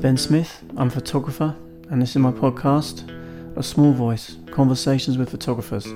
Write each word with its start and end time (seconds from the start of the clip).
Ben 0.00 0.16
Smith. 0.16 0.62
I'm 0.76 0.86
a 0.86 0.90
photographer, 0.90 1.56
and 1.90 2.00
this 2.00 2.10
is 2.10 2.16
my 2.18 2.30
podcast, 2.30 3.10
A 3.56 3.64
Small 3.64 3.92
Voice 3.92 4.36
Conversations 4.52 5.18
with 5.18 5.30
Photographers. 5.30 5.86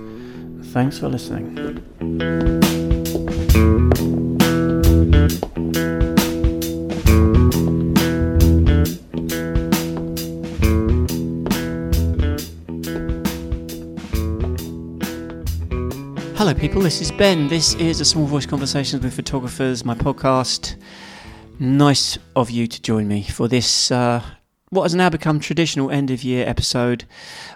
Thanks 0.72 0.98
for 0.98 1.08
listening. 1.08 1.56
Hello, 16.36 16.54
people. 16.54 16.82
This 16.82 17.00
is 17.00 17.12
Ben. 17.12 17.46
This 17.46 17.74
is 17.74 18.00
a 18.00 18.04
Small 18.04 18.26
Voice 18.26 18.46
Conversations 18.46 19.04
with 19.04 19.14
Photographers, 19.14 19.84
my 19.84 19.94
podcast. 19.94 20.74
Nice 21.62 22.18
of 22.34 22.50
you 22.50 22.66
to 22.66 22.82
join 22.82 23.06
me 23.06 23.22
for 23.22 23.46
this, 23.46 23.92
uh, 23.92 24.20
what 24.70 24.82
has 24.82 24.96
now 24.96 25.08
become 25.08 25.38
traditional 25.38 25.92
end 25.92 26.10
of 26.10 26.24
year 26.24 26.44
episode, 26.44 27.04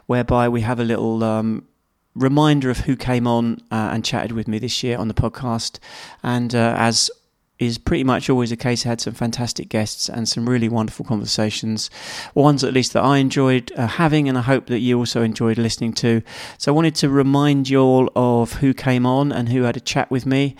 whereby 0.07 0.49
we 0.49 0.61
have 0.61 0.79
a 0.79 0.85
little 0.85 1.25
um, 1.25 1.67
reminder 2.15 2.71
of 2.71 2.79
who 2.79 2.95
came 2.95 3.27
on 3.27 3.57
uh, 3.73 3.91
and 3.93 4.05
chatted 4.05 4.31
with 4.31 4.47
me 4.47 4.61
this 4.61 4.85
year 4.85 4.97
on 4.97 5.09
the 5.09 5.15
podcast. 5.15 5.81
And 6.23 6.55
uh, 6.55 6.77
as 6.79 7.11
is 7.59 7.79
pretty 7.79 8.05
much 8.05 8.29
always 8.29 8.53
a 8.53 8.57
case. 8.57 8.85
I 8.85 8.91
had 8.91 9.01
some 9.01 9.15
fantastic 9.15 9.69
guests 9.69 10.09
and 10.09 10.29
some 10.29 10.49
really 10.49 10.69
wonderful 10.69 11.05
conversations, 11.05 11.91
ones 12.35 12.63
at 12.63 12.75
least 12.75 12.93
that 12.93 13.03
I 13.03 13.19
enjoyed 13.19 13.73
uh, 13.77 13.87
having, 13.87 14.29
and 14.29 14.37
I 14.37 14.43
hope 14.43 14.67
that 14.67 14.81
you 14.81 14.99
also 14.99 15.23
enjoyed 15.23 15.57
listening 15.57 15.93
to. 15.95 16.23
So 16.59 16.73
I 16.73 16.75
wanted 16.75 16.95
to 16.97 17.09
remind 17.09 17.69
you 17.69 17.81
all 17.81 18.11
of 18.15 18.55
who 18.55 18.75
came 18.75 19.07
on 19.07 19.33
and 19.33 19.49
who 19.49 19.63
had 19.63 19.77
a 19.77 19.81
chat 19.81 20.11
with 20.11 20.27
me, 20.27 20.55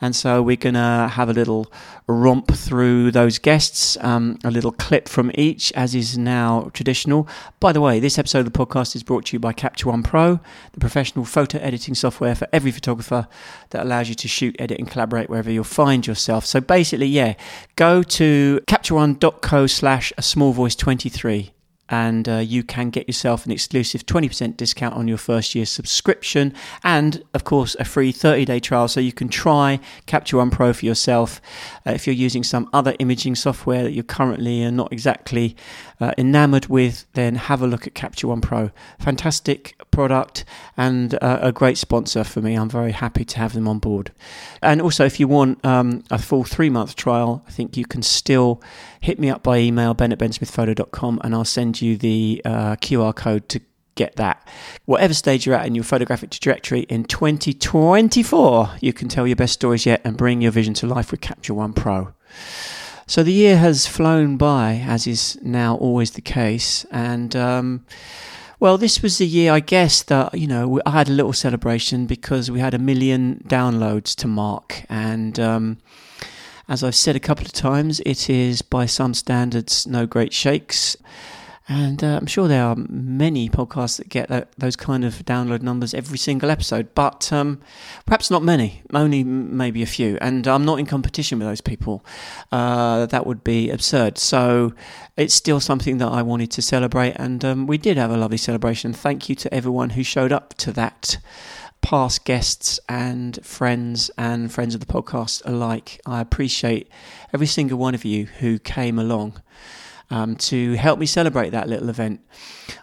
and 0.00 0.14
so 0.14 0.42
we're 0.42 0.56
gonna 0.56 1.08
have 1.08 1.28
a 1.28 1.32
little 1.32 1.72
romp 2.06 2.52
through 2.52 3.10
those 3.12 3.38
guests, 3.38 3.96
um, 4.00 4.38
a 4.44 4.50
little 4.50 4.72
clip 4.72 5.08
from 5.08 5.30
each, 5.34 5.72
as 5.72 5.94
is 5.94 6.18
now 6.18 6.70
traditional. 6.74 7.26
By 7.60 7.72
the 7.72 7.80
way, 7.80 8.00
this 8.00 8.18
episode 8.18 8.40
of 8.40 8.52
the 8.52 8.66
podcast 8.66 8.94
is 8.94 9.02
brought 9.02 9.26
to 9.26 9.36
you 9.36 9.40
by 9.40 9.52
Capture 9.52 9.88
One 9.88 10.02
Pro, 10.02 10.40
the 10.72 10.80
professional 10.80 11.24
photo 11.24 11.58
editing 11.58 11.94
software 11.94 12.34
for 12.34 12.48
every 12.52 12.72
photographer 12.72 13.28
that 13.72 13.82
allows 13.82 14.08
you 14.08 14.14
to 14.14 14.28
shoot, 14.28 14.56
edit, 14.58 14.78
and 14.78 14.90
collaborate 14.90 15.28
wherever 15.28 15.50
you'll 15.50 15.64
find 15.64 16.06
yourself. 16.06 16.46
So 16.46 16.60
basically, 16.60 17.06
yeah, 17.06 17.34
go 17.76 18.02
to 18.02 18.60
captureone.co 18.68 19.66
slash 19.66 20.12
a 20.16 20.22
small 20.22 20.52
voice 20.52 20.74
23 20.76 21.52
and 21.92 22.26
uh, 22.28 22.36
you 22.38 22.62
can 22.64 22.88
get 22.90 23.06
yourself 23.06 23.44
an 23.44 23.52
exclusive 23.52 24.06
20% 24.06 24.56
discount 24.56 24.94
on 24.94 25.06
your 25.06 25.18
first 25.18 25.54
year 25.54 25.66
subscription 25.66 26.54
and 26.82 27.22
of 27.34 27.44
course 27.44 27.76
a 27.78 27.84
free 27.84 28.12
30-day 28.12 28.58
trial 28.58 28.88
so 28.88 28.98
you 28.98 29.12
can 29.12 29.28
try 29.28 29.78
capture 30.06 30.38
one 30.38 30.50
pro 30.50 30.72
for 30.72 30.86
yourself 30.86 31.40
uh, 31.86 31.90
if 31.90 32.06
you're 32.06 32.16
using 32.16 32.42
some 32.42 32.68
other 32.72 32.94
imaging 32.98 33.34
software 33.34 33.82
that 33.82 33.92
you're 33.92 34.02
currently 34.02 34.64
uh, 34.64 34.70
not 34.70 34.90
exactly 34.90 35.54
uh, 36.00 36.12
enamored 36.16 36.66
with 36.66 37.04
then 37.12 37.34
have 37.34 37.60
a 37.60 37.66
look 37.66 37.86
at 37.86 37.94
capture 37.94 38.28
one 38.28 38.40
pro 38.40 38.70
fantastic 38.98 39.76
product 39.90 40.44
and 40.82 41.14
uh, 41.22 41.38
a 41.42 41.52
great 41.52 41.78
sponsor 41.78 42.24
for 42.24 42.40
me 42.40 42.54
i'm 42.54 42.68
very 42.68 42.92
happy 42.92 43.24
to 43.24 43.38
have 43.38 43.52
them 43.52 43.68
on 43.68 43.78
board 43.78 44.12
and 44.62 44.80
also 44.82 45.04
if 45.04 45.20
you 45.20 45.28
want 45.28 45.64
um, 45.64 46.02
a 46.10 46.18
full 46.18 46.44
three 46.44 46.70
month 46.70 46.96
trial 46.96 47.42
i 47.46 47.50
think 47.50 47.76
you 47.76 47.84
can 47.84 48.02
still 48.02 48.62
hit 49.00 49.18
me 49.18 49.28
up 49.30 49.42
by 49.42 49.58
email 49.58 49.94
ben 49.94 50.12
at 50.12 50.18
bensmithphoto.com 50.18 51.20
and 51.22 51.34
i'll 51.34 51.44
send 51.44 51.80
you 51.80 51.96
the 51.96 52.42
uh, 52.44 52.76
QR 52.76 53.14
code 53.14 53.48
to 53.48 53.60
get 53.94 54.16
that. 54.16 54.48
Whatever 54.86 55.14
stage 55.14 55.44
you're 55.44 55.54
at 55.54 55.66
in 55.66 55.74
your 55.74 55.84
photographic 55.84 56.30
trajectory 56.30 56.80
in 56.82 57.04
2024, 57.04 58.70
you 58.80 58.92
can 58.92 59.08
tell 59.08 59.26
your 59.26 59.36
best 59.36 59.52
stories 59.52 59.84
yet 59.84 60.00
and 60.04 60.16
bring 60.16 60.40
your 60.40 60.50
vision 60.50 60.74
to 60.74 60.86
life 60.86 61.10
with 61.10 61.20
Capture 61.20 61.54
One 61.54 61.72
Pro. 61.72 62.14
So 63.06 63.22
the 63.22 63.32
year 63.32 63.58
has 63.58 63.86
flown 63.86 64.36
by, 64.36 64.82
as 64.86 65.06
is 65.06 65.38
now 65.42 65.76
always 65.76 66.12
the 66.12 66.22
case, 66.22 66.86
and 66.90 67.34
um, 67.36 67.84
well, 68.62 68.78
this 68.78 69.02
was 69.02 69.18
the 69.18 69.26
year, 69.26 69.52
I 69.52 69.58
guess, 69.58 70.04
that 70.04 70.38
you 70.38 70.46
know 70.46 70.80
I 70.86 70.92
had 70.92 71.08
a 71.08 71.12
little 71.12 71.32
celebration 71.32 72.06
because 72.06 72.48
we 72.48 72.60
had 72.60 72.74
a 72.74 72.78
million 72.78 73.42
downloads 73.48 74.14
to 74.18 74.28
mark, 74.28 74.84
and 74.88 75.40
um, 75.40 75.78
as 76.68 76.84
I've 76.84 76.94
said 76.94 77.16
a 77.16 77.20
couple 77.20 77.44
of 77.44 77.50
times, 77.50 77.98
it 78.06 78.30
is 78.30 78.62
by 78.62 78.86
some 78.86 79.14
standards 79.14 79.84
no 79.84 80.06
great 80.06 80.32
shakes. 80.32 80.96
And 81.68 82.02
uh, 82.02 82.18
I'm 82.20 82.26
sure 82.26 82.48
there 82.48 82.64
are 82.64 82.74
many 82.76 83.48
podcasts 83.48 83.98
that 83.98 84.08
get 84.08 84.28
that, 84.28 84.52
those 84.58 84.74
kind 84.74 85.04
of 85.04 85.24
download 85.24 85.62
numbers 85.62 85.94
every 85.94 86.18
single 86.18 86.50
episode, 86.50 86.92
but 86.94 87.32
um, 87.32 87.60
perhaps 88.04 88.30
not 88.30 88.42
many, 88.42 88.82
only 88.92 89.22
maybe 89.22 89.82
a 89.82 89.86
few. 89.86 90.18
And 90.20 90.46
I'm 90.48 90.64
not 90.64 90.80
in 90.80 90.86
competition 90.86 91.38
with 91.38 91.46
those 91.46 91.60
people. 91.60 92.04
Uh, 92.50 93.06
that 93.06 93.26
would 93.26 93.44
be 93.44 93.70
absurd. 93.70 94.18
So 94.18 94.72
it's 95.16 95.34
still 95.34 95.60
something 95.60 95.98
that 95.98 96.08
I 96.08 96.22
wanted 96.22 96.50
to 96.52 96.62
celebrate, 96.62 97.12
and 97.12 97.44
um, 97.44 97.66
we 97.66 97.78
did 97.78 97.96
have 97.96 98.10
a 98.10 98.16
lovely 98.16 98.38
celebration. 98.38 98.92
Thank 98.92 99.28
you 99.28 99.36
to 99.36 99.54
everyone 99.54 99.90
who 99.90 100.02
showed 100.02 100.32
up 100.32 100.54
to 100.54 100.72
that 100.72 101.18
past 101.80 102.24
guests 102.24 102.80
and 102.88 103.44
friends 103.44 104.10
and 104.16 104.52
friends 104.52 104.74
of 104.74 104.80
the 104.80 104.86
podcast 104.86 105.42
alike. 105.44 106.00
I 106.06 106.20
appreciate 106.20 106.88
every 107.32 107.46
single 107.46 107.78
one 107.78 107.94
of 107.94 108.04
you 108.04 108.26
who 108.26 108.58
came 108.58 108.98
along 108.98 109.40
um, 110.12 110.36
to 110.36 110.74
help 110.74 110.98
me 110.98 111.06
celebrate 111.06 111.50
that 111.50 111.68
little 111.68 111.88
event. 111.88 112.20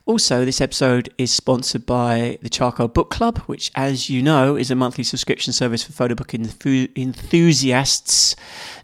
Also, 0.09 0.43
this 0.43 0.59
episode 0.59 1.13
is 1.19 1.31
sponsored 1.31 1.85
by 1.85 2.39
the 2.41 2.49
Charcoal 2.49 2.87
Book 2.87 3.11
Club, 3.11 3.37
which, 3.41 3.71
as 3.75 4.09
you 4.09 4.23
know, 4.23 4.55
is 4.55 4.71
a 4.71 4.75
monthly 4.75 5.03
subscription 5.03 5.53
service 5.53 5.83
for 5.83 5.91
photo 5.91 6.15
book 6.15 6.33
enthusiasts. 6.33 8.35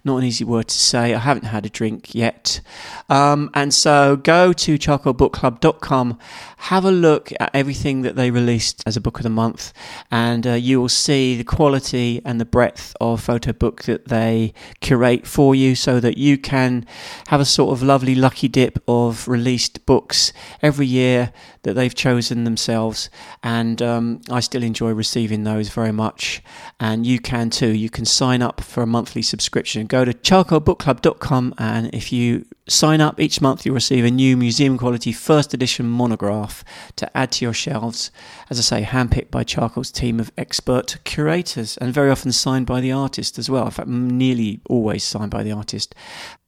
Not 0.03 0.17
an 0.17 0.25
easy 0.25 0.43
word 0.43 0.67
to 0.67 0.75
say. 0.75 1.15
I 1.15 1.17
haven't 1.17 1.45
had 1.45 1.65
a 1.65 1.69
drink 1.69 2.13
yet. 2.13 2.61
Um, 3.09 3.49
and 3.55 3.73
so 3.73 4.17
go 4.17 4.53
to 4.53 4.77
charcoalbookclub.com, 4.77 6.19
have 6.57 6.85
a 6.85 6.91
look 6.91 7.31
at 7.39 7.49
everything 7.55 8.03
that 8.03 8.15
they 8.15 8.29
released 8.29 8.83
as 8.85 8.95
a 8.95 9.01
book 9.01 9.17
of 9.17 9.23
the 9.23 9.31
month, 9.31 9.73
and 10.11 10.45
uh, 10.45 10.51
you 10.51 10.79
will 10.79 10.89
see 10.89 11.35
the 11.35 11.43
quality 11.43 12.21
and 12.23 12.39
the 12.39 12.45
breadth 12.45 12.95
of 13.01 13.19
photo 13.19 13.51
book 13.51 13.81
that 13.85 14.09
they 14.09 14.53
curate 14.79 15.25
for 15.25 15.55
you 15.55 15.73
so 15.73 15.99
that 15.99 16.19
you 16.19 16.37
can 16.37 16.85
have 17.29 17.41
a 17.41 17.45
sort 17.45 17.73
of 17.73 17.81
lovely 17.81 18.13
lucky 18.13 18.47
dip 18.47 18.77
of 18.87 19.27
released 19.27 19.83
books 19.87 20.31
every 20.61 20.85
year 20.85 21.14
that 21.63 21.73
they've 21.73 21.93
chosen 21.93 22.43
themselves. 22.43 23.09
And 23.43 23.81
um, 23.81 24.21
I 24.29 24.39
still 24.39 24.63
enjoy 24.63 24.91
receiving 24.91 25.43
those 25.43 25.69
very 25.69 25.91
much. 25.91 26.41
And 26.79 27.05
you 27.05 27.19
can 27.19 27.49
too. 27.49 27.69
You 27.69 27.89
can 27.89 28.05
sign 28.05 28.41
up 28.41 28.61
for 28.61 28.83
a 28.83 28.87
monthly 28.87 29.21
subscription. 29.21 29.87
Go 29.87 30.05
to 30.05 30.13
charcoalbookclub.com, 30.13 31.55
and 31.57 31.93
if 31.93 32.11
you 32.11 32.45
sign 32.67 33.01
up 33.01 33.19
each 33.19 33.41
month, 33.41 33.65
you'll 33.65 33.75
receive 33.75 34.05
a 34.05 34.11
new 34.11 34.35
museum 34.37 34.77
quality 34.77 35.11
first 35.11 35.53
edition 35.53 35.85
monograph 35.85 36.63
to 36.95 37.17
add 37.17 37.31
to 37.33 37.45
your 37.45 37.53
shelves. 37.53 38.11
As 38.49 38.59
I 38.59 38.61
say, 38.61 38.83
handpicked 38.83 39.31
by 39.31 39.43
Charcoal's 39.43 39.91
team 39.91 40.19
of 40.19 40.31
expert 40.37 40.97
curators, 41.03 41.77
and 41.77 41.93
very 41.93 42.09
often 42.09 42.31
signed 42.31 42.65
by 42.65 42.81
the 42.81 42.91
artist 42.91 43.37
as 43.37 43.49
well. 43.49 43.65
In 43.65 43.71
fact, 43.71 43.89
nearly 43.89 44.61
always 44.69 45.03
signed 45.03 45.31
by 45.31 45.43
the 45.43 45.51
artist. 45.51 45.95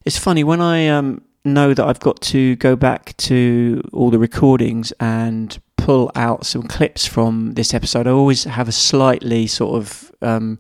It's 0.06 0.18
funny 0.18 0.44
when 0.44 0.62
I 0.62 0.88
um, 0.88 1.22
know 1.44 1.74
that 1.74 1.86
I've 1.86 2.00
got 2.00 2.22
to 2.22 2.56
go 2.58 2.76
back 2.76 3.16
to 3.18 3.82
all 3.94 4.10
the 4.10 4.20
recordings 4.20 4.92
and 5.00 5.58
pull 5.78 6.12
out 6.16 6.46
some 6.46 6.64
clips 6.64 7.06
from 7.06 7.54
this 7.54 7.74
episode. 7.74 8.08
I 8.08 8.12
always 8.12 8.44
have 8.44 8.68
a 8.68 8.74
slightly 8.74 9.48
sort 9.48 9.78
of 9.78 10.12
um, 10.22 10.58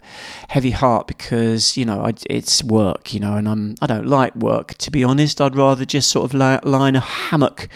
heavy 0.50 0.72
heart 0.72 1.08
because 1.08 1.76
you 1.76 1.84
know 1.84 2.02
I, 2.02 2.14
it's 2.30 2.64
work, 2.64 3.14
you 3.14 3.20
know, 3.20 3.36
and 3.36 3.50
I'm 3.50 3.76
I 3.82 3.88
don't 3.88 4.08
like 4.08 4.36
work 4.36 4.76
to 4.76 4.92
be 4.92 5.04
honest. 5.04 5.42
I'd 5.42 5.56
rather 5.56 5.84
just 5.84 6.10
sort 6.10 6.26
of 6.26 6.34
lie, 6.34 6.60
lie 6.64 6.90
in 6.90 6.96
a 6.96 7.02
hammock 7.02 7.68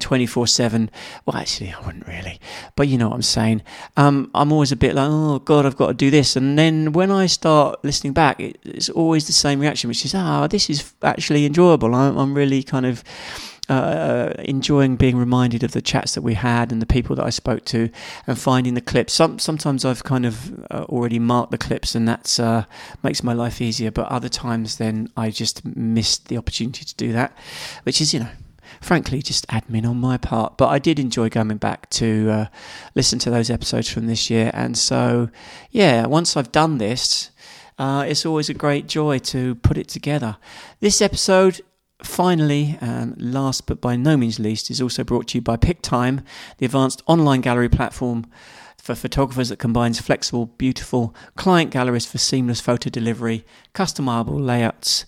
twenty 0.00 0.26
four 0.26 0.46
seven. 0.46 0.90
Well, 1.24 1.36
actually, 1.36 1.72
I 1.72 1.80
wouldn't 1.86 2.06
really, 2.06 2.40
but 2.76 2.88
you 2.88 2.98
know 2.98 3.08
what 3.08 3.16
I'm 3.16 3.22
saying. 3.22 3.62
Um, 3.96 4.30
I'm 4.34 4.52
always 4.52 4.72
a 4.72 4.76
bit 4.76 4.94
like, 4.94 5.08
oh 5.10 5.38
God, 5.38 5.66
I've 5.66 5.76
got 5.76 5.88
to 5.88 5.94
do 5.94 6.10
this, 6.10 6.36
and 6.36 6.58
then 6.58 6.92
when 6.92 7.10
I 7.10 7.26
start 7.26 7.82
listening 7.84 8.12
back, 8.12 8.40
it, 8.40 8.58
it's 8.64 8.88
always 8.88 9.26
the 9.26 9.32
same 9.32 9.60
reaction, 9.60 9.88
which 9.88 10.04
is, 10.04 10.14
ah, 10.14 10.44
oh, 10.44 10.46
this 10.48 10.68
is 10.68 10.92
actually 11.02 11.46
enjoyable. 11.46 11.94
I'm, 11.94 12.16
I'm 12.16 12.34
really 12.34 12.62
kind 12.62 12.86
of 12.86 13.04
uh, 13.68 14.34
enjoying 14.38 14.96
being 14.96 15.16
reminded 15.16 15.62
of 15.62 15.72
the 15.72 15.82
chats 15.82 16.14
that 16.14 16.22
we 16.22 16.34
had 16.34 16.70
and 16.70 16.82
the 16.82 16.86
people 16.86 17.16
that 17.16 17.24
I 17.24 17.30
spoke 17.30 17.64
to, 17.66 17.90
and 18.26 18.38
finding 18.38 18.74
the 18.74 18.80
clips. 18.80 19.12
Some 19.12 19.38
sometimes 19.38 19.84
I've 19.84 20.04
kind 20.04 20.26
of 20.26 20.64
uh, 20.70 20.84
already 20.88 21.18
marked 21.18 21.50
the 21.50 21.58
clips, 21.58 21.94
and 21.94 22.06
that 22.08 22.38
uh, 22.38 22.64
makes 23.02 23.22
my 23.22 23.32
life 23.32 23.60
easier. 23.60 23.90
But 23.90 24.08
other 24.08 24.28
times, 24.28 24.78
then 24.78 25.08
I 25.16 25.30
just 25.30 25.64
missed 25.64 26.28
the 26.28 26.36
opportunity 26.36 26.84
to 26.84 26.94
do 26.94 27.12
that, 27.12 27.36
which 27.84 28.00
is 28.00 28.12
you 28.12 28.20
know 28.20 28.30
frankly, 28.80 29.22
just 29.22 29.46
admin 29.48 29.88
on 29.88 29.96
my 29.96 30.16
part. 30.16 30.56
But 30.56 30.68
I 30.68 30.78
did 30.78 30.98
enjoy 30.98 31.28
going 31.28 31.56
back 31.56 31.88
to 31.90 32.30
uh, 32.30 32.46
listen 32.94 33.18
to 33.20 33.30
those 33.30 33.50
episodes 33.50 33.88
from 33.88 34.06
this 34.06 34.30
year. 34.30 34.50
And 34.52 34.76
so, 34.76 35.30
yeah, 35.70 36.06
once 36.06 36.36
I've 36.36 36.52
done 36.52 36.78
this, 36.78 37.30
uh, 37.78 38.04
it's 38.06 38.24
always 38.24 38.48
a 38.48 38.54
great 38.54 38.86
joy 38.86 39.18
to 39.18 39.56
put 39.56 39.78
it 39.78 39.88
together. 39.88 40.36
This 40.80 41.00
episode 41.02 41.60
Finally, 42.04 42.78
um, 42.80 43.14
last 43.16 43.66
but 43.66 43.80
by 43.80 43.96
no 43.96 44.16
means 44.16 44.38
least, 44.38 44.70
is 44.70 44.80
also 44.80 45.02
brought 45.02 45.26
to 45.28 45.38
you 45.38 45.42
by 45.42 45.56
PicTime, 45.56 46.22
the 46.58 46.66
advanced 46.66 47.02
online 47.06 47.40
gallery 47.40 47.68
platform 47.68 48.26
for 48.76 48.94
photographers 48.94 49.48
that 49.48 49.58
combines 49.58 49.98
flexible, 49.98 50.46
beautiful 50.46 51.14
client 51.36 51.70
galleries 51.70 52.04
for 52.04 52.18
seamless 52.18 52.60
photo 52.60 52.90
delivery, 52.90 53.44
customizable 53.74 54.38
layouts, 54.38 55.06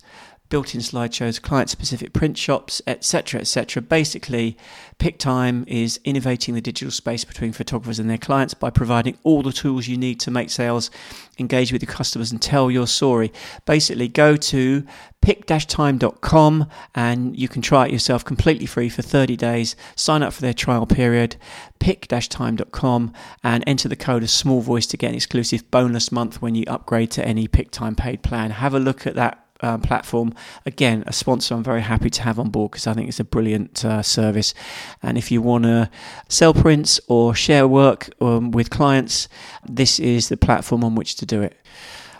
built-in 0.49 0.81
slideshows, 0.81 1.41
client-specific 1.41 2.13
print 2.13 2.37
shops, 2.37 2.81
etc., 2.87 3.41
etc. 3.41 3.81
Basically, 3.81 4.57
PicTime 4.99 5.67
is 5.67 5.99
innovating 6.03 6.55
the 6.55 6.61
digital 6.61 6.91
space 6.91 7.25
between 7.25 7.51
photographers 7.51 7.99
and 7.99 8.09
their 8.09 8.17
clients 8.17 8.53
by 8.53 8.69
providing 8.69 9.17
all 9.23 9.41
the 9.41 9.51
tools 9.51 9.87
you 9.87 9.97
need 9.97 10.19
to 10.21 10.31
make 10.31 10.49
sales, 10.49 10.89
engage 11.37 11.71
with 11.71 11.81
your 11.83 11.91
customers, 11.91 12.31
and 12.31 12.41
tell 12.41 12.71
your 12.71 12.87
story. 12.87 13.31
Basically, 13.65 14.07
go 14.07 14.35
to 14.35 14.85
pic-time.com 15.21 16.67
and 16.95 17.37
you 17.37 17.47
can 17.47 17.61
try 17.61 17.85
it 17.85 17.91
yourself 17.91 18.23
completely 18.23 18.65
free 18.65 18.87
for 18.87 19.01
30 19.01 19.35
days. 19.35 19.75
Sign 19.95 20.23
up 20.23 20.31
for 20.31 20.41
their 20.41 20.53
trial 20.53 20.85
period, 20.85 21.35
pic-time.com, 21.79 23.13
and 23.43 23.63
enter 23.67 23.89
the 23.89 23.95
code 23.95 24.23
of 24.23 24.29
small 24.29 24.61
voice 24.61 24.87
to 24.87 24.97
get 24.97 25.09
an 25.09 25.15
exclusive 25.15 25.69
bonus 25.69 26.11
month 26.11 26.41
when 26.41 26.55
you 26.55 26.63
upgrade 26.67 27.11
to 27.11 27.25
any 27.25 27.47
PicTime 27.47 27.97
paid 27.97 28.23
plan. 28.23 28.51
Have 28.51 28.73
a 28.73 28.79
look 28.79 29.05
at 29.05 29.15
that 29.15 29.46
um, 29.61 29.81
platform. 29.81 30.33
Again, 30.65 31.03
a 31.07 31.13
sponsor 31.13 31.55
I'm 31.55 31.63
very 31.63 31.81
happy 31.81 32.09
to 32.09 32.21
have 32.23 32.39
on 32.39 32.49
board 32.49 32.71
because 32.71 32.87
I 32.87 32.93
think 32.93 33.07
it's 33.07 33.19
a 33.19 33.23
brilliant 33.23 33.83
uh, 33.83 34.01
service. 34.01 34.53
And 35.01 35.17
if 35.17 35.31
you 35.31 35.41
want 35.41 35.63
to 35.63 35.89
sell 36.29 36.53
prints 36.53 36.99
or 37.07 37.35
share 37.35 37.67
work 37.67 38.09
um, 38.21 38.51
with 38.51 38.69
clients, 38.69 39.27
this 39.67 39.99
is 39.99 40.29
the 40.29 40.37
platform 40.37 40.83
on 40.83 40.95
which 40.95 41.15
to 41.17 41.25
do 41.25 41.41
it. 41.41 41.57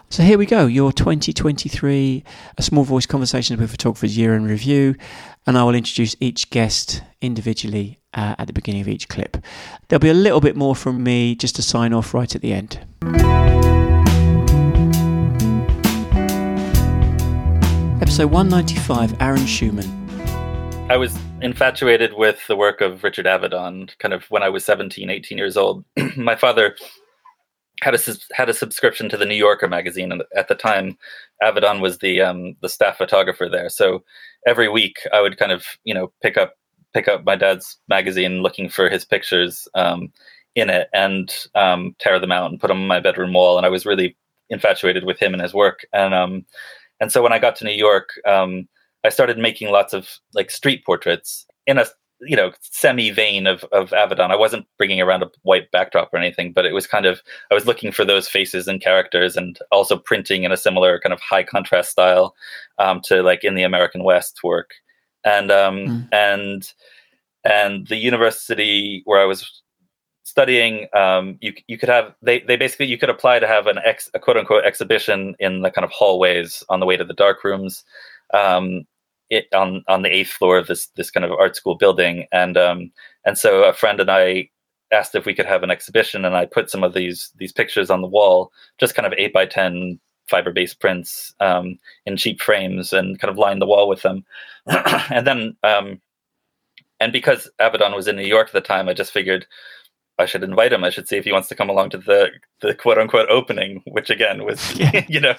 So 0.10 0.24
here 0.24 0.38
we 0.38 0.46
go, 0.46 0.68
your 0.68 0.94
2023 0.94 2.24
A 2.58 2.64
Small 2.64 2.86
Voice 2.86 3.06
Conversations 3.06 3.60
with 3.60 3.70
Photographers 3.72 4.18
Year 4.18 4.36
in 4.36 4.46
Review. 4.46 4.96
And 5.46 5.58
I 5.58 5.64
will 5.64 5.76
introduce 5.76 6.16
each 6.22 6.50
guest 6.50 7.02
individually 7.22 8.00
uh, 8.14 8.36
at 8.40 8.48
the 8.48 8.54
beginning 8.54 8.82
of 8.82 8.88
each 8.88 9.10
clip. 9.10 9.38
There'll 9.88 10.00
be 10.00 10.10
a 10.10 10.14
little 10.14 10.42
bit 10.42 10.56
more 10.56 10.76
from 10.76 11.04
me 11.04 11.36
just 11.36 11.58
to 11.58 11.62
sign 11.62 11.94
off 11.94 12.14
right 12.14 12.34
at 12.34 12.42
the 12.42 12.54
end. 12.54 13.77
Episode 18.00 18.28
195 18.28 19.20
Aaron 19.20 19.46
Schumann. 19.48 19.88
I 20.92 20.98
was 20.98 21.18
infatuated 21.42 22.14
with 22.14 22.46
the 22.46 22.56
work 22.56 22.80
of 22.80 23.04
Richard 23.04 23.26
Avedon 23.26 23.90
kind 23.98 24.14
of 24.14 24.24
when 24.30 24.44
I 24.44 24.50
was 24.50 24.64
17, 24.66 25.10
18 25.10 25.36
years 25.36 25.58
old. 25.58 25.84
My 26.16 26.36
father 26.36 26.76
had 27.82 27.96
a 27.96 28.00
had 28.34 28.50
a 28.50 28.54
subscription 28.54 29.10
to 29.10 29.18
the 29.18 29.26
New 29.26 29.36
Yorker 29.36 29.68
magazine, 29.68 30.12
and 30.12 30.22
at 30.36 30.48
the 30.48 30.54
time, 30.54 30.96
Avedon 31.42 31.82
was 31.82 31.98
the 31.98 32.22
um, 32.22 32.56
the 32.62 32.70
staff 32.70 33.00
photographer 33.00 33.50
there. 33.50 33.68
So 33.68 34.04
every 34.46 34.70
week, 34.70 34.98
I 35.12 35.20
would 35.20 35.40
kind 35.40 35.52
of 35.52 35.66
you 35.84 35.96
know 35.96 36.12
pick 36.22 36.38
up 36.38 36.54
pick 36.94 37.08
up 37.08 37.26
my 37.26 37.36
dad's 37.36 37.78
magazine, 37.88 38.44
looking 38.44 38.70
for 38.70 38.90
his 38.92 39.06
pictures 39.06 39.68
um, 39.74 40.14
in 40.54 40.70
it, 40.70 40.88
and 40.94 41.36
um, 41.56 41.96
tear 41.98 42.20
them 42.20 42.32
out 42.32 42.52
and 42.52 42.60
put 42.60 42.68
them 42.68 42.82
on 42.82 42.88
my 42.88 43.00
bedroom 43.00 43.34
wall. 43.34 43.58
And 43.58 43.66
I 43.66 43.70
was 43.70 43.88
really 43.88 44.16
infatuated 44.50 45.04
with 45.04 45.20
him 45.20 45.34
and 45.34 45.42
his 45.42 45.54
work. 45.54 45.86
And 45.94 46.14
um, 46.14 46.46
and 47.00 47.12
so 47.12 47.22
when 47.22 47.34
I 47.34 47.40
got 47.40 47.56
to 47.58 47.66
New 47.66 47.72
York, 47.72 48.10
um, 48.26 48.68
I 49.04 49.10
started 49.10 49.38
making 49.38 49.70
lots 49.70 49.94
of 49.94 50.10
like 50.34 50.52
street 50.52 50.86
portraits 50.86 51.46
in 51.66 51.78
a 51.78 51.86
you 52.22 52.36
know 52.36 52.52
semi 52.62 53.12
vein 53.12 53.48
of 53.48 53.64
of 53.66 53.92
Avedon. 53.92 54.32
I 54.32 54.36
wasn't 54.36 54.66
bringing 54.78 55.02
around 55.02 55.24
a 55.24 55.32
white 55.44 55.72
backdrop 55.72 56.14
or 56.14 56.18
anything, 56.18 56.52
but 56.52 56.66
it 56.66 56.74
was 56.74 56.88
kind 56.88 57.06
of 57.06 57.22
I 57.52 57.54
was 57.54 57.66
looking 57.66 57.92
for 57.92 58.06
those 58.06 58.28
faces 58.28 58.68
and 58.68 58.82
characters, 58.82 59.36
and 59.36 59.58
also 59.72 59.98
printing 59.98 60.44
in 60.44 60.52
a 60.52 60.58
similar 60.58 61.00
kind 61.00 61.14
of 61.14 61.22
high 61.22 61.44
contrast 61.44 61.92
style 61.92 62.36
um, 62.80 63.02
to 63.06 63.22
like 63.22 63.44
in 63.44 63.56
the 63.56 63.64
American 63.64 64.04
West 64.04 64.40
work, 64.44 64.72
and 65.24 65.52
um, 65.52 65.78
mm. 65.78 66.10
and 66.12 66.74
and 67.44 67.88
the 67.88 67.98
university 67.98 69.04
where 69.06 69.22
I 69.22 69.26
was 69.26 69.62
studying, 70.28 70.88
um, 70.94 71.38
you 71.40 71.54
you 71.68 71.78
could 71.78 71.88
have 71.88 72.14
they 72.22 72.42
they 72.42 72.58
basically 72.58 72.86
you 72.86 72.98
could 72.98 73.10
apply 73.10 73.40
to 73.40 73.48
have 73.48 73.66
an 73.66 73.80
ex 73.86 74.10
a 74.14 74.20
quote 74.20 74.36
unquote 74.36 74.66
exhibition 74.66 75.36
in 75.40 75.62
the 75.62 75.72
kind 75.72 75.86
of 75.86 75.92
hallways 75.92 76.64
on 76.68 76.82
the 76.82 76.86
way 76.86 76.98
to 76.98 77.06
the 77.06 77.14
dark 77.14 77.46
rooms, 77.46 77.86
um, 78.34 78.84
it, 79.30 79.48
on 79.54 79.86
on 79.88 80.02
the 80.02 80.14
eighth 80.14 80.30
floor 80.30 80.58
of 80.58 80.68
this 80.68 80.88
this 80.98 81.10
kind 81.10 81.26
of 81.26 81.32
art 81.32 81.56
school 81.56 81.76
building, 81.76 82.28
and 82.34 82.58
um, 82.58 82.92
and 83.26 83.38
so 83.38 83.64
a 83.64 83.74
friend 83.74 84.02
and 84.02 84.12
I 84.12 84.50
asked 84.92 85.16
if 85.16 85.26
we 85.26 85.34
could 85.34 85.46
have 85.46 85.64
an 85.64 85.72
exhibition, 85.72 86.26
and 86.26 86.36
I 86.36 86.46
put 86.46 86.70
some 86.70 86.84
of 86.84 86.94
these 86.94 87.32
these 87.38 87.54
pictures 87.54 87.90
on 87.90 88.02
the 88.02 88.08
wall, 88.08 88.52
just 88.80 88.96
kind 88.96 89.08
of 89.08 89.14
eight 89.18 89.32
by 89.32 89.46
ten 89.46 89.98
fiber 90.30 90.52
based 90.52 90.82
prints 90.82 91.34
um, 91.40 91.80
in 92.06 92.18
cheap 92.18 92.42
frames, 92.42 92.92
and 92.92 93.18
kind 93.18 93.32
of 93.32 93.38
lined 93.38 93.62
the 93.62 93.66
wall 93.68 93.88
with 93.88 94.02
them, 94.02 94.26
and 95.10 95.26
then. 95.26 95.56
Um, 95.64 96.02
and 97.00 97.14
because 97.14 97.48
Avedon 97.62 97.96
was 97.96 98.08
in 98.08 98.16
New 98.16 98.26
York 98.26 98.48
at 98.48 98.54
the 98.54 98.62
time, 98.62 98.90
I 98.90 98.94
just 98.94 99.12
figured 99.12 99.46
I 100.20 100.26
should 100.26 100.44
invite 100.44 100.74
him. 100.74 100.84
I 100.84 100.90
should 100.90 101.08
see 101.08 101.18
if 101.18 101.26
he 101.26 101.32
wants 101.32 101.48
to 101.50 101.56
come 101.56 101.70
along 101.70 101.92
to 101.92 101.98
the 101.98 102.32
the 102.62 102.74
quote 102.74 102.98
unquote 102.98 103.30
opening, 103.30 103.84
which 103.88 104.10
again 104.10 104.46
was 104.46 104.76
yeah. 104.80 105.06
you 105.10 105.20
know 105.20 105.36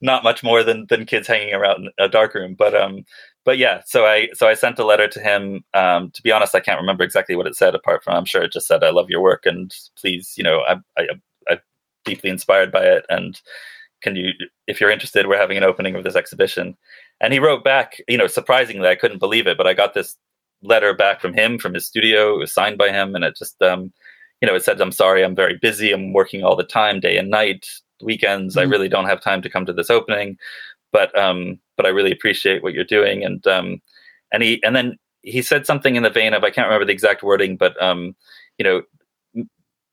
not 0.00 0.24
much 0.24 0.42
more 0.42 0.62
than 0.62 0.86
than 0.88 1.06
kids 1.06 1.26
hanging 1.26 1.54
around 1.54 1.86
in 1.86 1.90
a 1.98 2.08
dark 2.08 2.34
room. 2.34 2.54
But 2.56 2.74
um, 2.74 3.04
but 3.44 3.58
yeah, 3.58 3.82
so 3.86 4.06
I 4.06 4.28
so 4.34 4.48
I 4.48 4.54
sent 4.54 4.78
a 4.78 4.84
letter 4.84 5.08
to 5.08 5.20
him. 5.20 5.64
Um, 5.74 6.10
to 6.12 6.22
be 6.22 6.32
honest, 6.32 6.54
I 6.54 6.60
can't 6.60 6.80
remember 6.80 7.04
exactly 7.04 7.36
what 7.36 7.46
it 7.46 7.56
said. 7.56 7.74
Apart 7.74 8.04
from 8.04 8.16
I'm 8.16 8.24
sure 8.24 8.42
it 8.42 8.52
just 8.52 8.66
said 8.66 8.84
I 8.84 8.90
love 8.90 9.10
your 9.10 9.22
work 9.22 9.46
and 9.46 9.74
please, 9.98 10.34
you 10.36 10.44
know, 10.44 10.60
I 10.60 10.76
I 10.96 11.08
I'm 11.50 11.60
deeply 12.04 12.30
inspired 12.30 12.72
by 12.72 12.84
it 12.84 13.04
and 13.08 13.40
can 14.02 14.16
you 14.16 14.30
if 14.66 14.80
you're 14.80 14.90
interested 14.90 15.26
we're 15.26 15.38
having 15.38 15.56
an 15.56 15.62
opening 15.62 15.94
of 15.94 16.04
this 16.04 16.16
exhibition 16.16 16.76
and 17.20 17.32
he 17.32 17.38
wrote 17.38 17.64
back 17.64 17.96
you 18.08 18.18
know 18.18 18.26
surprisingly 18.26 18.88
i 18.88 18.94
couldn't 18.94 19.18
believe 19.18 19.46
it 19.46 19.56
but 19.56 19.66
i 19.66 19.72
got 19.72 19.94
this 19.94 20.16
letter 20.62 20.94
back 20.94 21.20
from 21.20 21.32
him 21.32 21.58
from 21.58 21.74
his 21.74 21.86
studio 21.86 22.34
it 22.34 22.38
was 22.38 22.52
signed 22.52 22.78
by 22.78 22.90
him 22.90 23.14
and 23.14 23.24
it 23.24 23.36
just 23.36 23.60
um 23.62 23.92
you 24.42 24.48
know, 24.48 24.56
it 24.56 24.64
said, 24.64 24.80
I'm 24.80 24.92
sorry, 24.92 25.24
I'm 25.24 25.36
very 25.36 25.56
busy. 25.56 25.92
I'm 25.92 26.12
working 26.12 26.42
all 26.42 26.56
the 26.56 26.64
time, 26.64 26.98
day 26.98 27.16
and 27.16 27.30
night, 27.30 27.66
weekends. 28.02 28.56
Mm-hmm. 28.56 28.68
I 28.68 28.70
really 28.70 28.88
don't 28.88 29.06
have 29.06 29.22
time 29.22 29.40
to 29.40 29.48
come 29.48 29.64
to 29.66 29.72
this 29.72 29.88
opening, 29.88 30.36
but, 30.90 31.16
um, 31.16 31.60
but 31.76 31.86
I 31.86 31.90
really 31.90 32.10
appreciate 32.10 32.62
what 32.62 32.74
you're 32.74 32.84
doing. 32.84 33.24
And, 33.24 33.46
um, 33.46 33.80
and 34.32 34.42
he, 34.42 34.60
and 34.64 34.74
then 34.74 34.98
he 35.22 35.40
said 35.42 35.64
something 35.64 35.94
in 35.94 36.02
the 36.02 36.10
vein 36.10 36.34
of, 36.34 36.42
I 36.42 36.50
can't 36.50 36.66
remember 36.66 36.84
the 36.84 36.92
exact 36.92 37.22
wording, 37.22 37.56
but, 37.56 37.80
um, 37.80 38.16
you 38.58 38.64
know, 38.64 38.82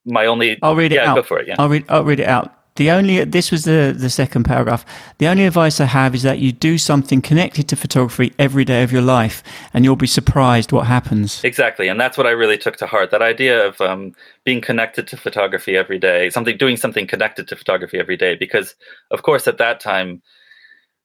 my 0.03 0.25
only, 0.25 0.57
I'll 0.63 0.75
read 0.75 0.91
it 0.91 0.95
yeah, 0.95 1.11
out. 1.11 1.15
Go 1.15 1.23
for 1.23 1.39
it. 1.39 1.47
Yeah. 1.47 1.55
I'll 1.59 1.69
read, 1.69 1.85
I'll 1.87 2.03
read 2.03 2.19
it 2.19 2.27
out. 2.27 2.51
The 2.79 2.91
only 2.91 3.25
this 3.25 3.51
was 3.51 3.65
the 3.65 3.93
the 3.93 4.09
second 4.09 4.45
paragraph. 4.45 4.85
The 5.17 5.27
only 5.27 5.45
advice 5.45 5.81
I 5.81 5.85
have 5.85 6.15
is 6.15 6.23
that 6.23 6.39
you 6.39 6.53
do 6.53 6.77
something 6.77 7.21
connected 7.21 7.67
to 7.67 7.75
photography 7.75 8.33
every 8.39 8.63
day 8.63 8.83
of 8.83 8.91
your 8.93 9.01
life, 9.01 9.43
and 9.73 9.83
you'll 9.83 9.97
be 9.97 10.07
surprised 10.07 10.71
what 10.71 10.87
happens. 10.87 11.43
Exactly, 11.43 11.89
and 11.89 11.99
that's 11.99 12.17
what 12.17 12.25
I 12.25 12.29
really 12.29 12.57
took 12.57 12.77
to 12.77 12.87
heart. 12.87 13.11
That 13.11 13.21
idea 13.21 13.67
of 13.67 13.81
um, 13.81 14.13
being 14.45 14.61
connected 14.61 15.07
to 15.07 15.17
photography 15.17 15.75
every 15.75 15.99
day, 15.99 16.29
something 16.29 16.55
doing 16.55 16.77
something 16.77 17.05
connected 17.05 17.49
to 17.49 17.57
photography 17.57 17.99
every 17.99 18.15
day. 18.15 18.35
Because 18.35 18.75
of 19.11 19.23
course, 19.23 19.45
at 19.45 19.57
that 19.57 19.81
time, 19.81 20.21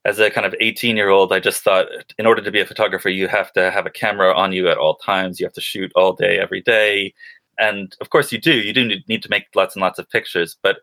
as 0.04 0.20
a 0.20 0.30
kind 0.30 0.46
of 0.46 0.54
18 0.60 0.96
year 0.96 1.08
old, 1.08 1.32
I 1.32 1.40
just 1.40 1.64
thought 1.64 1.86
in 2.20 2.24
order 2.24 2.40
to 2.40 2.52
be 2.52 2.60
a 2.60 2.66
photographer, 2.66 3.08
you 3.08 3.26
have 3.26 3.52
to 3.54 3.72
have 3.72 3.84
a 3.84 3.90
camera 3.90 4.32
on 4.32 4.52
you 4.52 4.68
at 4.68 4.78
all 4.78 4.94
times. 4.94 5.40
You 5.40 5.46
have 5.46 5.54
to 5.54 5.60
shoot 5.60 5.90
all 5.96 6.12
day, 6.12 6.38
every 6.38 6.62
day. 6.62 7.14
And 7.58 7.96
of 8.00 8.10
course, 8.10 8.30
you 8.30 8.38
do. 8.40 8.54
You 8.54 8.72
do 8.72 8.86
need 9.08 9.24
to 9.24 9.28
make 9.28 9.46
lots 9.56 9.74
and 9.74 9.82
lots 9.82 9.98
of 9.98 10.08
pictures. 10.08 10.56
But 10.62 10.76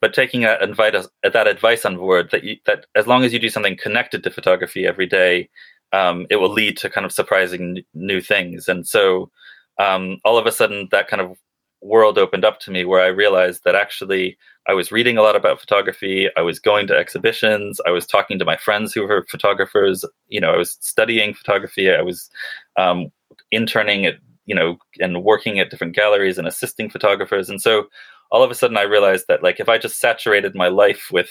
but 0.00 0.14
taking 0.14 0.42
that 0.42 0.62
advice, 0.62 1.08
that 1.22 1.46
advice 1.46 1.84
on 1.84 1.96
board 1.96 2.30
that 2.30 2.44
you, 2.44 2.56
that 2.66 2.86
as 2.94 3.06
long 3.06 3.24
as 3.24 3.32
you 3.32 3.38
do 3.38 3.48
something 3.48 3.76
connected 3.76 4.22
to 4.22 4.30
photography 4.30 4.86
every 4.86 5.06
day, 5.06 5.48
um, 5.92 6.26
it 6.30 6.36
will 6.36 6.52
lead 6.52 6.76
to 6.78 6.90
kind 6.90 7.04
of 7.04 7.12
surprising 7.12 7.82
new 7.94 8.20
things. 8.20 8.68
And 8.68 8.86
so 8.86 9.30
um, 9.78 10.18
all 10.24 10.38
of 10.38 10.46
a 10.46 10.52
sudden, 10.52 10.88
that 10.90 11.08
kind 11.08 11.22
of 11.22 11.36
world 11.82 12.18
opened 12.18 12.44
up 12.44 12.58
to 12.60 12.70
me 12.70 12.84
where 12.84 13.02
I 13.02 13.08
realized 13.08 13.62
that 13.64 13.74
actually 13.74 14.36
I 14.68 14.74
was 14.74 14.90
reading 14.90 15.16
a 15.16 15.22
lot 15.22 15.36
about 15.36 15.60
photography. 15.60 16.28
I 16.36 16.42
was 16.42 16.58
going 16.58 16.86
to 16.88 16.96
exhibitions. 16.96 17.80
I 17.86 17.90
was 17.90 18.06
talking 18.06 18.38
to 18.38 18.44
my 18.44 18.56
friends 18.56 18.92
who 18.92 19.02
were 19.02 19.26
photographers. 19.30 20.04
You 20.28 20.40
know, 20.40 20.50
I 20.52 20.56
was 20.56 20.76
studying 20.80 21.34
photography. 21.34 21.90
I 21.90 22.02
was 22.02 22.28
um, 22.76 23.12
interning 23.52 24.06
at, 24.06 24.16
you 24.46 24.54
know, 24.54 24.78
and 24.98 25.22
working 25.22 25.60
at 25.60 25.70
different 25.70 25.94
galleries 25.94 26.38
and 26.38 26.48
assisting 26.48 26.90
photographers. 26.90 27.48
And 27.48 27.60
so 27.60 27.86
all 28.30 28.42
of 28.42 28.50
a 28.50 28.54
sudden 28.54 28.76
I 28.76 28.82
realized 28.82 29.26
that 29.28 29.42
like 29.42 29.60
if 29.60 29.68
I 29.68 29.78
just 29.78 30.00
saturated 30.00 30.54
my 30.54 30.68
life 30.68 31.08
with 31.12 31.30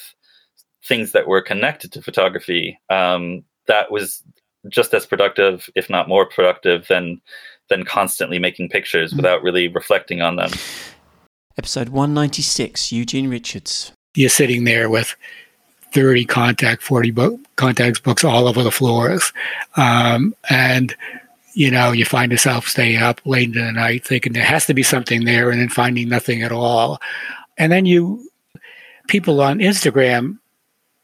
things 0.83 1.11
that 1.11 1.27
were 1.27 1.41
connected 1.41 1.91
to 1.93 2.01
photography, 2.01 2.79
um, 2.89 3.43
that 3.67 3.91
was 3.91 4.23
just 4.69 4.93
as 4.93 5.05
productive, 5.05 5.69
if 5.75 5.89
not 5.89 6.07
more 6.07 6.25
productive, 6.25 6.87
than 6.87 7.21
than 7.69 7.83
constantly 7.83 8.39
making 8.39 8.69
pictures 8.69 9.09
mm-hmm. 9.09 9.17
without 9.17 9.41
really 9.43 9.67
reflecting 9.67 10.21
on 10.21 10.35
them. 10.35 10.51
Episode 11.57 11.89
196, 11.89 12.91
Eugene 12.91 13.29
Richards. 13.29 13.91
You're 14.13 14.29
sitting 14.29 14.65
there 14.65 14.89
with 14.89 15.15
30 15.93 16.25
contact, 16.25 16.83
40 16.83 17.11
book, 17.11 17.39
contacts 17.55 17.99
books 17.99 18.23
all 18.23 18.47
over 18.47 18.61
the 18.61 18.71
floors. 18.71 19.31
Um, 19.77 20.35
and 20.49 20.95
you 21.55 21.71
know, 21.71 21.93
you 21.93 22.03
find 22.03 22.31
yourself 22.31 22.67
staying 22.67 23.01
up 23.01 23.21
late 23.25 23.47
into 23.47 23.63
the 23.63 23.71
night 23.71 24.05
thinking 24.05 24.33
there 24.33 24.43
has 24.43 24.65
to 24.65 24.73
be 24.73 24.83
something 24.83 25.23
there 25.23 25.49
and 25.49 25.61
then 25.61 25.69
finding 25.69 26.09
nothing 26.09 26.43
at 26.43 26.51
all. 26.51 26.99
And 27.57 27.71
then 27.71 27.85
you, 27.85 28.29
people 29.07 29.41
on 29.41 29.59
Instagram 29.59 30.37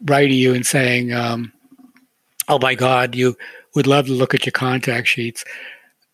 writing 0.04 0.38
you 0.38 0.54
and 0.54 0.66
saying, 0.66 1.14
um, 1.14 1.54
oh 2.50 2.60
my 2.62 2.76
God, 2.76 3.16
you 3.16 3.38
would 3.76 3.88
love 3.88 4.08
to 4.08 4.14
look 4.14 4.36
at 4.36 4.46
your 4.46 4.52
contact 4.52 5.08
sheets. 5.08 5.46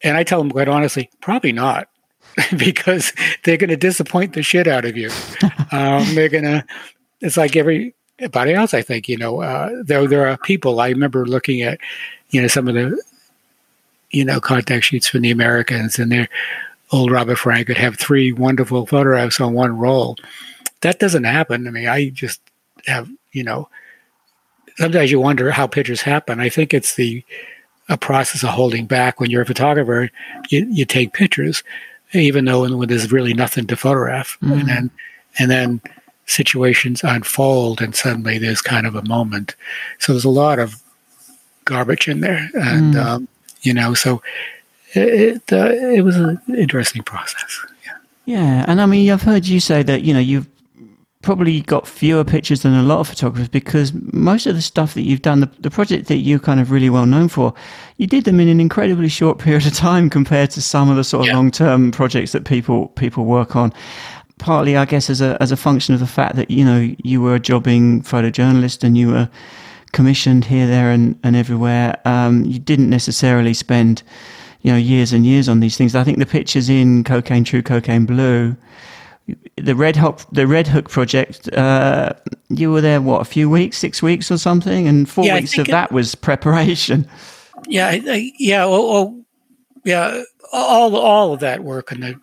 And 0.03 0.15
I 0.15 0.23
tell 0.23 0.37
them 0.37 0.51
quite 0.51 0.69
honestly, 0.69 1.09
probably 1.19 1.51
not. 1.51 1.89
because 2.57 3.13
they're 3.43 3.57
going 3.57 3.71
to 3.71 3.75
disappoint 3.75 4.33
the 4.33 4.43
shit 4.43 4.67
out 4.67 4.85
of 4.85 4.95
you. 4.95 5.09
um, 5.71 6.05
they're 6.13 6.29
going 6.29 6.43
to, 6.43 6.63
it's 7.21 7.37
like 7.37 7.55
every 7.55 7.95
anybody 8.19 8.53
else. 8.53 8.75
I 8.75 8.83
think 8.83 9.09
you 9.09 9.17
know 9.17 9.41
uh, 9.41 9.71
there 9.83 10.07
there 10.07 10.27
are 10.27 10.37
people. 10.37 10.79
I 10.79 10.89
remember 10.89 11.25
looking 11.25 11.61
at 11.61 11.79
you 12.29 12.41
know 12.41 12.47
some 12.47 12.67
of 12.67 12.75
the 12.75 13.01
you 14.11 14.25
know 14.25 14.39
contact 14.39 14.85
sheets 14.85 15.07
from 15.07 15.21
the 15.21 15.31
Americans, 15.31 15.99
and 15.99 16.11
their 16.11 16.29
old 16.91 17.11
Robert 17.11 17.37
Frank 17.37 17.67
would 17.67 17.77
have 17.77 17.97
three 17.97 18.31
wonderful 18.31 18.85
photographs 18.85 19.39
on 19.39 19.53
one 19.53 19.77
roll. 19.77 20.17
That 20.81 20.99
doesn't 20.99 21.23
happen. 21.23 21.67
I 21.67 21.71
mean, 21.71 21.87
I 21.87 22.09
just 22.09 22.41
have 22.85 23.09
you 23.31 23.43
know. 23.43 23.69
Sometimes 24.77 25.09
you 25.09 25.19
wonder 25.19 25.49
how 25.49 25.65
pictures 25.65 26.01
happen. 26.01 26.39
I 26.39 26.49
think 26.49 26.71
it's 26.71 26.95
the 26.95 27.23
a 27.89 27.97
process 27.97 28.43
of 28.43 28.49
holding 28.49 28.85
back. 28.85 29.19
When 29.19 29.29
you're 29.29 29.41
a 29.41 29.45
photographer, 29.45 30.09
you, 30.49 30.67
you 30.69 30.85
take 30.85 31.13
pictures, 31.13 31.63
even 32.13 32.45
though 32.45 32.77
when 32.77 32.89
there's 32.89 33.11
really 33.11 33.33
nothing 33.33 33.65
to 33.67 33.75
photograph, 33.75 34.37
mm-hmm. 34.41 34.53
and 34.53 34.69
then 34.69 34.91
and 35.39 35.51
then 35.51 35.81
situations 36.25 37.03
unfold, 37.03 37.81
and 37.81 37.95
suddenly 37.95 38.37
there's 38.37 38.61
kind 38.61 38.85
of 38.85 38.95
a 38.95 39.03
moment. 39.03 39.55
So 39.99 40.13
there's 40.13 40.25
a 40.25 40.29
lot 40.29 40.59
of 40.59 40.81
garbage 41.65 42.07
in 42.07 42.21
there, 42.21 42.49
and 42.53 42.93
mm. 42.93 43.05
um, 43.05 43.27
you 43.61 43.73
know, 43.73 43.93
so 43.93 44.21
it 44.93 45.41
uh, 45.51 45.69
it 45.71 46.03
was 46.03 46.17
an 46.17 46.39
interesting 46.49 47.03
process. 47.03 47.65
Yeah. 47.85 47.97
Yeah, 48.25 48.65
and 48.67 48.81
I 48.81 48.85
mean, 48.85 49.09
I've 49.09 49.21
heard 49.21 49.47
you 49.47 49.59
say 49.59 49.83
that 49.83 50.03
you 50.03 50.13
know 50.13 50.19
you've 50.19 50.47
probably 51.21 51.61
got 51.61 51.87
fewer 51.87 52.23
pictures 52.23 52.61
than 52.61 52.73
a 52.73 52.83
lot 52.83 52.99
of 52.99 53.07
photographers 53.09 53.49
because 53.49 53.91
most 54.13 54.45
of 54.45 54.55
the 54.55 54.61
stuff 54.61 54.93
that 54.93 55.01
you've 55.01 55.21
done, 55.21 55.41
the, 55.41 55.49
the 55.59 55.69
project 55.69 56.07
that 56.07 56.17
you're 56.17 56.39
kind 56.39 56.59
of 56.59 56.71
really 56.71 56.89
well 56.89 57.05
known 57.05 57.27
for, 57.27 57.53
you 57.97 58.07
did 58.07 58.23
them 58.23 58.39
in 58.39 58.47
an 58.47 58.61
incredibly 58.61 59.09
short 59.09 59.39
period 59.39 59.65
of 59.65 59.73
time 59.73 60.09
compared 60.17 60.51
to 60.51 60.61
some 60.61 60.89
of 60.89 60.95
the 60.95 61.03
sort 61.03 61.23
of 61.23 61.27
yeah. 61.27 61.35
long 61.35 61.51
term 61.51 61.91
projects 61.91 62.31
that 62.31 62.45
people 62.45 62.87
people 62.89 63.25
work 63.25 63.55
on. 63.55 63.73
Partly, 64.37 64.77
I 64.77 64.85
guess, 64.85 65.09
as 65.09 65.19
a 65.19 65.35
as 65.41 65.51
a 65.51 65.57
function 65.57 65.93
of 65.93 65.99
the 65.99 66.07
fact 66.07 66.35
that 66.35 66.51
you 66.51 66.63
know 66.63 66.95
you 67.03 67.21
were 67.21 67.35
a 67.35 67.39
jobbing 67.39 68.03
photojournalist 68.03 68.83
and 68.83 68.97
you 68.97 69.09
were 69.09 69.29
commissioned 69.91 70.45
here, 70.45 70.67
there, 70.67 70.91
and 70.91 71.19
and 71.23 71.35
everywhere. 71.35 71.99
Um, 72.05 72.45
you 72.45 72.59
didn't 72.59 72.89
necessarily 72.89 73.53
spend 73.53 74.03
you 74.61 74.71
know 74.71 74.77
years 74.77 75.13
and 75.13 75.25
years 75.25 75.49
on 75.49 75.59
these 75.59 75.77
things. 75.77 75.95
I 75.95 76.03
think 76.03 76.19
the 76.19 76.25
pictures 76.25 76.69
in 76.69 77.03
Cocaine 77.03 77.43
True, 77.43 77.61
Cocaine 77.61 78.05
Blue 78.05 78.55
the 79.57 79.75
Red 79.75 79.95
Hook, 79.95 80.21
the 80.31 80.47
Red 80.47 80.67
Hook 80.67 80.89
project. 80.89 81.51
Uh, 81.53 82.13
you 82.49 82.71
were 82.71 82.81
there 82.81 83.01
what 83.01 83.21
a 83.21 83.25
few 83.25 83.49
weeks, 83.49 83.77
six 83.77 84.01
weeks 84.01 84.31
or 84.31 84.37
something, 84.37 84.87
and 84.87 85.09
four 85.09 85.25
yeah, 85.25 85.35
weeks 85.35 85.57
of 85.57 85.67
it, 85.67 85.71
that 85.71 85.91
was 85.91 86.15
preparation. 86.15 87.07
Yeah, 87.67 87.87
I, 87.87 88.31
yeah, 88.37 88.65
well, 88.65 88.87
well, 88.87 89.21
yeah, 89.83 90.23
all 90.53 90.95
all 90.95 91.33
of 91.33 91.39
that 91.41 91.63
work 91.63 91.91
and 91.91 92.03
the 92.03 92.19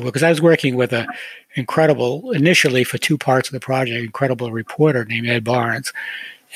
because 0.00 0.22
I 0.22 0.28
was 0.30 0.42
working 0.42 0.76
with 0.76 0.92
a 0.92 1.06
incredible 1.54 2.32
initially 2.32 2.84
for 2.84 2.98
two 2.98 3.16
parts 3.16 3.48
of 3.48 3.52
the 3.52 3.60
project, 3.60 4.04
incredible 4.04 4.50
reporter 4.50 5.04
named 5.04 5.28
Ed 5.28 5.44
Barnes, 5.44 5.92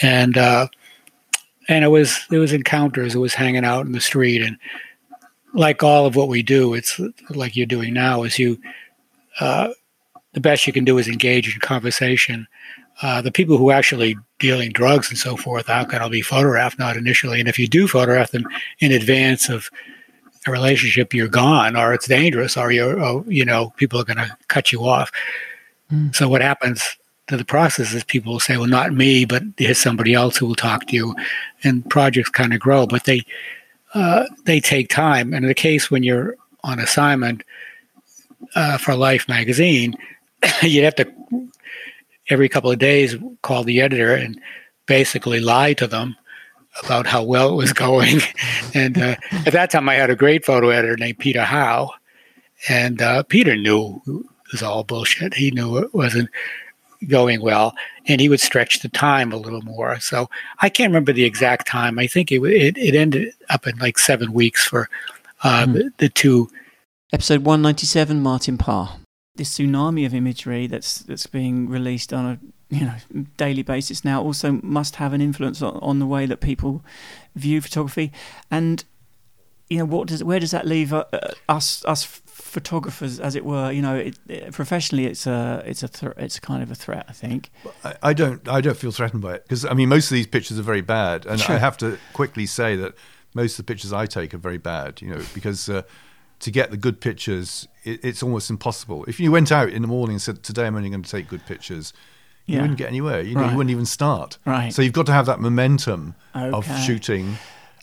and 0.01 0.37
uh, 0.39 0.69
and 1.69 1.85
it 1.85 1.89
was 1.89 2.19
it 2.31 2.39
was 2.39 2.53
encounters. 2.53 3.15
It 3.15 3.19
was 3.19 3.35
hanging 3.35 3.65
out 3.65 3.87
in 3.87 3.93
the 3.93 4.01
street, 4.01 4.43
and 4.43 4.57
like 5.55 5.83
all 5.83 6.07
of 6.07 6.17
what 6.17 6.29
we 6.29 6.43
do, 6.43 6.75
it's 6.75 7.01
like 7.31 7.57
you're 7.57 7.67
doing 7.67 7.93
now. 7.93 8.23
Is 8.23 8.39
you 8.39 8.59
uh, 9.41 9.69
the 10.33 10.41
best 10.41 10.67
you 10.67 10.73
can 10.73 10.85
do 10.85 10.99
is 10.99 11.09
engage 11.09 11.53
in 11.53 11.61
conversation. 11.61 12.47
Uh, 13.01 13.23
the 13.23 13.33
people 13.33 13.57
who 13.57 13.71
actually 13.71 14.17
dealing 14.39 14.71
drugs 14.71 15.09
and 15.09 15.19
so 15.19 15.37
forth 15.37 15.69
are 15.69 15.87
going 15.87 16.03
to 16.03 16.09
be 16.09 16.23
photographed, 16.23 16.79
not 16.79 16.97
initially. 16.97 17.41
And 17.41 17.49
if 17.49 17.59
you 17.59 17.67
do 17.67 17.89
photograph 17.89 18.31
them 18.31 18.47
in 18.81 18.93
advance 18.93 19.49
of 19.49 19.71
a 20.47 20.51
relationship, 20.51 21.15
you're 21.15 21.29
gone, 21.29 21.75
or 21.75 21.95
it's 21.95 22.07
dangerous, 22.07 22.57
or 22.57 22.71
you're, 22.71 23.03
or, 23.03 23.25
you 23.27 23.45
know, 23.45 23.73
people 23.77 23.99
are 23.99 24.05
going 24.05 24.19
to 24.19 24.37
cut 24.49 24.73
you 24.73 24.85
off. 24.85 25.11
Mm. 25.91 26.15
So 26.15 26.29
what 26.29 26.43
happens 26.43 26.97
to 27.29 27.37
the 27.37 27.45
process 27.45 27.95
is 27.95 28.05
people 28.05 28.33
will 28.33 28.41
say, 28.41 28.57
"Well, 28.57 28.67
not 28.67 28.93
me, 28.93 29.25
but 29.25 29.43
here's 29.57 29.79
somebody 29.79 30.15
else 30.15 30.37
who 30.37 30.47
will 30.47 30.55
talk 30.55 30.87
to 30.89 30.97
you," 30.97 31.15
and 31.63 31.89
projects 31.89 32.31
kind 32.31 32.53
of 32.53 32.61
grow, 32.61 32.87
but 32.87 33.05
they 33.05 33.23
uh, 33.95 34.27
they 34.45 34.61
take 34.61 34.89
time. 34.89 35.33
And 35.33 35.45
in 35.45 35.49
the 35.49 35.55
case 35.55 35.91
when 35.91 36.03
you're 36.03 36.37
on 36.65 36.79
assignment 36.79 37.43
uh, 38.55 38.79
for 38.79 38.95
Life 38.95 39.29
magazine, 39.29 39.95
you'd 40.63 40.85
have 40.85 40.97
to 40.97 41.13
every 42.29 42.49
couple 42.49 42.71
of 42.71 42.79
days 42.79 43.17
call 43.43 43.65
the 43.65 43.81
editor 43.81 44.15
and 44.15 44.41
basically 44.87 45.41
lie 45.41 45.75
to 45.75 45.87
them 45.87 46.17
about 46.83 47.07
how 47.07 47.23
well 47.23 47.51
it 47.51 47.57
was 47.57 47.73
going. 47.87 48.21
and 48.75 48.99
uh, 48.99 49.17
at 49.47 49.53
that 49.53 49.71
time, 49.71 49.89
I 49.89 49.95
had 49.95 50.11
a 50.11 50.17
great 50.17 50.45
photo 50.45 50.71
editor 50.71 50.97
named 50.97 51.19
Peter 51.19 51.43
Howe, 51.43 51.91
and 52.69 53.01
uh, 53.01 53.23
Peter 53.25 53.57
knew 53.57 54.01
it 54.07 54.53
was 54.53 54.63
all 54.63 54.85
bullshit. 54.85 55.35
He 55.35 55.51
knew 55.51 55.79
it 55.79 55.95
wasn't 55.95 56.31
going 57.09 57.41
well, 57.41 57.75
and 58.07 58.21
he 58.21 58.29
would 58.29 58.41
stretch 58.41 58.81
the 58.81 58.89
time 58.89 59.33
a 59.33 59.37
little 59.37 59.63
more. 59.63 59.99
So 60.01 60.29
I 60.61 60.69
can't 60.69 60.91
remember 60.91 61.13
the 61.13 61.25
exact 61.25 61.67
time. 61.67 61.99
I 61.99 62.07
think 62.07 62.33
it 62.33 62.43
it, 62.43 62.77
it 62.79 62.95
ended 62.95 63.33
up 63.51 63.67
in 63.67 63.77
like 63.79 63.99
seven 63.99 64.33
weeks 64.33 64.67
for 64.67 64.89
uh, 65.43 65.67
mm. 65.67 65.73
the, 65.75 65.93
the 65.99 66.09
two. 66.09 66.51
Episode 67.13 67.45
one 67.45 67.63
ninety 67.63 67.87
seven, 67.87 68.23
Martin 68.23 68.57
Parr 68.59 68.99
this 69.37 69.59
tsunami 69.59 70.05
of 70.05 70.15
imagery 70.15 70.67
that's 70.67 70.99
that's 71.01 71.27
being 71.27 71.69
released 71.69 72.13
on 72.13 72.27
a 72.27 72.75
you 72.75 72.85
know 72.85 72.95
daily 73.37 73.63
basis 73.63 74.05
now 74.05 74.23
also 74.23 74.61
must 74.63 74.97
have 74.97 75.13
an 75.13 75.21
influence 75.21 75.63
on, 75.63 75.77
on 75.83 75.99
the 75.99 76.07
way 76.07 76.27
that 76.27 76.41
people 76.41 76.85
view 77.35 77.61
photography 77.61 78.13
and 78.51 78.85
you 79.69 79.79
know 79.79 79.85
what 79.85 80.09
does 80.09 80.23
where 80.23 80.41
does 80.41 80.51
that 80.51 80.67
leave 80.67 80.93
uh, 80.93 81.05
us 81.49 81.85
us 81.87 82.22
photographers 82.33 83.21
as 83.21 83.35
it 83.35 83.45
were 83.45 83.71
you 83.71 83.83
know 83.83 83.95
it, 83.95 84.19
it, 84.27 84.53
professionally 84.53 85.07
it's 85.07 85.27
a 85.27 85.63
it's 85.67 85.83
a 85.83 85.89
th- 85.89 86.13
it's 86.17 86.41
kind 86.41 86.63
of 86.63 86.71
a 86.71 86.75
threat 86.75 87.05
i 87.09 87.13
think 87.13 87.51
I, 87.85 87.95
I 88.03 88.13
don't 88.15 88.47
i 88.49 88.61
don't 88.61 88.77
feel 88.77 88.91
threatened 88.91 89.23
by 89.23 89.35
it 89.35 89.45
because 89.45 89.65
i 89.65 89.75
mean 89.75 89.89
most 89.89 90.11
of 90.11 90.15
these 90.15 90.27
pictures 90.27 90.59
are 90.59 90.63
very 90.63 90.81
bad 90.81 91.27
and 91.27 91.41
sure. 91.41 91.55
i 91.55 91.59
have 91.59 91.77
to 91.79 91.99
quickly 92.15 92.47
say 92.47 92.75
that 92.77 92.95
most 93.35 93.59
of 93.59 93.67
the 93.67 93.71
pictures 93.71 93.93
i 93.93 94.07
take 94.07 94.33
are 94.33 94.39
very 94.39 94.59
bad 94.59 95.01
you 95.03 95.09
know 95.09 95.23
because 95.35 95.69
uh, 95.69 95.83
to 96.43 96.51
get 96.51 96.73
the 96.73 96.77
good 96.77 97.01
pictures, 97.01 97.69
it, 97.85 98.05
it's 98.05 98.23
almost 98.23 98.51
impossible. 98.51 99.05
If 99.05 99.21
you 99.21 99.31
went 99.31 99.53
out 99.53 99.69
in 99.69 99.81
the 99.81 99.89
morning 99.89 100.15
and 100.15 100.23
said, 100.23 100.43
"Today 100.43 100.67
I'm 100.67 100.75
only 100.75 100.91
going 100.91 101.03
to 101.03 101.11
take 101.11 101.29
good 101.29 101.47
pictures," 101.47 101.93
you 102.47 102.57
yeah. 102.57 102.63
wouldn't 102.63 102.79
get 102.79 102.89
anywhere. 102.89 103.23
You 103.23 103.37
know, 103.37 103.43
right. 103.43 103.53
you 103.53 103.57
wouldn't 103.57 103.71
even 103.71 103.87
start. 103.87 104.39
Right. 104.45 104.73
So 104.73 104.83
you've 104.83 104.93
got 104.93 105.07
to 105.07 105.13
have 105.13 105.27
that 105.27 105.41
momentum 105.41 106.17
okay. 106.35 106.51
of 106.51 106.67
shooting, 106.81 107.37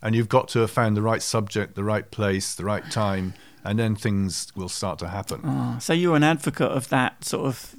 and 0.04 0.14
you've 0.14 0.28
got 0.28 0.50
to 0.50 0.60
have 0.60 0.72
found 0.72 0.98
the 0.98 1.02
right 1.02 1.22
subject, 1.22 1.76
the 1.76 1.86
right 1.86 2.12
place, 2.12 2.54
the 2.54 2.66
right 2.66 2.90
time, 2.92 3.34
and 3.64 3.80
then 3.80 3.96
things 3.96 4.52
will 4.56 4.70
start 4.70 5.00
to 5.00 5.08
happen. 5.08 5.42
Oh, 5.44 5.78
so 5.80 5.94
you're 5.94 6.16
an 6.16 6.24
advocate 6.24 6.72
of 6.72 6.90
that 6.90 7.24
sort 7.24 7.46
of 7.46 7.76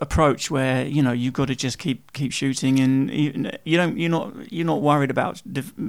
approach 0.00 0.50
where 0.50 0.84
you 0.86 1.02
know 1.02 1.12
you've 1.12 1.34
got 1.34 1.48
to 1.48 1.54
just 1.54 1.78
keep 1.78 2.12
keep 2.12 2.32
shooting 2.32 2.80
and 2.80 3.10
you, 3.10 3.50
you 3.64 3.76
don't 3.76 3.96
you're 3.96 4.10
not 4.10 4.52
you're 4.52 4.66
not 4.66 4.82
worried 4.82 5.10
about 5.10 5.40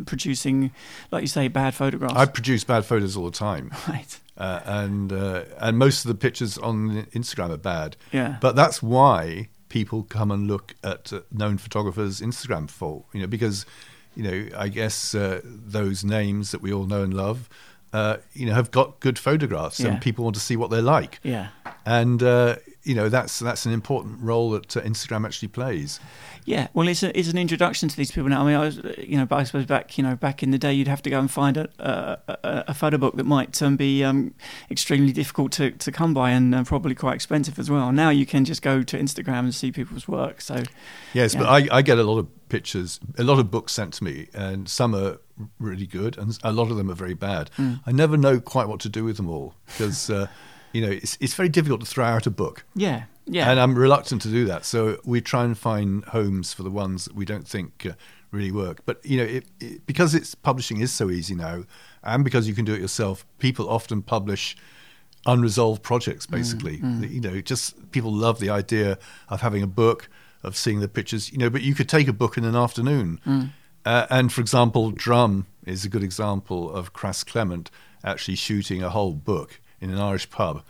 producing 0.06 0.72
like 1.12 1.22
you 1.22 1.28
say 1.28 1.48
bad 1.48 1.74
photographs? 1.74 2.16
I 2.16 2.26
produce 2.26 2.64
bad 2.64 2.86
photos 2.86 3.16
all 3.16 3.26
the 3.26 3.32
time. 3.32 3.72
Right. 3.88 4.20
Uh, 4.38 4.62
and 4.66 5.12
uh, 5.12 5.44
and 5.58 5.78
most 5.78 6.06
of 6.06 6.10
the 6.10 6.16
pictures 6.16 6.58
on 6.60 7.06
instagram 7.08 7.50
are 7.50 7.58
bad. 7.58 7.98
Yeah. 8.12 8.38
But 8.40 8.56
that's 8.56 8.84
why 8.84 9.50
people 9.70 10.04
come 10.04 10.32
and 10.32 10.48
look 10.48 10.76
at 10.84 11.12
uh, 11.12 11.22
known 11.32 11.58
photographers 11.58 12.22
instagram 12.22 12.70
for 12.70 13.06
you 13.14 13.22
know 13.22 13.28
because 13.28 13.66
you 14.16 14.24
know 14.24 14.48
i 14.58 14.68
guess 14.68 15.14
uh, 15.16 15.40
those 15.44 16.04
names 16.04 16.52
that 16.52 16.62
we 16.62 16.74
all 16.74 16.86
know 16.86 17.04
and 17.04 17.14
love 17.14 17.48
uh, 17.94 18.18
you 18.34 18.46
know, 18.46 18.54
have 18.54 18.72
got 18.72 19.00
good 19.00 19.18
photographs, 19.20 19.80
yeah. 19.80 19.88
and 19.90 20.02
people 20.02 20.24
want 20.24 20.36
to 20.36 20.42
see 20.42 20.56
what 20.56 20.70
they're 20.70 20.82
like. 20.82 21.20
Yeah, 21.24 21.50
and 21.86 22.22
uh, 22.22 22.56
you 22.84 22.96
know 22.96 23.10
that's 23.10 23.40
that's 23.40 23.66
an 23.66 23.74
important 23.74 24.22
role 24.22 24.52
that 24.52 24.78
uh, 24.78 24.82
Instagram 24.82 25.26
actually 25.26 25.50
plays. 25.50 26.00
Yeah, 26.46 26.68
well, 26.74 26.88
it's 26.88 27.04
a, 27.04 27.18
it's 27.18 27.30
an 27.30 27.38
introduction 27.38 27.90
to 27.90 27.96
these 27.96 28.12
people 28.12 28.30
now. 28.30 28.42
I 28.42 28.46
mean, 28.46 28.56
I 28.56 28.62
was, 28.62 28.78
you 28.98 29.18
know, 29.18 29.28
I 29.30 29.44
suppose 29.44 29.66
back, 29.66 29.98
you 29.98 30.04
know, 30.04 30.16
back 30.16 30.42
in 30.42 30.52
the 30.52 30.58
day, 30.58 30.74
you'd 30.74 30.88
have 30.88 31.02
to 31.04 31.10
go 31.10 31.20
and 31.20 31.30
find 31.30 31.58
a 31.58 31.70
a, 31.80 32.64
a 32.70 32.74
photo 32.74 32.98
book 32.98 33.16
that 33.18 33.26
might 33.26 33.62
um, 33.62 33.76
be 33.76 34.04
um, 34.04 34.34
extremely 34.72 35.12
difficult 35.12 35.52
to, 35.54 35.72
to 35.72 35.92
come 35.92 36.14
by 36.14 36.32
and 36.32 36.56
uh, 36.56 36.64
probably 36.64 36.96
quite 36.96 37.16
expensive 37.16 37.60
as 37.60 37.70
well. 37.70 37.92
Now 37.92 38.10
you 38.10 38.26
can 38.26 38.46
just 38.46 38.62
go 38.62 38.82
to 38.82 38.98
Instagram 38.98 39.40
and 39.40 39.54
see 39.54 39.72
people's 39.72 40.08
work. 40.08 40.42
So 40.42 40.64
yes, 41.14 41.34
yeah. 41.34 41.42
but 41.42 41.50
I, 41.50 41.78
I 41.78 41.82
get 41.82 42.00
a 42.00 42.04
lot 42.04 42.18
of 42.18 42.50
pictures, 42.50 43.00
a 43.18 43.24
lot 43.24 43.40
of 43.40 43.52
books 43.52 43.74
sent 43.74 43.94
to 43.96 44.04
me, 44.04 44.28
and 44.34 44.68
some 44.70 44.96
are 44.96 45.18
really 45.60 45.86
good, 45.86 46.18
and 46.18 46.38
a 46.44 46.52
lot 46.52 46.72
of 46.72 46.78
them 46.78 46.90
are 46.90 46.96
very 46.96 47.14
bad. 47.14 47.52
Mm. 47.58 47.82
I 47.86 47.92
never 47.92 48.18
know 48.18 48.40
quite 48.40 48.68
what 48.68 48.80
to 48.82 48.90
do 48.90 49.04
with 49.04 49.18
them 49.18 49.30
all 49.30 49.54
because. 49.68 50.10
Uh, 50.10 50.28
you 50.72 50.82
know, 50.82 50.92
it's 50.92 51.18
it's 51.20 51.34
very 51.34 51.50
difficult 51.50 51.82
to 51.82 51.86
throw 51.86 52.06
out 52.06 52.28
a 52.28 52.32
book. 52.32 52.64
Yeah, 52.76 53.04
yeah. 53.26 53.50
And 53.50 53.60
I'm 53.60 53.76
reluctant 53.76 54.22
to 54.24 54.30
do 54.30 54.46
that. 54.46 54.66
So 54.66 55.00
we 55.06 55.22
try 55.22 55.44
and 55.44 55.58
find 55.58 56.04
homes 56.06 56.54
for 56.54 56.64
the 56.64 56.72
ones 56.72 57.06
that 57.06 57.16
we 57.16 57.26
don't 57.26 57.48
think 57.48 57.86
uh, 57.86 57.94
really 58.32 58.52
work. 58.52 58.82
But 58.86 59.06
you 59.06 59.18
know, 59.18 59.24
it, 59.24 59.46
it, 59.60 59.86
because 59.86 60.16
it's 60.16 60.36
publishing 60.36 60.80
is 60.80 60.92
so 60.92 61.10
easy 61.10 61.36
now, 61.36 61.64
and 62.04 62.24
because 62.24 62.48
you 62.48 62.54
can 62.54 62.66
do 62.66 62.74
it 62.74 62.82
yourself, 62.82 63.26
people 63.40 63.70
often 63.70 64.02
publish 64.02 64.58
unresolved 65.26 65.84
projects. 65.84 66.26
Mm, 66.26 66.32
basically, 66.32 66.78
mm, 66.78 67.02
mm. 67.02 67.12
you 67.12 67.22
know, 67.22 67.42
just 67.42 67.92
people 67.92 68.14
love 68.14 68.40
the 68.40 68.50
idea 68.50 68.98
of 69.30 69.42
having 69.42 69.64
a 69.64 69.68
book, 69.68 70.10
of 70.44 70.56
seeing 70.56 70.80
the 70.80 70.88
pictures. 70.88 71.32
You 71.32 71.38
know, 71.38 71.50
but 71.50 71.62
you 71.62 71.76
could 71.76 71.90
take 71.90 72.08
a 72.08 72.14
book 72.14 72.38
in 72.38 72.44
an 72.44 72.56
afternoon. 72.56 73.20
Mm. 73.26 73.50
Uh, 73.86 74.06
and 74.10 74.32
for 74.32 74.42
example, 74.42 74.92
Drum 74.92 75.48
is 75.66 75.86
a 75.86 75.90
good 75.90 76.04
example 76.04 76.72
of 76.72 76.94
Krass 76.94 77.24
Clement 77.24 77.72
actually 78.04 78.36
shooting 78.36 78.84
a 78.84 78.90
whole 78.90 79.14
book 79.14 79.60
in 79.82 79.90
an 79.90 79.98
Irish 80.00 80.30
pub 80.30 80.64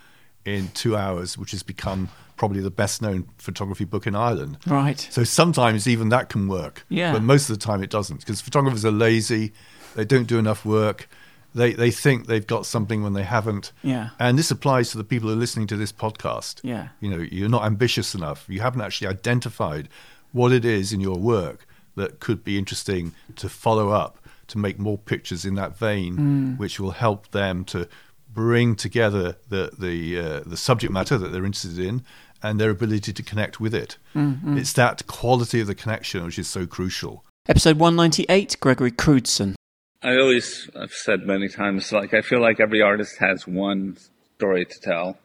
in 0.45 0.69
two 0.73 0.95
hours, 0.95 1.37
which 1.37 1.51
has 1.51 1.63
become 1.63 2.09
probably 2.37 2.61
the 2.61 2.71
best 2.71 3.01
known 3.01 3.27
photography 3.37 3.83
book 3.85 4.07
in 4.07 4.15
Ireland. 4.15 4.57
Right. 4.65 4.99
So 5.11 5.23
sometimes 5.23 5.87
even 5.87 6.09
that 6.09 6.29
can 6.29 6.47
work. 6.47 6.85
Yeah. 6.89 7.11
But 7.13 7.21
most 7.23 7.49
of 7.49 7.59
the 7.59 7.63
time 7.65 7.83
it 7.83 7.89
doesn't 7.89 8.21
because 8.21 8.39
photographers 8.41 8.85
are 8.85 8.91
lazy. 8.91 9.51
They 9.95 10.05
don't 10.05 10.25
do 10.27 10.39
enough 10.39 10.63
work. 10.65 11.09
They 11.53 11.73
they 11.73 11.91
think 11.91 12.27
they've 12.27 12.45
got 12.47 12.65
something 12.65 13.03
when 13.03 13.13
they 13.13 13.23
haven't. 13.23 13.73
Yeah. 13.83 14.09
And 14.19 14.37
this 14.39 14.51
applies 14.51 14.91
to 14.91 14.97
the 14.97 15.03
people 15.03 15.27
who 15.29 15.35
are 15.35 15.39
listening 15.39 15.67
to 15.67 15.75
this 15.75 15.91
podcast. 15.91 16.61
Yeah. 16.63 16.89
You 17.01 17.09
know, 17.09 17.17
you're 17.29 17.49
not 17.49 17.65
ambitious 17.65 18.15
enough. 18.15 18.45
You 18.47 18.61
haven't 18.61 18.81
actually 18.81 19.07
identified 19.07 19.89
what 20.31 20.51
it 20.51 20.63
is 20.63 20.93
in 20.93 21.01
your 21.01 21.17
work 21.17 21.65
that 21.95 22.19
could 22.21 22.43
be 22.43 22.57
interesting 22.57 23.13
to 23.35 23.49
follow 23.49 23.89
up 23.89 24.17
to 24.47 24.57
make 24.57 24.79
more 24.79 24.97
pictures 24.97 25.43
in 25.43 25.55
that 25.55 25.77
vein, 25.77 26.17
Mm. 26.17 26.57
which 26.57 26.79
will 26.79 26.91
help 26.91 27.29
them 27.31 27.65
to 27.65 27.87
bring 28.29 28.75
together 28.75 29.37
the 29.49 29.71
the 29.77 30.19
uh, 30.19 30.39
the 30.45 30.57
subject 30.57 30.93
matter 30.93 31.17
that 31.17 31.31
they're 31.31 31.45
interested 31.45 31.79
in 31.79 32.03
and 32.41 32.59
their 32.59 32.69
ability 32.69 33.11
to 33.13 33.23
connect 33.23 33.59
with 33.59 33.73
it. 33.73 33.97
Mm-hmm. 34.15 34.57
It's 34.57 34.73
that 34.73 35.05
quality 35.07 35.59
of 35.61 35.67
the 35.67 35.75
connection 35.75 36.23
which 36.23 36.39
is 36.39 36.47
so 36.47 36.65
crucial. 36.65 37.25
Episode 37.47 37.77
198, 37.77 38.57
Gregory 38.59 38.91
Crewdson. 38.91 39.55
I 40.01 40.17
always 40.17 40.69
have 40.79 40.93
said 40.93 41.21
many 41.25 41.49
times, 41.49 41.91
like 41.91 42.13
I 42.13 42.21
feel 42.21 42.39
like 42.39 42.59
every 42.59 42.81
artist 42.81 43.17
has 43.19 43.45
one 43.45 43.97
story 44.37 44.65
to 44.65 44.79
tell, 44.79 45.17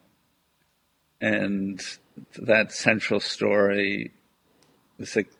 and 1.20 1.80
that 2.36 2.72
central 2.72 3.20
story 3.20 4.10
is 4.98 5.14
like 5.14 5.30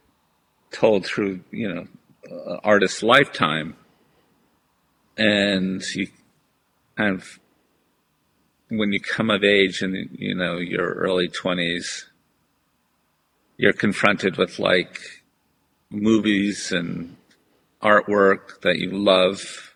told 0.71 1.05
through 1.05 1.41
you 1.51 1.73
know 1.73 1.87
uh, 2.31 2.59
artist's 2.63 3.03
lifetime, 3.03 3.77
and 5.17 5.83
you 5.97 6.07
kind 6.97 7.17
of 7.17 7.41
when 8.79 8.93
you 8.93 9.01
come 9.01 9.31
of 9.31 9.45
age 9.45 9.83
in 9.83 10.09
you 10.13 10.35
know 10.35 10.59
your 10.59 10.95
early 10.95 11.29
twenties, 11.29 12.07
you're 13.57 13.73
confronted 13.73 14.37
with 14.37 14.59
like 14.59 14.99
movies 15.91 16.73
and 16.73 17.17
artwork 17.83 18.61
that 18.63 18.79
you 18.79 18.91
love 18.91 19.75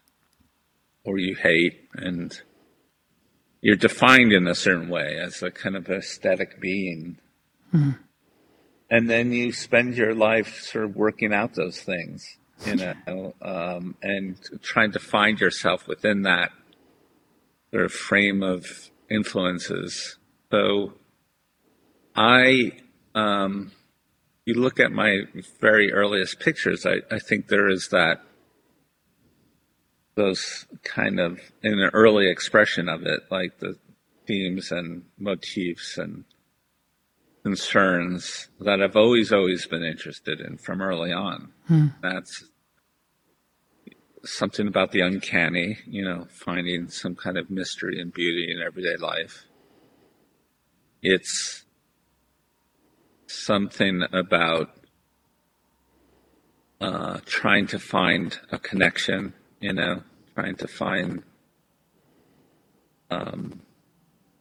or 1.04 1.18
you 1.18 1.34
hate 1.36 1.88
and 1.94 2.40
you're 3.60 3.76
defined 3.76 4.32
in 4.32 4.46
a 4.46 4.54
certain 4.54 4.88
way 4.88 5.18
as 5.18 5.42
a 5.42 5.50
kind 5.50 5.76
of 5.76 5.88
aesthetic 5.88 6.60
being. 6.60 7.18
And 8.90 9.10
then 9.10 9.32
you 9.32 9.52
spend 9.52 9.96
your 9.96 10.14
life 10.14 10.60
sort 10.62 10.86
of 10.86 10.96
working 10.96 11.34
out 11.34 11.54
those 11.54 11.80
things 11.80 12.38
you 12.66 12.76
know 12.76 13.34
um, 13.42 13.94
and 14.02 14.36
trying 14.62 14.92
to 14.92 14.98
find 14.98 15.40
yourself 15.40 15.86
within 15.86 16.22
that 16.22 16.50
sort 17.70 17.84
of 17.84 17.92
frame 17.92 18.42
of 18.42 18.90
influences 19.10 20.18
so 20.50 20.92
i 22.14 22.72
um, 23.14 23.72
you 24.48 24.54
look 24.54 24.80
at 24.80 24.92
my 24.92 25.24
very 25.60 25.92
earliest 25.92 26.40
pictures, 26.40 26.86
I, 26.86 27.02
I 27.14 27.18
think 27.18 27.48
there 27.48 27.68
is 27.68 27.88
that 27.90 28.22
those 30.14 30.64
kind 30.84 31.20
of 31.20 31.38
in 31.62 31.78
an 31.78 31.90
early 31.92 32.30
expression 32.30 32.88
of 32.88 33.02
it, 33.02 33.20
like 33.30 33.58
the 33.58 33.76
themes 34.26 34.72
and 34.72 35.02
motifs 35.18 35.98
and 35.98 36.24
concerns 37.42 38.48
that 38.58 38.82
I've 38.82 38.96
always, 38.96 39.32
always 39.32 39.66
been 39.66 39.84
interested 39.84 40.40
in 40.40 40.56
from 40.56 40.80
early 40.80 41.12
on. 41.12 41.52
That's 42.00 42.44
something 44.24 44.66
about 44.66 44.92
the 44.92 45.00
uncanny, 45.00 45.78
you 45.86 46.04
know, 46.04 46.26
finding 46.30 46.88
some 46.88 47.14
kind 47.14 47.38
of 47.38 47.50
mystery 47.50 48.00
and 48.00 48.12
beauty 48.12 48.52
in 48.52 48.60
everyday 48.60 48.96
life. 48.96 49.44
It's 51.02 51.64
something 53.26 54.02
about 54.12 54.74
uh, 56.80 57.20
trying 57.26 57.66
to 57.68 57.78
find 57.78 58.38
a 58.50 58.58
connection, 58.58 59.34
you 59.60 59.72
know, 59.72 60.02
trying 60.34 60.56
to 60.56 60.68
find 60.68 61.22
um, 63.10 63.60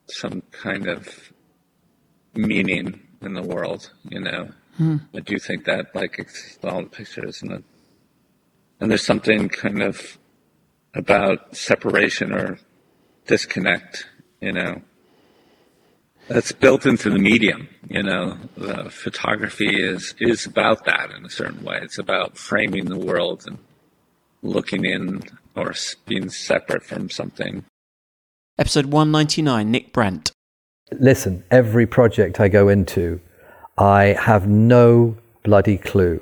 some 0.09 0.41
kind 0.51 0.87
of 0.87 1.31
meaning 2.33 3.01
in 3.21 3.33
the 3.33 3.41
world, 3.41 3.91
you 4.03 4.19
know. 4.19 4.49
I 5.15 5.19
do 5.21 5.39
think 5.39 5.65
that, 5.65 5.95
like, 5.95 6.19
all 6.63 6.83
the 6.83 6.89
pictures, 6.89 7.41
and, 7.41 7.51
the, 7.51 7.63
and 8.79 8.91
there's 8.91 9.05
something 9.05 9.49
kind 9.49 9.81
of 9.81 10.17
about 10.93 11.55
separation 11.55 12.31
or 12.31 12.59
disconnect, 13.25 14.07
you 14.41 14.51
know, 14.51 14.81
that's 16.27 16.51
built 16.51 16.85
into 16.85 17.09
the 17.09 17.19
medium. 17.19 17.69
You 17.89 18.03
know, 18.03 18.37
the 18.55 18.89
photography 18.89 19.81
is 19.81 20.13
is 20.19 20.45
about 20.45 20.85
that 20.85 21.11
in 21.11 21.25
a 21.25 21.29
certain 21.29 21.63
way. 21.63 21.79
It's 21.81 21.97
about 21.97 22.37
framing 22.37 22.85
the 22.85 22.99
world 22.99 23.45
and 23.47 23.57
looking 24.41 24.85
in 24.85 25.21
or 25.55 25.73
being 26.05 26.29
separate 26.29 26.83
from 26.83 27.09
something. 27.09 27.65
Episode 28.59 28.87
199, 28.87 29.71
Nick 29.71 29.93
Brandt. 29.93 30.31
Listen, 30.91 31.43
every 31.51 31.85
project 31.85 32.39
I 32.39 32.47
go 32.47 32.69
into, 32.69 33.19
I 33.77 34.15
have 34.19 34.47
no 34.47 35.17
bloody 35.43 35.77
clue 35.77 36.21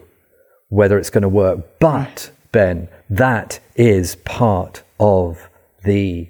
whether 0.69 0.97
it's 0.97 1.09
going 1.09 1.21
to 1.21 1.29
work. 1.29 1.79
But, 1.79 2.31
Ben, 2.55 2.87
that 3.09 3.59
is 3.75 4.15
part 4.15 4.81
of 4.97 5.49
the 5.83 6.29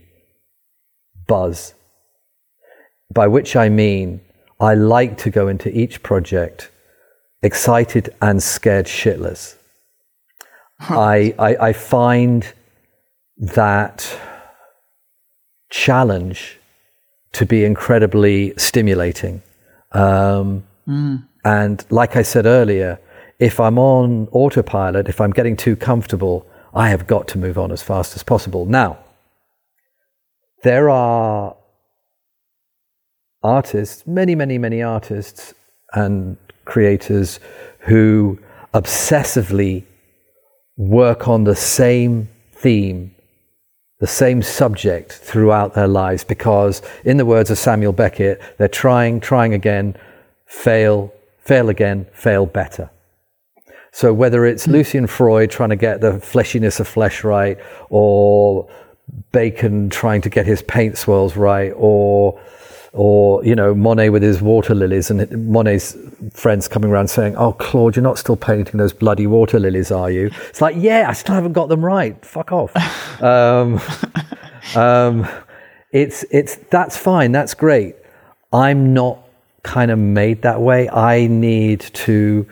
buzz. 1.27 1.75
By 3.13 3.27
which 3.27 3.55
I 3.55 3.69
mean, 3.69 4.21
I 4.59 4.73
like 4.73 5.19
to 5.19 5.29
go 5.29 5.47
into 5.47 5.69
each 5.69 6.01
project 6.01 6.71
excited 7.43 8.09
and 8.23 8.41
scared 8.41 8.87
shitless. 8.87 9.55
I, 10.79 11.35
I, 11.37 11.51
I 11.67 11.73
find 11.73 12.51
that 13.37 14.19
challenge 15.69 16.57
to 17.33 17.45
be 17.45 17.63
incredibly 17.63 18.55
stimulating. 18.57 19.43
Um, 19.91 20.63
And 21.45 21.85
like 21.91 22.15
I 22.15 22.23
said 22.23 22.47
earlier, 22.47 22.99
if 23.39 23.59
I'm 23.59 23.77
on 23.77 24.27
autopilot, 24.31 25.09
if 25.09 25.19
I'm 25.19 25.31
getting 25.31 25.57
too 25.57 25.75
comfortable, 25.75 26.45
I 26.73 26.89
have 26.89 27.07
got 27.07 27.27
to 27.29 27.37
move 27.37 27.57
on 27.57 27.71
as 27.71 27.81
fast 27.81 28.15
as 28.15 28.23
possible. 28.23 28.65
Now, 28.65 28.99
there 30.63 30.89
are 30.89 31.55
artists, 33.43 34.07
many, 34.07 34.35
many, 34.35 34.57
many 34.57 34.81
artists 34.81 35.53
and 35.93 36.37
creators 36.65 37.39
who 37.79 38.39
obsessively 38.73 39.83
work 40.77 41.27
on 41.27 41.43
the 41.43 41.55
same 41.55 42.27
theme, 42.53 43.13
the 43.99 44.07
same 44.07 44.41
subject 44.41 45.11
throughout 45.11 45.73
their 45.73 45.87
lives 45.87 46.23
because, 46.23 46.81
in 47.03 47.17
the 47.17 47.25
words 47.25 47.51
of 47.51 47.57
Samuel 47.57 47.93
Beckett, 47.93 48.41
they're 48.57 48.67
trying, 48.67 49.19
trying 49.19 49.53
again, 49.53 49.95
fail, 50.47 51.13
fail 51.39 51.69
again, 51.69 52.07
fail 52.11 52.45
better. 52.45 52.89
So 53.95 54.13
whether 54.13 54.45
it's 54.45 54.67
Lucian 54.67 55.07
Freud 55.07 55.49
trying 55.49 55.69
to 55.69 55.77
get 55.77 56.01
the 56.01 56.19
fleshiness 56.19 56.81
of 56.81 56.87
flesh 56.87 57.23
right, 57.23 57.57
or 57.89 58.69
Bacon 59.31 59.89
trying 59.89 60.19
to 60.23 60.29
get 60.29 60.45
his 60.45 60.61
paint 60.61 60.97
swirls 60.97 61.37
right, 61.37 61.71
or 61.77 62.37
or 62.91 63.41
you 63.45 63.55
know 63.55 63.73
Monet 63.73 64.09
with 64.09 64.21
his 64.21 64.41
water 64.41 64.75
lilies, 64.75 65.09
and 65.09 65.47
Monet's 65.47 65.95
friends 66.33 66.67
coming 66.67 66.91
around 66.91 67.07
saying, 67.07 67.37
"Oh, 67.37 67.53
Claude, 67.53 67.95
you're 67.95 68.03
not 68.03 68.17
still 68.17 68.35
painting 68.35 68.79
those 68.79 68.91
bloody 68.91 69.27
water 69.27 69.61
lilies, 69.61 69.91
are 69.91 70.11
you?" 70.11 70.29
It's 70.49 70.59
like, 70.59 70.75
yeah, 70.77 71.05
I 71.07 71.13
still 71.13 71.35
haven't 71.35 71.53
got 71.53 71.69
them 71.69 71.83
right. 71.85 72.17
Fuck 72.25 72.51
off. 72.51 72.75
um, 73.23 73.79
um, 74.75 75.25
it's 75.93 76.25
it's 76.31 76.57
that's 76.69 76.97
fine. 76.97 77.31
That's 77.31 77.53
great. 77.53 77.95
I'm 78.51 78.93
not 78.93 79.19
kind 79.63 79.89
of 79.89 79.99
made 79.99 80.41
that 80.41 80.59
way. 80.59 80.89
I 80.89 81.27
need 81.27 81.79
to 81.79 82.45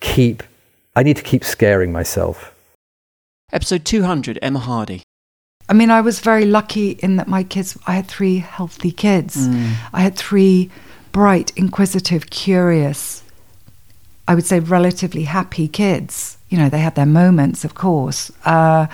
keep. 0.00 0.42
I 0.94 1.02
need 1.02 1.16
to 1.16 1.22
keep 1.22 1.44
scaring 1.44 1.92
myself. 1.92 2.54
Episode 3.52 3.84
200, 3.84 4.38
Emma 4.42 4.58
Hardy. 4.58 5.02
I 5.68 5.72
mean, 5.72 5.90
I 5.90 6.00
was 6.00 6.20
very 6.20 6.44
lucky 6.44 6.90
in 6.92 7.16
that 7.16 7.28
my 7.28 7.44
kids, 7.44 7.78
I 7.86 7.92
had 7.92 8.06
three 8.06 8.38
healthy 8.38 8.90
kids. 8.90 9.48
I 9.92 10.00
had 10.00 10.16
three 10.16 10.70
bright, 11.12 11.52
inquisitive, 11.56 12.30
curious, 12.30 13.22
I 14.30 14.34
would 14.36 14.46
say 14.46 14.60
relatively 14.60 15.24
happy 15.24 15.66
kids. 15.66 16.38
You 16.50 16.58
know, 16.58 16.68
they 16.68 16.78
had 16.78 16.94
their 16.94 17.04
moments, 17.04 17.64
of 17.64 17.74
course. 17.74 18.30
Uh, 18.44 18.86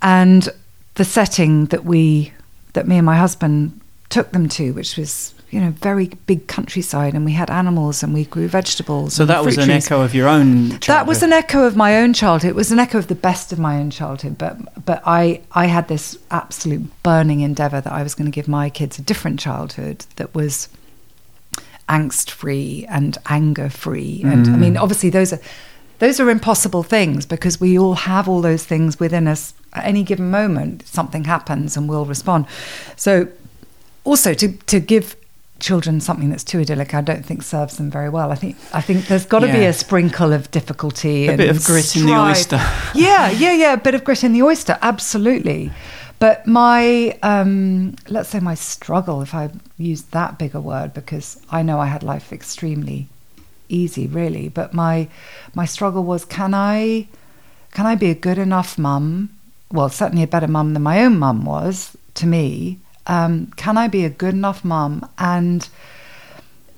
and 0.00 0.48
the 0.94 1.04
setting 1.04 1.66
that 1.66 1.84
we, 1.84 2.32
that 2.72 2.88
me 2.88 2.96
and 2.96 3.04
my 3.04 3.16
husband 3.16 3.78
took 4.08 4.32
them 4.32 4.48
to, 4.48 4.72
which 4.72 4.96
was, 4.96 5.34
you 5.56 5.62
know, 5.62 5.70
very 5.70 6.08
big 6.26 6.48
countryside, 6.48 7.14
and 7.14 7.24
we 7.24 7.32
had 7.32 7.48
animals 7.48 8.02
and 8.02 8.12
we 8.12 8.26
grew 8.26 8.46
vegetables. 8.46 9.14
So 9.14 9.24
that 9.24 9.42
was 9.42 9.56
an 9.56 9.64
trees. 9.64 9.86
echo 9.86 10.02
of 10.02 10.14
your 10.14 10.28
own. 10.28 10.68
Childhood. 10.68 10.82
That 10.82 11.06
was 11.06 11.22
an 11.22 11.32
echo 11.32 11.64
of 11.64 11.74
my 11.74 11.96
own 11.96 12.12
childhood. 12.12 12.50
It 12.50 12.54
was 12.54 12.70
an 12.70 12.78
echo 12.78 12.98
of 12.98 13.06
the 13.06 13.14
best 13.14 13.54
of 13.54 13.58
my 13.58 13.78
own 13.78 13.88
childhood. 13.88 14.36
But 14.36 14.84
but 14.84 15.02
I 15.06 15.40
I 15.52 15.64
had 15.64 15.88
this 15.88 16.18
absolute 16.30 16.82
burning 17.02 17.40
endeavour 17.40 17.80
that 17.80 17.90
I 17.90 18.02
was 18.02 18.14
going 18.14 18.30
to 18.30 18.30
give 18.30 18.48
my 18.48 18.68
kids 18.68 18.98
a 18.98 19.02
different 19.02 19.40
childhood 19.40 20.04
that 20.16 20.34
was 20.34 20.68
angst 21.88 22.30
free 22.30 22.84
and 22.90 23.16
anger 23.24 23.70
free. 23.70 24.20
And 24.24 24.48
I 24.48 24.58
mean, 24.58 24.74
mm. 24.74 24.82
obviously, 24.82 25.08
those 25.08 25.32
are 25.32 25.40
those 26.00 26.20
are 26.20 26.28
impossible 26.28 26.82
things 26.82 27.24
because 27.24 27.58
we 27.58 27.78
all 27.78 27.94
have 27.94 28.28
all 28.28 28.42
those 28.42 28.66
things 28.66 29.00
within 29.00 29.26
us 29.26 29.54
at 29.72 29.86
any 29.86 30.02
given 30.02 30.30
moment. 30.30 30.86
Something 30.86 31.24
happens 31.24 31.78
and 31.78 31.88
we'll 31.88 32.04
respond. 32.04 32.44
So, 32.94 33.28
also 34.04 34.34
to 34.34 34.52
to 34.52 34.80
give 34.80 35.16
children 35.58 36.00
something 36.00 36.30
that's 36.30 36.44
too 36.44 36.60
idyllic, 36.60 36.94
I 36.94 37.00
don't 37.00 37.24
think 37.24 37.42
serves 37.42 37.76
them 37.76 37.90
very 37.90 38.08
well. 38.08 38.30
I 38.30 38.34
think 38.34 38.56
I 38.72 38.80
think 38.80 39.06
there's 39.06 39.26
got 39.26 39.40
to 39.40 39.52
be 39.52 39.64
a 39.64 39.72
sprinkle 39.72 40.32
of 40.32 40.50
difficulty, 40.50 41.26
A 41.26 41.30
and 41.30 41.38
bit 41.38 41.50
of 41.50 41.64
grit 41.64 41.96
in 41.96 42.06
the 42.06 42.16
oyster. 42.16 42.56
yeah, 42.94 43.30
yeah, 43.30 43.52
yeah, 43.52 43.72
a 43.72 43.78
bit 43.78 43.94
of 43.94 44.04
grit 44.04 44.24
in 44.24 44.32
the 44.32 44.42
oyster, 44.42 44.78
absolutely. 44.82 45.72
But 46.18 46.46
my, 46.46 47.18
um, 47.22 47.96
let's 48.08 48.30
say 48.30 48.40
my 48.40 48.54
struggle, 48.54 49.20
if 49.20 49.34
I 49.34 49.50
use 49.76 50.02
that 50.02 50.38
bigger 50.38 50.60
word, 50.60 50.94
because 50.94 51.38
I 51.50 51.62
know 51.62 51.78
I 51.78 51.86
had 51.86 52.02
life 52.02 52.32
extremely 52.32 53.08
easy, 53.68 54.06
really. 54.06 54.48
But 54.48 54.72
my 54.72 55.08
my 55.54 55.66
struggle 55.66 56.04
was, 56.04 56.24
can 56.24 56.54
I, 56.54 57.08
can 57.72 57.86
I 57.86 57.96
be 57.96 58.10
a 58.10 58.14
good 58.14 58.38
enough 58.38 58.78
mum? 58.78 59.30
Well, 59.70 59.88
certainly 59.88 60.22
a 60.22 60.26
better 60.26 60.48
mum 60.48 60.72
than 60.72 60.82
my 60.82 61.04
own 61.04 61.18
mum 61.18 61.44
was 61.44 61.96
to 62.14 62.26
me. 62.26 62.78
Um, 63.06 63.52
can 63.56 63.76
I 63.78 63.88
be 63.88 64.04
a 64.04 64.10
good 64.10 64.34
enough 64.34 64.64
mum 64.64 65.08
and 65.18 65.68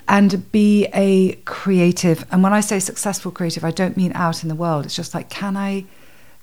and 0.07 0.51
be 0.53 0.87
a 0.95 1.33
creative? 1.45 2.25
And 2.31 2.43
when 2.43 2.53
i 2.53 2.61
say 2.61 2.79
successful 2.79 3.31
creative 3.31 3.65
i 3.65 3.71
don't 3.71 3.97
mean 3.97 4.13
out 4.15 4.43
in 4.43 4.49
the 4.49 4.55
world. 4.55 4.85
It's 4.85 4.97
just 4.97 5.15
like 5.15 5.29
can 5.31 5.57
i 5.57 5.85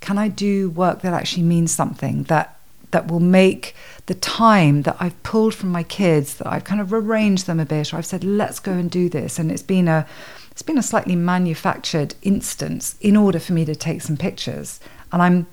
can 0.01 0.17
i 0.17 0.27
do 0.27 0.69
work 0.69 1.01
that 1.01 1.13
actually 1.13 1.43
means 1.43 1.71
something 1.71 2.23
that 2.23 2.57
that 2.91 3.07
will 3.07 3.19
make 3.19 3.75
the 4.05 4.13
time 4.13 4.83
that 4.83 4.95
i've 4.99 5.21
pulled 5.23 5.53
from 5.53 5.69
my 5.69 5.83
kids 5.83 6.35
that 6.35 6.47
i've 6.47 6.63
kind 6.63 6.79
of 6.79 6.93
arranged 6.93 7.47
them 7.47 7.59
a 7.59 7.65
bit 7.65 7.91
or 7.91 7.97
i've 7.97 8.05
said 8.05 8.23
let's 8.23 8.59
go 8.59 8.71
and 8.71 8.91
do 8.91 9.09
this. 9.09 9.39
And 9.39 9.51
it's 9.51 9.63
been 9.63 9.87
a 9.87 10.05
it's 10.51 10.61
been 10.61 10.77
a 10.77 10.83
slightly 10.83 11.15
manufactured 11.15 12.15
instance 12.21 12.95
in 13.01 13.17
order 13.17 13.39
for 13.39 13.51
me 13.53 13.65
to 13.65 13.75
take 13.75 14.01
some 14.01 14.17
pictures. 14.17 14.79
And 15.11 15.21
i'm 15.21 15.47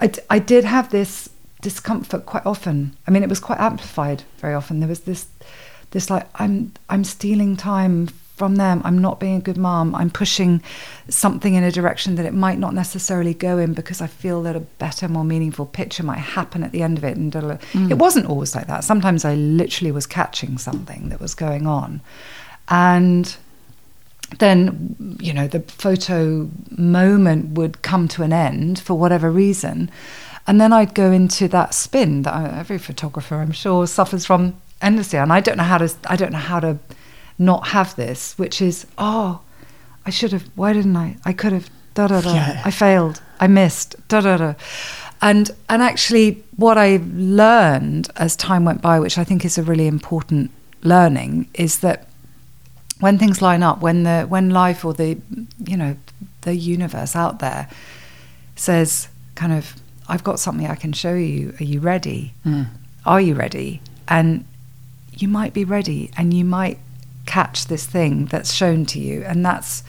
I, 0.00 0.12
I 0.30 0.38
did 0.38 0.64
have 0.64 0.90
this 0.90 1.28
discomfort 1.62 2.26
quite 2.26 2.46
often. 2.46 2.96
I 3.06 3.10
mean, 3.10 3.22
it 3.22 3.28
was 3.28 3.40
quite 3.40 3.60
amplified 3.60 4.22
very 4.38 4.54
often. 4.54 4.80
There 4.80 4.88
was 4.88 5.00
this, 5.00 5.26
this 5.90 6.10
like 6.10 6.28
I'm 6.36 6.72
I'm 6.88 7.04
stealing 7.04 7.56
time 7.56 8.08
from 8.38 8.56
them. 8.56 8.80
I'm 8.84 8.98
not 8.98 9.18
being 9.18 9.36
a 9.36 9.40
good 9.40 9.58
mom. 9.58 9.94
I'm 9.96 10.10
pushing 10.10 10.62
something 11.08 11.54
in 11.54 11.64
a 11.64 11.72
direction 11.72 12.14
that 12.14 12.24
it 12.24 12.32
might 12.32 12.58
not 12.58 12.72
necessarily 12.72 13.34
go 13.34 13.58
in 13.58 13.74
because 13.74 14.00
I 14.00 14.06
feel 14.06 14.42
that 14.44 14.54
a 14.54 14.60
better, 14.60 15.08
more 15.08 15.24
meaningful 15.24 15.66
picture 15.66 16.04
might 16.04 16.18
happen 16.18 16.62
at 16.62 16.70
the 16.70 16.82
end 16.82 16.96
of 16.96 17.04
it. 17.04 17.16
And 17.16 17.32
da. 17.32 17.40
Mm. 17.40 17.90
it 17.90 17.98
wasn't 17.98 18.26
always 18.26 18.54
like 18.54 18.68
that. 18.68 18.84
Sometimes 18.84 19.24
I 19.24 19.34
literally 19.34 19.90
was 19.90 20.06
catching 20.06 20.56
something 20.56 21.08
that 21.08 21.20
was 21.20 21.34
going 21.34 21.66
on, 21.66 22.00
and 22.68 23.36
then 24.38 25.16
you 25.20 25.32
know 25.32 25.48
the 25.48 25.60
photo 25.60 26.48
moment 26.70 27.56
would 27.58 27.82
come 27.82 28.06
to 28.08 28.22
an 28.22 28.32
end 28.32 28.78
for 28.78 28.94
whatever 28.94 29.30
reason 29.30 29.90
and 30.48 30.60
then 30.60 30.72
i'd 30.72 30.94
go 30.94 31.12
into 31.12 31.46
that 31.46 31.74
spin 31.74 32.22
that 32.22 32.34
I, 32.34 32.58
every 32.58 32.78
photographer 32.78 33.36
i'm 33.36 33.52
sure 33.52 33.86
suffers 33.86 34.26
from 34.26 34.60
endlessly. 34.82 35.18
And 35.18 35.32
i 35.32 35.40
don't 35.40 35.56
know 35.56 35.64
how 35.64 35.78
to 35.78 35.92
i 36.06 36.16
don't 36.16 36.32
know 36.32 36.38
how 36.38 36.60
to 36.60 36.78
not 37.38 37.68
have 37.68 37.94
this 37.94 38.36
which 38.38 38.60
is 38.60 38.86
oh 38.96 39.40
i 40.06 40.10
should 40.10 40.32
have 40.32 40.44
why 40.56 40.72
didn't 40.72 40.96
i? 40.96 41.16
I 41.24 41.32
could 41.32 41.52
have 41.52 41.70
da 41.94 42.08
da 42.08 42.20
da. 42.20 42.34
Yeah. 42.34 42.62
i 42.64 42.70
failed. 42.70 43.22
I 43.40 43.46
missed. 43.46 43.94
Da 44.08 44.20
da 44.20 44.36
da. 44.36 44.54
And 45.22 45.50
and 45.68 45.82
actually 45.82 46.42
what 46.56 46.78
i 46.78 47.00
learned 47.14 48.10
as 48.16 48.34
time 48.34 48.64
went 48.64 48.82
by 48.82 48.98
which 48.98 49.18
i 49.18 49.24
think 49.24 49.44
is 49.44 49.58
a 49.58 49.62
really 49.62 49.86
important 49.86 50.50
learning 50.82 51.48
is 51.54 51.80
that 51.80 52.08
when 53.00 53.18
things 53.18 53.40
line 53.40 53.62
up, 53.62 53.80
when 53.80 54.02
the 54.02 54.22
when 54.22 54.50
life 54.50 54.84
or 54.84 54.92
the 54.92 55.18
you 55.64 55.76
know 55.76 55.96
the 56.42 56.54
universe 56.54 57.14
out 57.14 57.38
there 57.38 57.68
says 58.56 59.08
kind 59.34 59.52
of 59.52 59.74
I've 60.08 60.24
got 60.24 60.40
something 60.40 60.66
I 60.66 60.74
can 60.74 60.92
show 60.92 61.14
you. 61.14 61.54
Are 61.60 61.64
you 61.64 61.80
ready? 61.80 62.32
Are 63.04 63.20
you 63.20 63.34
ready? 63.34 63.80
And 64.08 64.44
you 65.12 65.28
might 65.28 65.52
be 65.52 65.64
ready, 65.64 66.10
and 66.16 66.32
you 66.32 66.44
might 66.44 66.78
catch 67.26 67.66
this 67.66 67.84
thing 67.86 68.26
that's 68.26 68.52
shown 68.52 68.86
to 68.86 68.98
you, 68.98 69.22
and 69.24 69.44
that's 69.44 69.82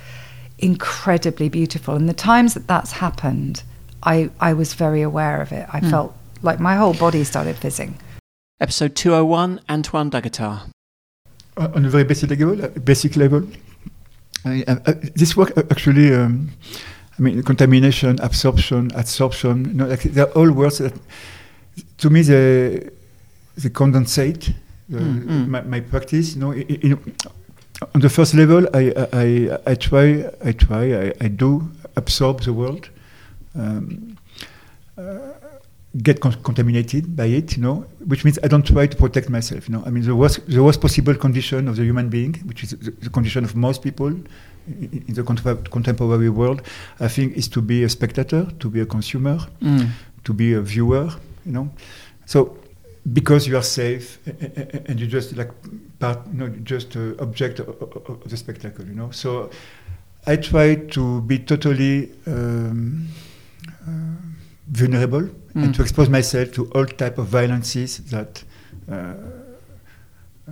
incredibly 0.57 1.49
beautiful. 1.49 1.95
And 1.95 2.09
the 2.09 2.13
times 2.13 2.53
that 2.53 2.67
that's 2.67 2.91
happened, 2.93 3.63
I 4.03 4.29
I 4.39 4.53
was 4.53 4.73
very 4.73 5.01
aware 5.01 5.41
of 5.41 5.51
it. 5.51 5.67
I 5.71 5.79
felt 5.81 6.13
like 6.41 6.59
my 6.59 6.75
whole 6.75 6.93
body 6.93 7.23
started 7.23 7.55
fizzing. 7.57 7.97
Episode 8.59 8.95
201 8.95 9.61
Antoine 9.69 10.11
Dagatar. 10.11 10.61
on 11.57 11.73
on 11.73 11.85
a 11.85 11.89
very 11.89 12.03
basic 12.03 12.29
level, 12.29 12.63
uh, 12.63 12.67
basic 12.67 13.15
level, 13.15 13.43
I, 14.45 14.63
uh, 14.67 14.75
uh, 14.85 14.93
this 15.15 15.35
work 15.37 15.57
uh, 15.57 15.63
actually, 15.71 16.13
um, 16.13 16.49
I 17.19 17.21
mean, 17.21 17.43
contamination, 17.43 18.17
absorption, 18.21 18.89
adsorption, 18.91 19.67
you 19.67 19.73
know, 19.73 19.87
like 19.87 20.03
they're 20.03 20.31
all 20.37 20.51
words 20.51 20.77
that, 20.77 20.93
to 21.97 22.09
me, 22.09 22.21
they, 22.21 22.89
they 23.57 23.69
condensate 23.69 24.49
uh, 24.49 24.53
Mm, 24.97 25.23
mm. 25.27 25.47
My, 25.47 25.61
my 25.61 25.79
practice. 25.81 26.33
You 26.35 26.39
know, 26.41 26.51
I- 26.53 26.65
I- 26.69 26.79
you 26.81 26.89
know, 26.89 26.99
on 27.93 28.01
the 28.01 28.09
first 28.09 28.33
level, 28.33 28.65
I, 28.73 28.91
I, 28.97 29.07
I, 29.13 29.57
I 29.71 29.75
try, 29.75 30.25
I 30.43 30.51
try, 30.53 30.85
I, 31.07 31.13
I 31.21 31.27
do 31.27 31.69
absorb 31.95 32.41
the 32.41 32.53
world. 32.53 32.89
Um, 33.55 34.17
uh, 34.97 35.17
get 36.03 36.19
con- 36.21 36.41
contaminated 36.43 37.15
by 37.15 37.25
it, 37.25 37.55
you 37.57 37.61
know, 37.63 37.85
which 38.07 38.23
means 38.25 38.39
I 38.43 38.47
don't 38.47 38.65
try 38.65 38.87
to 38.87 38.95
protect 38.97 39.29
myself. 39.29 39.67
You 39.69 39.75
know, 39.75 39.83
I 39.85 39.89
mean 39.91 40.03
the 40.05 40.15
worst, 40.15 40.39
the 40.47 40.63
worst 40.63 40.81
possible 40.81 41.15
condition 41.15 41.67
of 41.67 41.75
the 41.75 41.83
human 41.83 42.09
being, 42.09 42.33
which 42.45 42.63
is 42.63 42.71
the, 42.71 42.91
the 42.91 43.09
condition 43.09 43.43
of 43.43 43.55
most 43.55 43.81
people 43.83 44.13
in, 45.07 45.13
the 45.13 45.23
contem- 45.23 45.69
contemporary 45.71 46.29
world, 46.29 46.61
I 46.99 47.07
think, 47.07 47.35
is 47.37 47.47
to 47.49 47.61
be 47.61 47.83
a 47.83 47.89
spectator, 47.89 48.47
to 48.59 48.69
be 48.69 48.79
a 48.81 48.85
consumer, 48.85 49.37
Mm. 49.61 49.87
to 50.23 50.33
be 50.33 50.53
a 50.53 50.61
viewer. 50.61 51.09
You 51.45 51.51
know, 51.53 51.69
so 52.25 52.57
because 53.13 53.47
you 53.47 53.57
are 53.57 53.63
safe 53.63 54.19
and 54.87 54.99
you 54.99 55.07
just 55.07 55.35
like 55.35 55.51
part, 55.99 56.19
you 56.31 56.39
know, 56.39 56.49
just 56.63 56.95
uh, 56.95 57.13
object 57.19 57.59
of, 57.59 58.19
the 58.25 58.37
spectacle. 58.37 58.85
You 58.85 58.93
know, 58.95 59.11
so 59.11 59.49
I 60.27 60.35
try 60.37 60.75
to 60.75 61.21
be 61.21 61.39
totally. 61.39 62.11
Um, 62.27 63.07
uh, 63.87 63.91
vulnerable 64.71 65.23
Mm. 65.55 65.63
and 65.63 65.75
to 65.75 65.81
expose 65.81 66.09
myself 66.09 66.51
to 66.51 66.65
all 66.75 66.85
type 66.85 67.17
of 67.17 67.25
violences 67.27 67.97
that 68.11 68.43
uh, 68.91 68.93
uh, 70.47 70.51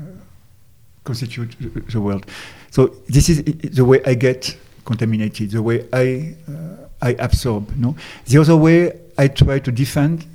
constitute 1.03 1.55
the 1.91 2.01
world. 2.01 2.25
So 2.71 2.87
this 3.07 3.29
is 3.29 3.43
the 3.43 3.85
way 3.85 4.01
I 4.05 4.13
get 4.15 4.55
contaminated, 4.85 5.51
the 5.51 5.61
way 5.61 5.85
I 5.93 6.35
uh, 6.51 6.87
I 7.01 7.15
absorb. 7.19 7.75
No, 7.77 7.95
the 8.25 8.39
other 8.39 8.55
way 8.55 8.91
I 9.17 9.27
try 9.27 9.59
to 9.59 9.71
defend 9.71 10.25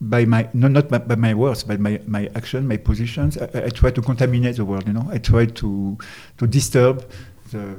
by 0.00 0.24
my 0.24 0.48
no 0.54 0.68
not 0.68 0.88
by, 0.88 0.98
by 0.98 1.16
my 1.16 1.34
words, 1.34 1.64
but 1.64 1.80
my 1.80 2.00
my 2.06 2.30
action, 2.34 2.66
my 2.68 2.76
positions. 2.76 3.36
I, 3.38 3.66
I- 3.66 3.70
try 3.70 3.90
to 3.90 4.02
contaminate 4.02 4.56
the 4.56 4.64
world. 4.64 4.86
You 4.86 4.92
know, 4.92 5.08
I 5.10 5.18
try 5.18 5.46
to 5.46 5.98
to 6.38 6.46
disturb 6.46 7.04
the 7.50 7.76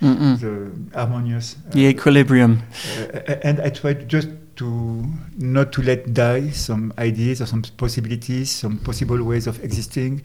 the 0.00 0.70
harmonious 0.94 1.56
uh, 1.66 1.70
The 1.72 1.86
equilibrium. 1.86 2.62
uh, 2.98 3.36
and 3.44 3.60
I 3.60 3.70
try 3.70 3.94
to 3.94 4.04
just 4.04 4.28
to 4.56 5.04
not 5.38 5.72
to 5.72 5.82
let 5.82 6.12
die 6.12 6.50
some 6.50 6.92
ideas 6.98 7.40
or 7.40 7.46
some 7.46 7.62
possibilities, 7.78 8.50
some 8.50 8.78
possible 8.78 9.22
ways 9.22 9.46
of 9.46 9.62
existing, 9.64 10.22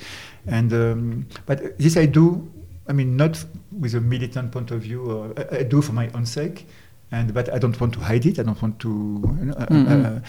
and 0.47 0.73
um, 0.73 1.25
but 1.45 1.77
this 1.77 1.95
I 1.97 2.05
do. 2.07 2.49
I 2.89 2.93
mean, 2.93 3.17
not 3.17 3.43
with 3.71 3.95
a 3.95 4.01
militant 4.01 4.51
point 4.51 4.71
of 4.71 4.81
view. 4.81 5.01
Or, 5.11 5.33
I, 5.37 5.57
I 5.59 5.63
do 5.63 5.81
for 5.81 5.93
my 5.93 6.09
own 6.15 6.25
sake, 6.25 6.65
and 7.11 7.33
but 7.33 7.53
I 7.53 7.57
don't 7.59 7.79
want 7.79 7.93
to 7.93 7.99
hide 7.99 8.25
it. 8.25 8.39
I 8.39 8.43
don't 8.43 8.61
want 8.61 8.79
to. 8.79 8.89
You 9.39 9.45
know, 9.45 9.53
uh, 9.53 9.65
Mhm. 9.67 10.05
uh, 10.05 10.19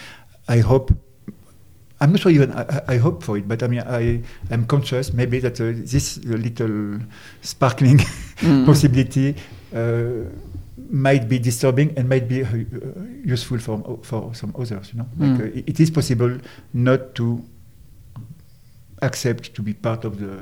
I 0.47 0.59
hope. 0.59 0.91
I'm 2.01 2.11
not 2.13 2.21
sure 2.21 2.31
even 2.31 2.51
I, 2.53 2.81
I 2.87 2.97
hope 2.97 3.23
for 3.23 3.37
it, 3.37 3.45
but 3.47 3.61
I 3.61 3.67
mean 3.67 3.81
I 3.81 4.21
am 4.51 4.65
conscious 4.65 5.11
maybe 5.13 5.39
that 5.39 5.59
uh, 5.59 5.73
this 5.75 6.17
little 6.23 6.99
sparkling 7.41 7.99
Mm. 8.39 8.65
possibility 8.71 9.35
uh, 9.75 10.23
might 10.89 11.27
be 11.27 11.39
disturbing 11.39 11.91
and 11.97 12.07
might 12.07 12.29
be 12.29 12.41
uh, 12.43 12.47
uh, 12.47 13.03
useful 13.25 13.59
for 13.59 13.99
for 14.03 14.33
some 14.33 14.53
others. 14.57 14.91
You 14.93 14.99
know, 15.03 15.09
like, 15.19 15.31
Mm. 15.31 15.41
uh, 15.41 15.57
it- 15.59 15.69
it 15.71 15.79
is 15.79 15.91
possible 15.91 16.39
not 16.73 17.15
to 17.15 17.43
accept 19.01 19.53
to 19.55 19.61
be 19.61 19.73
part 19.73 20.05
of 20.05 20.19
the 20.19 20.39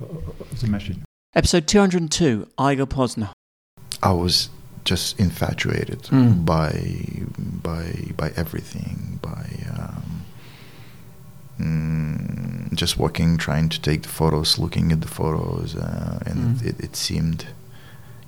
of 0.00 0.60
the 0.60 0.66
machine. 0.68 1.00
Episode 1.34 1.66
202 1.68 2.48
Igor 2.58 2.86
Posner. 2.86 3.30
I 4.02 4.12
was 4.12 4.48
just 4.84 5.18
infatuated 5.20 6.02
Mm. 6.10 6.44
by 6.44 6.72
by 7.62 8.12
by 8.16 8.32
everything, 8.36 9.20
by 9.22 9.46
um, 9.78 10.24
mm, 11.60 12.74
just 12.74 12.98
walking, 12.98 13.36
trying 13.38 13.68
to 13.68 13.80
take 13.80 14.02
the 14.02 14.08
photos, 14.08 14.58
looking 14.58 14.90
at 14.90 15.02
the 15.02 15.08
photos, 15.08 15.76
uh, 15.76 16.18
and 16.26 16.56
Mm. 16.58 16.66
it, 16.66 16.80
it 16.80 16.96
seemed, 16.96 17.46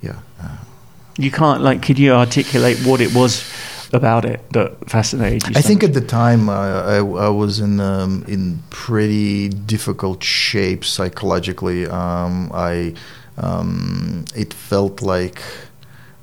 yeah. 0.01 0.19
Uh, 0.41 0.57
You 1.17 1.29
can't, 1.31 1.61
like, 1.61 1.81
could 1.81 1.99
you 1.99 2.13
articulate 2.13 2.77
what 2.85 3.01
it 3.01 3.13
was 3.13 3.43
about 3.93 4.25
it 4.25 4.41
that 4.51 4.89
fascinated 4.89 5.47
you? 5.49 5.53
I 5.55 5.61
so 5.61 5.67
think 5.67 5.81
much? 5.81 5.89
at 5.89 5.93
the 5.93 6.01
time 6.01 6.49
uh, 6.49 6.53
I, 6.53 6.97
I 6.97 7.29
was 7.29 7.59
in 7.59 7.79
um, 7.79 8.25
in 8.27 8.61
pretty 8.69 9.49
difficult 9.49 10.23
shape 10.23 10.83
psychologically. 10.83 11.87
Um, 11.87 12.51
I 12.53 12.95
um, 13.37 14.25
it 14.35 14.53
felt 14.53 15.01
like 15.01 15.41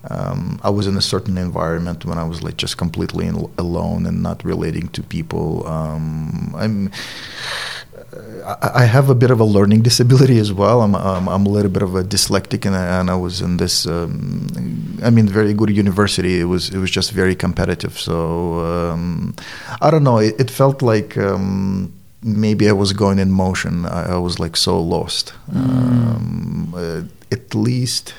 um, 0.09 0.59
I 0.63 0.71
was 0.71 0.87
in 0.87 0.97
a 0.97 1.03
certain 1.03 1.37
environment 1.37 2.05
when 2.05 2.19
I 2.19 2.25
was 2.25 2.43
like 2.43 2.57
just 2.57 2.79
completely 2.79 3.27
in, 3.27 3.51
alone 3.59 4.07
and 4.07 4.23
not 4.23 4.45
relating 4.45 4.89
to 4.89 5.03
people. 5.03 5.67
Um, 5.67 6.55
I'm 6.57 6.91
I 8.73 8.85
have 8.85 9.09
a 9.09 9.15
bit 9.15 9.31
of 9.31 9.39
a 9.41 9.45
learning 9.45 9.83
disability 9.83 10.39
as 10.39 10.53
well. 10.53 10.83
I'm 10.83 10.95
I'm, 10.95 11.29
I'm 11.29 11.47
a 11.47 11.49
little 11.49 11.71
bit 11.71 11.83
of 11.83 11.95
a 11.95 12.03
dyslexic, 12.03 12.67
and 12.67 12.75
I, 12.75 13.01
and 13.01 13.11
I 13.11 13.15
was 13.15 13.41
in 13.41 13.57
this. 13.59 13.87
Um, 13.87 14.99
I 15.03 15.11
mean, 15.11 15.29
very 15.29 15.55
good 15.55 15.71
university. 15.71 16.41
It 16.41 16.47
was 16.47 16.71
it 16.71 16.79
was 16.79 16.91
just 16.91 17.13
very 17.13 17.37
competitive. 17.37 17.99
So 17.99 18.61
um, 18.61 19.35
I 19.81 19.91
don't 19.91 20.03
know. 20.05 20.19
It, 20.19 20.41
it 20.41 20.51
felt 20.51 20.83
like. 20.83 21.17
Um, 21.17 21.93
Maybe 22.23 22.69
I 22.69 22.73
was 22.73 22.93
going 22.93 23.19
in 23.19 23.31
motion. 23.31 23.87
I, 23.87 24.13
I 24.13 24.19
was 24.19 24.39
like 24.39 24.55
so 24.55 24.79
lost. 24.79 25.33
Um, 25.55 26.75
uh, 26.77 27.05
at 27.33 27.55
least, 27.55 28.13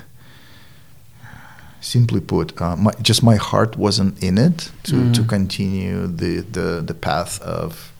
simply 1.81 2.19
put, 2.19 2.59
uh, 2.59 2.75
my, 2.77 2.91
just 3.03 3.21
my 3.21 3.35
heart 3.35 3.77
wasn't 3.77 4.17
in 4.23 4.39
it 4.39 4.71
to, 4.85 5.11
to 5.13 5.23
continue 5.23 6.07
the, 6.07 6.39
the, 6.39 6.81
the 6.81 6.95
path 6.95 7.39
of 7.43 7.90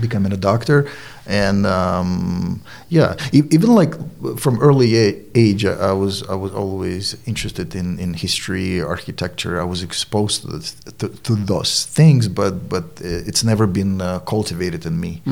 becoming 0.00 0.32
a 0.32 0.36
doctor. 0.36 0.86
And 1.26 1.64
um, 1.64 2.60
yeah 2.90 3.16
even 3.32 3.74
like 3.74 3.94
from 4.36 4.60
early 4.60 4.94
age 5.34 5.64
I, 5.64 5.92
was 5.92 6.22
I 6.28 6.34
was 6.34 6.52
always 6.52 7.16
interested 7.26 7.74
in, 7.74 7.98
in 7.98 8.12
history 8.12 8.82
architecture. 8.82 9.58
I 9.58 9.64
was 9.64 9.82
exposed 9.82 10.42
to, 10.42 10.48
this, 10.48 10.74
to, 10.98 11.08
to 11.08 11.34
those 11.34 11.86
things 11.86 12.28
but 12.28 12.68
but 12.68 12.84
uh, 12.84 13.28
it's 13.28 13.42
never 13.42 13.66
been 13.66 14.02
uh, 14.02 14.18
cultivated 14.20 14.84
in 14.84 15.00
me. 15.00 15.22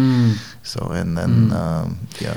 So 0.62 0.80
and 0.86 1.16
then 1.18 1.52
um, 1.52 1.98
yeah. 2.20 2.36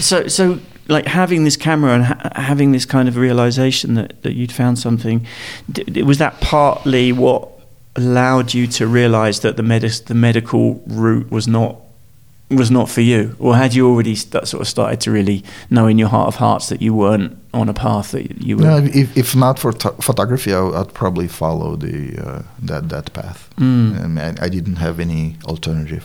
So 0.00 0.26
so 0.28 0.58
like 0.88 1.06
having 1.06 1.44
this 1.44 1.56
camera 1.56 1.94
and 1.94 2.04
ha- 2.04 2.30
having 2.34 2.72
this 2.72 2.84
kind 2.84 3.08
of 3.08 3.16
realization 3.16 3.94
that, 3.94 4.22
that 4.22 4.34
you'd 4.34 4.52
found 4.52 4.78
something 4.78 5.26
d- 5.70 6.02
was 6.02 6.18
that 6.18 6.40
partly 6.40 7.12
what 7.12 7.53
allowed 7.96 8.54
you 8.54 8.66
to 8.66 8.86
realize 8.86 9.40
that 9.40 9.56
the 9.56 9.62
medic- 9.62 10.04
the 10.06 10.14
medical 10.14 10.82
route 10.86 11.30
was 11.30 11.46
not 11.46 11.76
was 12.50 12.70
not 12.70 12.88
for 12.90 13.00
you 13.00 13.34
or 13.38 13.56
had 13.56 13.74
you 13.74 13.88
already 13.88 14.14
st- 14.14 14.46
sort 14.46 14.60
of 14.60 14.68
started 14.68 15.00
to 15.00 15.10
really 15.10 15.42
know 15.70 15.86
in 15.86 15.98
your 15.98 16.08
heart 16.08 16.28
of 16.28 16.36
hearts 16.36 16.68
that 16.68 16.82
you 16.82 16.92
weren't 16.94 17.36
on 17.54 17.68
a 17.68 17.72
path 17.72 18.10
that 18.12 18.42
you 18.42 18.56
were 18.58 18.64
no, 18.64 18.76
if, 18.76 19.16
if 19.16 19.34
not 19.34 19.58
for 19.58 19.72
to- 19.72 19.94
photography 20.00 20.52
I, 20.52 20.60
would- 20.60 20.74
I'd 20.74 20.92
probably 20.94 21.26
follow 21.28 21.74
the 21.76 22.18
uh, 22.18 22.42
that 22.62 22.88
that 22.90 23.12
path 23.12 23.48
Mm. 23.56 24.04
um, 24.04 24.18
I, 24.18 24.34
I 24.46 24.48
didn't 24.50 24.76
have 24.76 25.00
any 25.00 25.36
alternative 25.46 26.04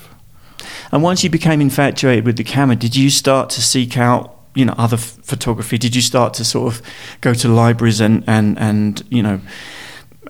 And 0.91 1.03
once 1.03 1.23
you 1.23 1.29
became 1.29 1.61
infatuated 1.61 2.25
with 2.25 2.37
the 2.37 2.43
camera, 2.43 2.75
did 2.75 2.95
you 2.95 3.09
start 3.09 3.49
to 3.55 3.61
seek 3.61 3.97
out, 3.97 4.33
you 4.55 4.65
know, 4.65 4.75
other 4.77 4.97
f- 4.97 5.17
photography? 5.23 5.77
Did 5.77 5.93
you 5.95 6.01
start 6.01 6.33
to 6.37 6.43
sort 6.43 6.73
of 6.73 6.81
go 7.21 7.33
to 7.33 7.47
libraries 7.47 8.01
and 8.01 8.23
and 8.27 8.57
and 8.59 9.01
you 9.09 9.21
know, 9.23 9.39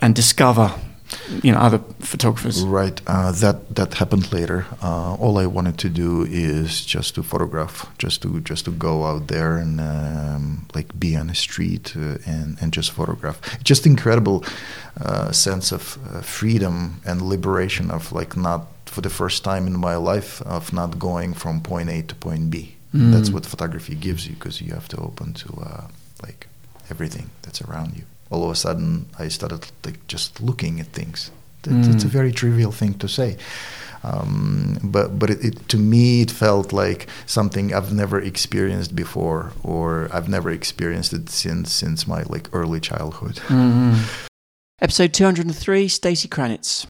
and 0.02 0.16
discover, 0.16 0.72
you 1.44 1.52
know, 1.52 1.60
other 1.60 1.80
photographers? 2.00 2.64
Right. 2.64 3.02
Uh, 3.08 3.32
that 3.32 3.76
that 3.76 3.96
happened 3.96 4.32
later. 4.32 4.66
Uh, 4.82 5.16
all 5.16 5.38
I 5.38 5.46
wanted 5.46 5.78
to 5.80 5.90
do 5.90 6.26
is 6.30 6.86
just 6.86 7.16
to 7.16 7.24
photograph, 7.24 7.90
just 7.98 8.22
to 8.22 8.40
just 8.42 8.66
to 8.66 8.72
go 8.72 9.06
out 9.06 9.28
there 9.28 9.58
and 9.58 9.80
um, 9.80 10.68
like 10.76 11.00
be 11.00 11.16
on 11.16 11.28
the 11.28 11.36
street 11.36 11.94
uh, 11.96 12.18
and 12.26 12.58
and 12.62 12.74
just 12.74 12.92
photograph. 12.92 13.40
Just 13.64 13.86
incredible 13.86 14.44
uh, 15.02 15.32
sense 15.32 15.72
of 15.72 15.98
uh, 16.08 16.22
freedom 16.22 17.02
and 17.06 17.22
liberation 17.22 17.92
of 17.92 18.12
like 18.12 18.36
not 18.36 18.68
for 18.86 19.02
the 19.02 19.10
first 19.10 19.44
time 19.44 19.68
in 19.68 19.80
my 19.80 19.96
life 19.96 20.42
of 20.42 20.74
not 20.74 20.98
going 21.00 21.34
from 21.34 21.62
point 21.62 21.90
A 21.90 22.02
to 22.02 22.16
point 22.16 22.50
B. 22.50 22.76
Mm. 22.94 23.12
That's 23.14 23.30
what 23.30 23.46
photography 23.46 23.96
gives 23.96 24.28
you 24.28 24.34
because 24.34 24.62
you 24.62 24.74
have 24.74 24.88
to 24.90 24.98
open 24.98 25.34
to 25.34 25.50
uh, 25.62 25.88
like 26.24 26.48
everything 26.90 27.30
that's 27.44 27.62
around 27.62 27.96
you. 27.96 28.04
All 28.32 28.44
of 28.44 28.52
a 28.52 28.56
sudden, 28.56 29.06
I 29.18 29.28
started 29.30 29.66
like 29.86 30.00
just 30.08 30.40
looking 30.42 30.80
at 30.80 30.88
things. 30.94 31.32
That, 31.64 31.74
It's 31.94 32.04
a 32.06 32.08
Mm. 32.08 32.12
very 32.12 32.32
trivial 32.32 32.72
thing 32.72 32.94
to 33.00 33.08
say, 33.08 33.36
um, 34.04 34.78
but 34.84 35.20
but 35.20 35.30
it, 35.30 35.44
it, 35.44 35.70
to 35.70 35.78
me 35.78 36.22
it 36.22 36.32
felt 36.32 36.72
like 36.72 37.08
something 37.26 37.74
I've 37.74 37.94
never 37.94 38.20
experienced 38.20 38.96
before, 38.96 39.52
or 39.64 40.08
I've 40.14 40.30
never 40.30 40.50
experienced 40.52 41.12
it 41.14 41.30
since 41.30 41.72
since 41.74 42.08
my 42.08 42.24
like 42.24 42.48
early 42.54 42.80
childhood. 42.80 43.36
Mm-hmm. 43.48 43.96
Episode 44.82 45.12
two 45.14 45.26
hundred 45.26 45.46
and 45.48 45.56
three. 45.56 45.88
Stacy 45.90 46.28
Kranitz. 46.30 46.86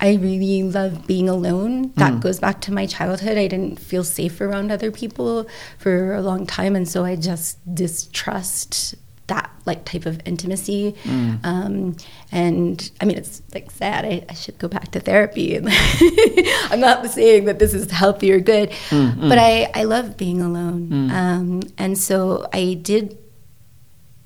I 0.00 0.14
really 0.14 0.62
love 0.62 1.08
being 1.08 1.28
alone. 1.28 1.90
That 1.96 2.12
Mm. 2.12 2.20
goes 2.20 2.38
back 2.38 2.60
to 2.62 2.72
my 2.72 2.86
childhood. 2.86 3.36
I 3.36 3.48
didn't 3.48 3.80
feel 3.80 4.04
safe 4.04 4.40
around 4.40 4.70
other 4.70 4.92
people 4.92 5.48
for 5.76 6.14
a 6.14 6.22
long 6.22 6.46
time, 6.46 6.76
and 6.76 6.86
so 6.88 7.04
I 7.04 7.16
just 7.16 7.58
distrust 7.74 8.94
that 9.28 9.50
like 9.64 9.84
type 9.84 10.06
of 10.06 10.20
intimacy. 10.24 10.94
Mm. 11.04 11.44
Um, 11.44 11.96
and 12.32 12.90
I 13.00 13.04
mean, 13.04 13.16
it's 13.16 13.42
like 13.54 13.70
sad. 13.70 14.04
I, 14.04 14.24
I 14.28 14.34
should 14.34 14.58
go 14.58 14.68
back 14.68 14.90
to 14.92 15.00
therapy. 15.00 15.56
And 15.56 15.68
I'm 16.70 16.80
not 16.80 17.06
saying 17.06 17.44
that 17.44 17.58
this 17.58 17.74
is 17.74 17.90
healthy 17.90 18.32
or 18.32 18.40
good, 18.40 18.70
Mm, 18.88 19.28
but 19.28 19.38
mm. 19.38 19.38
I 19.38 19.80
I 19.80 19.84
love 19.84 20.16
being 20.16 20.40
alone. 20.40 20.88
Mm. 20.88 21.10
Um, 21.10 21.62
and 21.78 21.98
so 21.98 22.48
I 22.52 22.74
did 22.74 23.18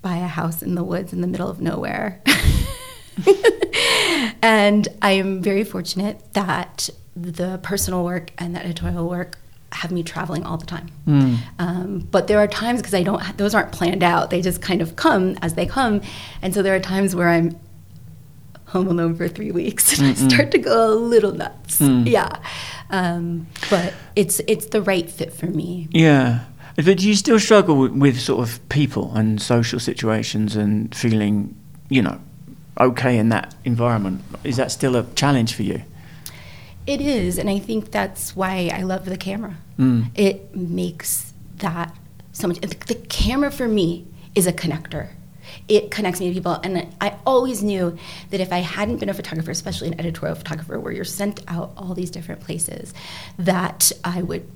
buy 0.01 0.17
a 0.17 0.27
house 0.27 0.61
in 0.61 0.75
the 0.75 0.83
woods 0.83 1.13
in 1.13 1.21
the 1.21 1.27
middle 1.27 1.49
of 1.49 1.61
nowhere. 1.61 2.21
and 4.41 4.87
I 5.01 5.11
am 5.11 5.41
very 5.41 5.63
fortunate 5.63 6.33
that 6.33 6.89
the 7.15 7.59
personal 7.63 8.03
work 8.03 8.31
and 8.37 8.55
the 8.55 8.63
editorial 8.63 9.07
work 9.07 9.37
have 9.73 9.91
me 9.91 10.03
traveling 10.03 10.43
all 10.43 10.57
the 10.57 10.65
time. 10.65 10.89
Mm. 11.07 11.37
Um, 11.59 11.99
but 12.11 12.27
there 12.27 12.39
are 12.39 12.47
times 12.47 12.81
because 12.81 12.93
I 12.93 13.03
don't; 13.03 13.21
those 13.37 13.53
aren't 13.53 13.71
planned 13.71 14.03
out. 14.03 14.29
They 14.29 14.41
just 14.41 14.61
kind 14.61 14.81
of 14.81 14.95
come 14.95 15.37
as 15.41 15.55
they 15.55 15.65
come, 15.65 16.01
and 16.41 16.53
so 16.53 16.61
there 16.61 16.75
are 16.75 16.79
times 16.79 17.15
where 17.15 17.29
I'm 17.29 17.59
home 18.67 18.87
alone 18.87 19.15
for 19.15 19.27
three 19.27 19.51
weeks 19.51 19.99
and 19.99 20.15
Mm-mm. 20.15 20.25
I 20.25 20.29
start 20.29 20.51
to 20.51 20.57
go 20.57 20.91
a 20.91 20.95
little 20.95 21.31
nuts. 21.31 21.79
Mm. 21.79 22.09
Yeah, 22.09 22.39
um, 22.89 23.47
but 23.69 23.93
it's 24.15 24.41
it's 24.47 24.67
the 24.67 24.81
right 24.81 25.09
fit 25.09 25.33
for 25.33 25.47
me. 25.47 25.87
Yeah. 25.91 26.45
But 26.75 26.97
do 26.97 27.07
you 27.07 27.13
still 27.13 27.39
struggle 27.39 27.77
with, 27.77 27.91
with 27.91 28.19
sort 28.19 28.47
of 28.47 28.67
people 28.69 29.13
and 29.15 29.39
social 29.39 29.79
situations 29.79 30.55
and 30.55 30.93
feeling, 30.95 31.55
you 31.89 32.01
know, 32.01 32.19
okay 32.79 33.19
in 33.19 33.29
that 33.29 33.53
environment? 33.63 34.21
Is 34.43 34.57
that 34.57 34.71
still 34.71 34.95
a 34.95 35.03
challenge 35.13 35.53
for 35.53 35.61
you? 35.61 35.83
It 36.85 36.99
is, 36.99 37.37
and 37.37 37.49
I 37.49 37.59
think 37.59 37.91
that's 37.91 38.35
why 38.35 38.71
I 38.73 38.81
love 38.81 39.05
the 39.05 39.17
camera. 39.17 39.55
Mm. 39.77 40.07
It 40.15 40.55
makes 40.55 41.33
that 41.57 41.95
so 42.31 42.47
much. 42.47 42.59
The, 42.59 42.95
camera 43.09 43.51
for 43.51 43.67
me 43.67 44.05
is 44.35 44.47
a 44.47 44.53
connector. 44.53 45.09
It 45.67 45.91
connects 45.91 46.19
me 46.19 46.27
to 46.29 46.33
people, 46.33 46.53
and 46.63 46.87
I 46.99 47.15
always 47.25 47.61
knew 47.63 47.97
that 48.31 48.39
if 48.39 48.51
I 48.51 48.57
hadn't 48.59 48.97
been 48.97 49.09
a 49.09 49.13
photographer, 49.13 49.51
especially 49.51 49.87
an 49.89 49.99
editorial 49.99 50.35
photographer, 50.35 50.79
where 50.79 50.91
you're 50.91 51.05
sent 51.05 51.41
out 51.47 51.71
all 51.77 51.93
these 51.93 52.09
different 52.09 52.41
places, 52.41 52.93
that 53.37 53.91
I 54.03 54.21
would 54.23 54.49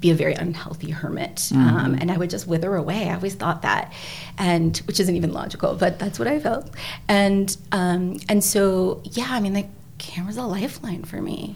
be 0.00 0.10
a 0.10 0.14
very 0.14 0.34
unhealthy 0.34 0.90
hermit, 0.90 1.50
um, 1.54 1.94
Mhm. 1.94 2.00
and 2.00 2.10
I 2.12 2.18
would 2.18 2.28
just 2.30 2.46
wither 2.46 2.74
away. 2.76 3.08
I 3.08 3.14
always 3.14 3.34
thought 3.34 3.62
that, 3.62 3.92
and 4.38 4.76
which 4.86 5.00
isn't 5.00 5.16
even 5.16 5.32
logical, 5.32 5.74
but 5.74 5.98
that's 5.98 6.18
what 6.18 6.28
I 6.28 6.38
felt. 6.38 6.68
And 7.08 7.56
um, 7.72 8.18
and 8.28 8.44
so 8.44 9.00
yeah, 9.04 9.28
I 9.30 9.40
mean, 9.40 9.54
the 9.54 9.64
camera's 9.98 10.36
a 10.36 10.42
lifeline 10.44 11.02
for 11.04 11.20
me. 11.22 11.54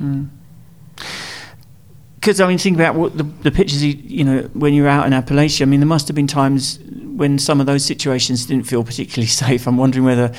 Because 2.21 2.41
I 2.41 2.47
mean, 2.47 2.59
think 2.59 2.77
about 2.77 2.95
what 2.97 3.17
the, 3.17 3.25
the 3.25 3.51
pictures 3.51 3.83
you, 3.83 3.95
you 4.05 4.25
know 4.25 4.43
when 4.53 4.75
you're 4.75 4.89
out 4.89 5.07
in 5.07 5.13
Appalachia. 5.13 5.63
I 5.63 5.65
mean, 5.65 5.81
there 5.81 5.87
must 5.87 6.07
have 6.09 6.15
been 6.15 6.27
times 6.27 6.79
when 7.17 7.39
some 7.39 7.61
of 7.61 7.67
those 7.67 7.85
situations 7.85 8.45
didn't 8.47 8.67
feel 8.67 8.85
particularly 8.85 9.27
safe. 9.45 9.67
I'm 9.67 9.77
wondering 9.79 10.05
whether 10.05 10.33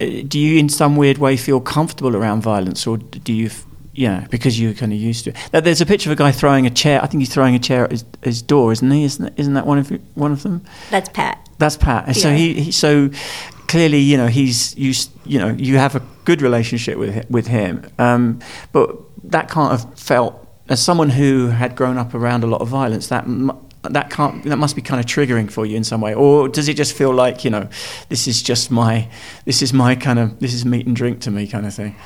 uh, 0.00 0.06
do 0.26 0.38
you, 0.38 0.58
in 0.58 0.68
some 0.68 0.96
weird 0.96 1.18
way, 1.18 1.36
feel 1.36 1.60
comfortable 1.60 2.16
around 2.16 2.40
violence, 2.42 2.86
or 2.86 2.96
do 2.98 3.32
you, 3.32 3.46
f- 3.46 3.64
yeah, 3.92 4.26
because 4.30 4.58
you're 4.58 4.72
kind 4.74 4.92
of 4.92 4.98
used 4.98 5.24
to 5.24 5.30
it. 5.30 5.36
Now, 5.52 5.60
There's 5.60 5.80
a 5.80 5.86
picture 5.86 6.10
of 6.10 6.14
a 6.14 6.18
guy 6.18 6.32
throwing 6.32 6.66
a 6.66 6.70
chair. 6.70 7.00
I 7.02 7.06
think 7.06 7.20
he's 7.20 7.32
throwing 7.32 7.54
a 7.54 7.58
chair 7.60 7.84
at 7.84 7.90
his, 7.92 8.04
his 8.22 8.42
door, 8.42 8.72
isn't 8.72 8.90
he? 8.90 9.04
Isn't 9.04 9.24
that, 9.24 9.38
isn't 9.38 9.54
that 9.54 9.66
one 9.66 9.78
of 9.78 9.90
one 10.16 10.32
of 10.32 10.42
them? 10.42 10.64
That's 10.90 11.08
Pat. 11.10 11.38
That's 11.58 11.76
Pat. 11.76 12.06
And 12.08 12.16
So 12.16 12.30
Yeah. 12.30 12.36
he, 12.36 12.54
he 12.54 12.72
so 12.72 13.10
clearly, 13.68 13.98
you 13.98 14.16
know, 14.16 14.26
he's 14.26 14.76
you 14.76 14.92
you 15.24 15.38
know 15.38 15.50
you 15.50 15.76
have 15.76 15.94
a 15.94 16.02
good 16.24 16.42
relationship 16.42 16.98
with 16.98 17.28
with 17.30 17.46
him, 17.46 17.86
um, 17.98 18.40
but 18.72 18.96
that 19.30 19.48
can't 19.50 19.70
have 19.78 19.98
felt 19.98 20.38
as 20.68 20.80
someone 20.82 21.10
who 21.10 21.48
had 21.48 21.76
grown 21.76 21.98
up 21.98 22.14
around 22.14 22.44
a 22.44 22.46
lot 22.46 22.60
of 22.60 22.68
violence. 22.68 23.08
That 23.08 23.24
that 23.82 24.10
can't 24.10 24.44
that 24.44 24.58
must 24.58 24.76
be 24.76 24.82
kind 24.82 25.00
of 25.00 25.06
triggering 25.06 25.50
for 25.50 25.66
you 25.66 25.76
in 25.76 25.84
some 25.84 26.00
way, 26.00 26.14
or 26.14 26.48
does 26.48 26.68
it 26.68 26.74
just 26.76 26.92
feel 26.92 27.12
like 27.12 27.44
you 27.44 27.50
know 27.50 27.68
this 28.08 28.28
is 28.28 28.42
just 28.42 28.70
my 28.70 29.08
this 29.44 29.60
is 29.62 29.72
my 29.72 29.94
kind 29.96 30.18
of 30.18 30.38
this 30.38 30.54
is 30.54 30.64
meat 30.64 30.86
and 30.86 30.94
drink 30.94 31.20
to 31.22 31.30
me 31.30 31.46
kind 31.46 31.66
of 31.66 31.74
thing? 31.74 31.96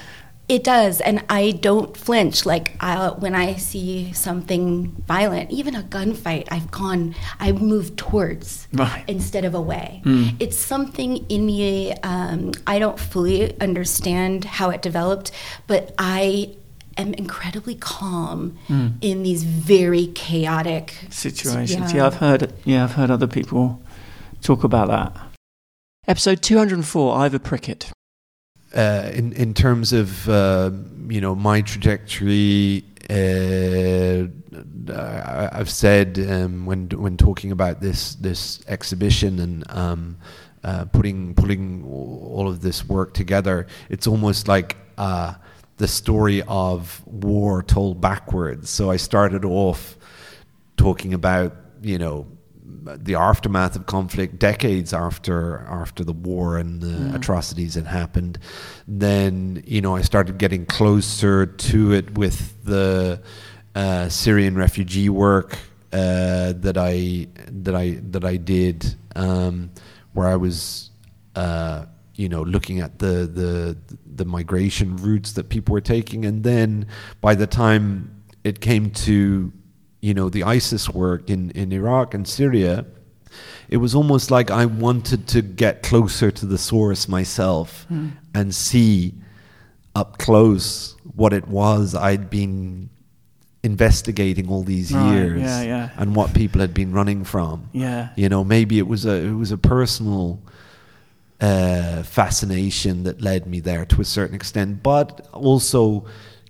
It 0.49 0.63
does, 0.63 1.01
and 1.01 1.25
I 1.29 1.51
don't 1.51 1.97
flinch. 1.97 2.47
Like 2.47 2.77
I, 2.79 3.09
when 3.09 3.35
I 3.35 3.57
see 3.57 4.13
something 4.13 4.93
violent, 5.09 5.51
even 5.51 5.75
a 5.75 5.83
gunfight, 5.83 6.47
I've 6.53 6.71
gone, 6.71 7.17
I've 7.41 7.61
moved 7.61 7.99
towards 7.99 8.69
Right. 8.73 9.03
instead 9.09 9.45
of 9.45 9.57
away. 9.57 10.03
Mm. 10.05 10.37
It's 10.39 10.57
something 10.57 11.17
in 11.29 11.45
me. 11.47 11.95
Um, 12.05 12.53
I 12.65 12.79
don't 12.79 12.97
fully 12.97 13.61
understand 13.61 14.45
how 14.45 14.71
it 14.71 14.83
developed, 14.83 15.33
but 15.67 15.93
I 15.99 16.55
am 16.97 17.15
incredibly 17.15 17.75
calm 17.75 18.57
Mm. 18.69 18.95
in 19.01 19.23
these 19.23 19.45
very 19.45 20.07
chaotic 20.09 20.95
situations. 21.11 21.93
Yeah. 21.93 22.07
I've 22.07 22.17
heard. 22.17 22.53
Yeah, 22.65 22.85
I've 22.85 22.93
heard 22.93 23.11
other 23.11 23.27
people 23.27 23.81
talk 24.43 24.65
about 24.65 24.89
that. 24.89 25.13
Episode 26.09 26.43
two 26.43 26.57
hundred 26.59 26.77
and 26.77 26.87
four. 26.87 27.17
Ivor 27.17 27.39
Prickett. 27.39 27.91
uh, 28.75 29.11
in 29.15 29.33
in 29.33 29.55
terms 29.55 29.93
of 29.93 30.29
uh, 30.29 30.71
you 31.09 31.21
know 31.21 31.35
my 31.35 31.61
trajectory, 31.63 32.85
uh, 33.11 34.27
I- 34.93 35.49
I've 35.53 35.71
said 35.71 36.19
um, 36.31 36.67
when 36.67 36.89
when 36.91 37.17
talking 37.17 37.53
about 37.53 37.81
this 37.81 38.15
this 38.17 38.61
exhibition 38.69 39.39
and 39.41 39.65
um, 39.71 40.17
uh, 40.65 40.85
putting 40.87 41.35
putting 41.35 41.85
all 41.85 42.49
of 42.49 42.61
this 42.61 42.89
work 42.89 43.15
together, 43.15 43.67
it's 43.89 44.07
almost 44.07 44.49
like 44.49 44.77
uh, 44.99 45.35
the 45.77 45.89
story 45.89 46.43
of 46.49 47.03
war 47.07 47.63
told 47.63 48.01
backwards. 48.01 48.71
So 48.71 48.91
I 48.91 48.97
started 48.97 49.45
off 49.45 49.97
talking 50.77 51.15
about 51.15 51.55
you 51.83 51.99
know 51.99 52.27
the 52.65 53.15
aftermath 53.17 53.75
of 53.77 53.87
conflict 53.87 54.39
decades 54.39 54.93
after 54.93 55.59
after 55.69 56.05
the 56.05 56.13
war 56.13 56.57
and 56.59 56.81
the 56.81 56.87
Mm. 56.89 57.15
atrocities 57.15 57.75
that 57.75 57.87
happened 57.87 58.39
then 58.87 59.63
you 59.67 59.81
know 59.81 59.97
I 59.97 60.03
started 60.03 60.39
getting 60.39 60.67
closer 60.67 61.47
to 61.47 61.93
it 61.93 62.17
with 62.17 62.63
the 62.65 63.21
uh, 63.75 64.09
Syrian 64.09 64.57
refugee 64.57 65.09
work 65.09 65.59
uh, 65.93 66.53
that 66.61 66.77
I 66.77 67.27
that 67.65 67.75
I 67.75 67.99
that 68.11 68.25
I 68.25 68.37
did 68.37 68.95
um, 69.17 69.71
where 70.13 70.29
I 70.29 70.37
was 70.37 70.91
uh, 71.35 71.87
you 72.17 72.29
know 72.29 72.43
looking 72.43 72.81
at 72.81 72.99
the 72.99 73.15
the 73.41 73.77
the 74.19 74.25
migration 74.25 74.97
routes 74.97 75.33
that 75.33 75.49
people 75.49 75.73
were 75.73 75.81
taking 75.97 76.25
and 76.25 76.43
then 76.45 76.87
by 77.21 77.35
the 77.35 77.47
time 77.47 78.11
it 78.45 78.61
came 78.61 78.91
to 78.91 79.53
you 80.01 80.15
know 80.15 80.29
the 80.31 80.43
ISIS 80.43 80.89
work 80.89 81.29
in 81.31 81.51
in 81.51 81.73
Iraq 81.73 82.15
and 82.15 82.27
Syria 82.27 82.85
it 83.69 83.77
was 83.79 83.95
almost 83.95 84.31
like 84.31 84.51
I 84.51 84.65
wanted 84.67 85.27
to 85.29 85.43
get 85.43 85.83
closer 85.83 86.31
to 86.31 86.47
the 86.47 86.59
source 86.59 87.09
myself 87.09 87.87
Mm. 87.91 88.13
and 88.35 88.55
see 88.55 89.15
up 89.95 90.17
close 90.19 90.95
what 91.15 91.33
it 91.33 91.47
was 91.49 91.95
I'd 91.95 92.31
been 92.31 92.89
investigating 93.63 94.49
all 94.49 94.63
these 94.63 94.93
Right, 94.93 95.13
years 95.13 95.41
yeah, 95.43 95.63
yeah. 95.63 95.91
and 95.97 96.15
what 96.15 96.33
people 96.35 96.61
had 96.61 96.73
been 96.73 96.93
running 96.93 97.25
from 97.25 97.69
Yeah. 97.73 98.11
you 98.17 98.29
know 98.29 98.45
maybe 98.45 98.79
it 98.79 98.87
was 98.87 99.05
a 99.05 99.15
it 99.17 99.33
was 99.33 99.51
a 99.51 99.59
personal 99.59 100.41
uh, 101.41 102.03
fascination 102.03 103.03
that 103.05 103.21
led 103.21 103.47
me 103.47 103.61
there 103.61 103.85
to 103.87 104.01
a 104.01 104.05
certain 104.05 104.35
extent, 104.35 104.83
but 104.83 105.29
also 105.33 106.05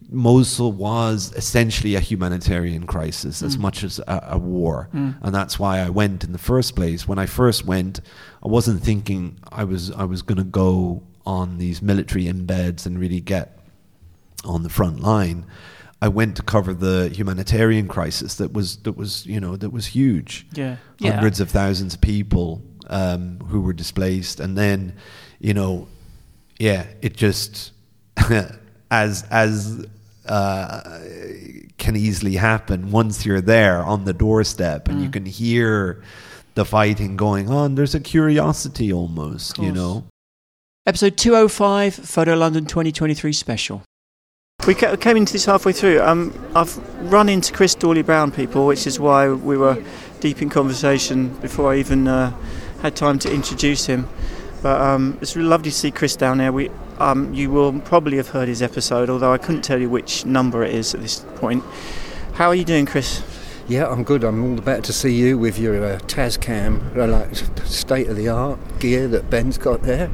Mosul 0.09 0.71
was 0.71 1.33
essentially 1.35 1.97
a 1.97 2.01
humanitarian 2.01 2.87
crisis 2.87 3.43
as 3.43 3.57
Mm. 3.57 3.61
much 3.61 3.83
as 3.83 3.99
a, 4.07 4.23
a 4.33 4.39
war, 4.39 4.89
Mm. 4.95 5.17
and 5.23 5.35
that's 5.35 5.59
why 5.59 5.81
I 5.81 5.89
went 5.91 6.23
in 6.23 6.31
the 6.33 6.39
first 6.39 6.77
place. 6.77 7.09
When 7.09 7.19
I 7.19 7.27
first 7.27 7.67
went, 7.67 8.01
I 8.45 8.49
wasn't 8.49 8.83
thinking 8.85 9.39
I 9.51 9.65
was 9.65 9.91
I 9.91 10.05
was 10.05 10.23
going 10.23 10.39
to 10.39 10.45
go 10.45 11.03
on 11.25 11.59
these 11.59 11.83
military 11.83 12.27
embeds 12.27 12.87
and 12.87 13.01
really 13.01 13.21
get 13.21 13.59
on 14.45 14.63
the 14.63 14.69
front 14.69 15.01
line. 15.01 15.45
I 16.01 16.07
went 16.09 16.37
to 16.37 16.43
cover 16.43 16.73
the 16.73 17.09
humanitarian 17.13 17.89
crisis 17.89 18.37
that 18.37 18.53
was 18.53 18.77
that 18.85 18.97
was 18.97 19.27
you 19.27 19.41
know 19.41 19.57
that 19.57 19.71
was 19.73 19.87
huge. 19.87 20.47
Yeah. 20.55 20.77
Yeah. 21.01 21.15
hundreds 21.15 21.41
of 21.41 21.51
thousands 21.51 21.95
of 21.95 22.01
people 22.01 22.63
um, 22.89 23.39
who 23.49 23.61
were 23.61 23.73
displaced, 23.73 24.41
and 24.41 24.57
then 24.57 24.95
you 25.41 25.55
know, 25.55 25.87
yeah, 26.59 26.87
it 27.03 27.17
just 27.17 27.73
as 28.91 29.25
as 29.31 29.85
uh, 30.27 30.81
can 31.79 31.97
easily 31.97 32.35
happen 32.37 32.91
once 32.91 33.25
you're 33.27 33.41
there 33.41 33.79
on 33.85 34.05
the 34.05 34.13
doorstep 34.13 34.89
and 34.89 35.01
you 35.03 35.09
Mm. 35.09 35.13
can 35.13 35.27
hear 35.27 36.03
the 36.55 36.65
fighting 36.65 37.17
going 37.17 37.49
on. 37.51 37.75
There's 37.75 37.95
a 37.95 38.01
curiosity 38.01 38.93
almost, 38.93 39.59
you 39.59 39.71
know. 39.73 40.05
Episode 40.87 41.17
205, 41.17 41.95
Photo 41.95 42.35
London 42.35 42.65
2023 42.65 43.33
special. 43.33 43.83
We 44.67 44.75
came 44.75 45.17
into 45.17 45.33
this 45.33 45.45
halfway 45.45 45.73
through. 45.73 46.01
Um, 46.01 46.33
I've 46.55 46.77
run 47.13 47.29
into 47.29 47.53
Chris 47.53 47.75
Dorley 47.77 48.05
Brown, 48.05 48.33
people, 48.33 48.67
which 48.67 48.87
is 48.87 48.99
why 48.99 49.29
we 49.31 49.57
were 49.57 49.83
deep 50.21 50.41
in 50.43 50.49
conversation 50.49 51.29
before 51.41 51.73
I 51.73 51.77
even 51.79 52.09
uh, 52.09 52.33
had 52.83 52.97
time 52.97 53.19
to 53.21 53.33
introduce 53.33 53.87
him. 53.87 54.09
But 54.63 54.81
um, 54.81 55.19
it's 55.21 55.37
really 55.37 55.49
lovely 55.49 55.71
to 55.71 55.77
see 55.77 55.91
Chris 55.91 56.17
down 56.17 56.39
there. 56.39 56.53
We, 56.53 56.71
um, 56.99 57.33
you 57.35 57.51
will 57.51 57.79
probably 57.81 58.17
have 58.17 58.29
heard 58.29 58.49
his 58.49 58.63
episode, 58.63 59.11
although 59.11 59.33
I 59.33 59.39
couldn't 59.39 59.63
tell 59.63 59.81
you 59.81 59.91
which 59.91 60.25
number 60.25 60.65
it 60.65 60.75
is 60.75 60.95
at 60.95 61.01
this 61.01 61.21
point. 61.37 61.63
How 62.35 62.49
are 62.49 62.55
you 62.55 62.65
doing, 62.65 62.87
Chris? 62.87 63.23
Yeah, 63.69 63.89
I'm 63.89 64.05
good. 64.05 64.23
I'm 64.25 64.45
all 64.45 64.55
the 64.55 64.63
better 64.63 64.83
to 64.83 64.93
see 64.93 65.15
you 65.15 65.39
with 65.39 65.59
your 65.59 65.85
uh, 65.85 65.99
Tascam, 66.01 66.97
uh, 66.97 67.07
like 67.07 67.35
state 67.67 68.09
of 68.09 68.17
the 68.17 68.29
art 68.29 68.59
gear 68.79 69.09
that 69.09 69.29
Ben's 69.29 69.59
got 69.59 69.83
there. 69.83 70.11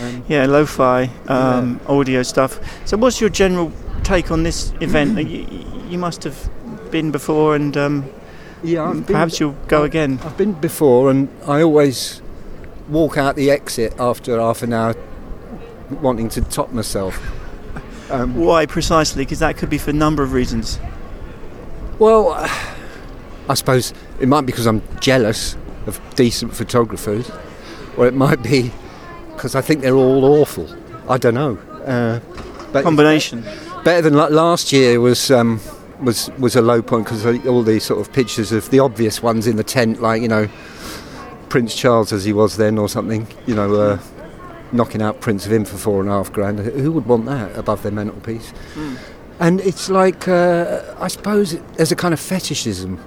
Um, 0.00 0.24
Yeah, 0.28 0.46
lo-fi 0.46 1.10
um, 1.28 1.80
audio 1.86 2.22
stuff. 2.22 2.58
So, 2.86 2.96
what's 2.96 3.20
your 3.20 3.30
general 3.30 3.72
take 4.02 4.30
on 4.30 4.42
this 4.42 4.72
event? 4.80 5.18
you, 5.28 5.46
you 5.88 5.98
must 5.98 6.24
have 6.24 6.50
been 6.90 7.10
before, 7.12 7.54
and 7.54 7.76
um, 7.76 8.10
yeah, 8.62 8.84
I've 8.84 8.94
been- 8.94 9.04
perhaps 9.04 9.40
you'll 9.40 9.56
go 9.68 9.82
again. 9.84 10.18
I've 10.24 10.36
been 10.36 10.52
before, 10.52 11.10
and 11.10 11.28
I 11.46 11.62
always 11.62 12.20
walk 12.88 13.16
out 13.16 13.36
the 13.36 13.50
exit 13.50 13.94
after 13.98 14.38
half 14.38 14.62
an 14.62 14.72
hour, 14.72 14.94
wanting 16.02 16.28
to 16.30 16.40
top 16.42 16.72
myself. 16.72 17.18
Um, 18.10 18.34
Why 18.34 18.66
precisely? 18.66 19.24
Because 19.24 19.38
that 19.38 19.56
could 19.56 19.70
be 19.70 19.78
for 19.78 19.90
a 19.90 19.92
number 19.92 20.24
of 20.24 20.32
reasons. 20.32 20.80
Well, 22.00 22.32
I 23.48 23.54
suppose 23.54 23.94
it 24.18 24.26
might 24.26 24.40
be 24.40 24.46
because 24.46 24.66
I'm 24.66 24.82
jealous 24.98 25.56
of 25.86 26.00
decent 26.16 26.52
photographers, 26.52 27.30
or 27.96 28.08
it 28.08 28.14
might 28.14 28.42
be 28.42 28.72
because 29.32 29.54
I 29.54 29.60
think 29.60 29.82
they're 29.82 29.94
all 29.94 30.24
awful. 30.24 30.66
I 31.08 31.18
don't 31.18 31.34
know. 31.34 31.56
Uh, 31.86 32.18
but 32.72 32.82
Combination. 32.82 33.44
Better 33.84 34.02
than 34.02 34.14
like 34.14 34.30
last 34.32 34.72
year 34.72 35.00
was 35.00 35.30
um, 35.30 35.60
was 36.02 36.30
was 36.38 36.56
a 36.56 36.62
low 36.62 36.82
point 36.82 37.04
because 37.04 37.24
all 37.46 37.62
these 37.62 37.84
sort 37.84 38.00
of 38.00 38.12
pictures 38.12 38.52
of 38.52 38.70
the 38.70 38.80
obvious 38.80 39.22
ones 39.22 39.46
in 39.46 39.56
the 39.56 39.64
tent, 39.64 40.00
like 40.00 40.22
you 40.22 40.28
know 40.28 40.48
Prince 41.48 41.74
Charles 41.74 42.12
as 42.12 42.24
he 42.24 42.32
was 42.32 42.56
then, 42.56 42.78
or 42.78 42.88
something. 42.88 43.26
You 43.46 43.54
know. 43.54 43.74
Uh, 43.74 43.98
Knocking 44.72 45.02
out 45.02 45.20
prints 45.20 45.46
of 45.46 45.52
him 45.52 45.64
for 45.64 45.76
four 45.76 46.00
and 46.00 46.08
a 46.08 46.12
half 46.12 46.32
grand. 46.32 46.60
Who 46.60 46.92
would 46.92 47.06
want 47.06 47.26
that 47.26 47.56
above 47.58 47.82
their 47.82 47.90
mantelpiece? 47.90 48.52
And 49.40 49.60
it's 49.62 49.90
like, 49.90 50.28
uh, 50.28 50.94
I 50.96 51.08
suppose 51.08 51.58
there's 51.72 51.90
a 51.90 51.96
kind 51.96 52.14
of 52.14 52.20
fetishism 52.20 53.00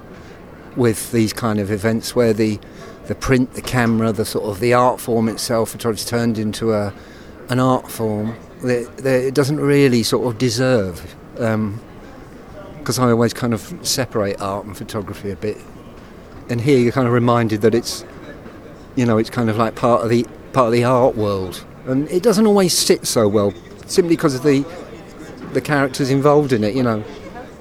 with 0.76 1.10
these 1.10 1.32
kind 1.32 1.58
of 1.58 1.70
events 1.70 2.14
where 2.14 2.34
the, 2.34 2.60
the 3.06 3.14
print, 3.14 3.54
the 3.54 3.62
camera, 3.62 4.12
the 4.12 4.26
sort 4.26 4.44
of 4.44 4.60
the 4.60 4.74
art 4.74 5.00
form 5.00 5.26
itself, 5.26 5.74
it's 5.74 6.04
turned 6.04 6.36
into 6.36 6.74
a, 6.74 6.92
an 7.48 7.60
art 7.60 7.90
form 7.90 8.36
that, 8.62 8.98
that 8.98 9.24
it 9.24 9.32
doesn't 9.32 9.58
really 9.58 10.02
sort 10.02 10.26
of 10.26 10.36
deserve. 10.36 11.16
Because 12.84 12.98
I 12.98 13.10
always 13.10 13.32
kind 13.32 13.54
of 13.54 13.74
separate 13.80 14.38
art 14.42 14.66
and 14.66 14.76
photography 14.76 15.30
a 15.30 15.36
bit. 15.36 15.56
And 16.50 16.60
here 16.60 16.78
you're 16.78 16.92
kind 16.92 17.06
of 17.06 17.14
reminded 17.14 17.62
that 17.62 17.74
it's, 17.74 18.04
you 18.94 19.06
know, 19.06 19.16
it's 19.16 19.30
kind 19.30 19.48
of 19.48 19.56
like 19.56 19.74
part 19.74 20.02
of 20.02 20.10
the 20.10 20.26
part 20.52 20.66
of 20.66 20.72
the 20.72 20.84
art 20.84 21.16
world, 21.16 21.64
and 21.86 22.06
it 22.10 22.22
doesn't 22.22 22.46
always 22.46 22.76
sit 22.76 23.06
so 23.06 23.26
well, 23.26 23.54
simply 23.86 24.16
because 24.16 24.34
of 24.34 24.42
the 24.42 24.66
the 25.54 25.62
characters 25.62 26.10
involved 26.10 26.52
in 26.52 26.62
it. 26.62 26.74
You 26.74 26.82
know, 26.82 27.04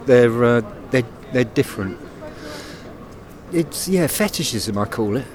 they're 0.06 0.44
uh, 0.44 0.62
they're 0.92 1.08
they're 1.32 1.46
different. 1.46 1.98
It's 3.54 3.88
yeah, 3.88 4.08
fetishism 4.08 4.78
I 4.78 4.84
call 4.84 5.16
it. 5.16 5.26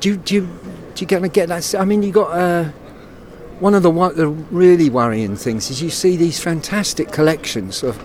Do 0.00 0.08
you, 0.08 0.16
do 0.16 0.34
you 0.34 0.48
do 0.96 1.02
you 1.02 1.06
gonna 1.06 1.28
get 1.28 1.48
that? 1.48 1.76
I 1.76 1.84
mean, 1.84 2.02
you 2.02 2.10
got 2.10 2.32
uh, 2.32 2.64
one 3.60 3.74
of 3.74 3.84
the 3.84 3.92
the 4.16 4.26
really 4.26 4.90
worrying 4.90 5.36
things 5.36 5.70
is 5.70 5.80
you 5.80 5.90
see 5.90 6.16
these 6.16 6.40
fantastic 6.40 7.12
collections 7.12 7.84
of 7.84 7.96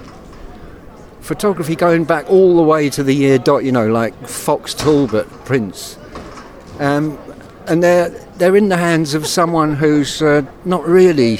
photography 1.21 1.75
going 1.75 2.03
back 2.03 2.29
all 2.29 2.57
the 2.57 2.63
way 2.63 2.89
to 2.89 3.03
the 3.03 3.13
year 3.13 3.37
dot. 3.37 3.63
You 3.63 3.71
know, 3.71 3.87
like 3.87 4.13
Fox 4.27 4.73
Talbot 4.73 5.27
prints. 5.45 5.97
Um, 6.79 7.17
and 7.67 7.81
they're 7.81 8.09
they're 8.37 8.55
in 8.55 8.69
the 8.69 8.77
hands 8.77 9.13
of 9.13 9.27
someone 9.27 9.75
who's 9.75 10.21
uh, 10.21 10.43
not 10.65 10.85
really 10.85 11.39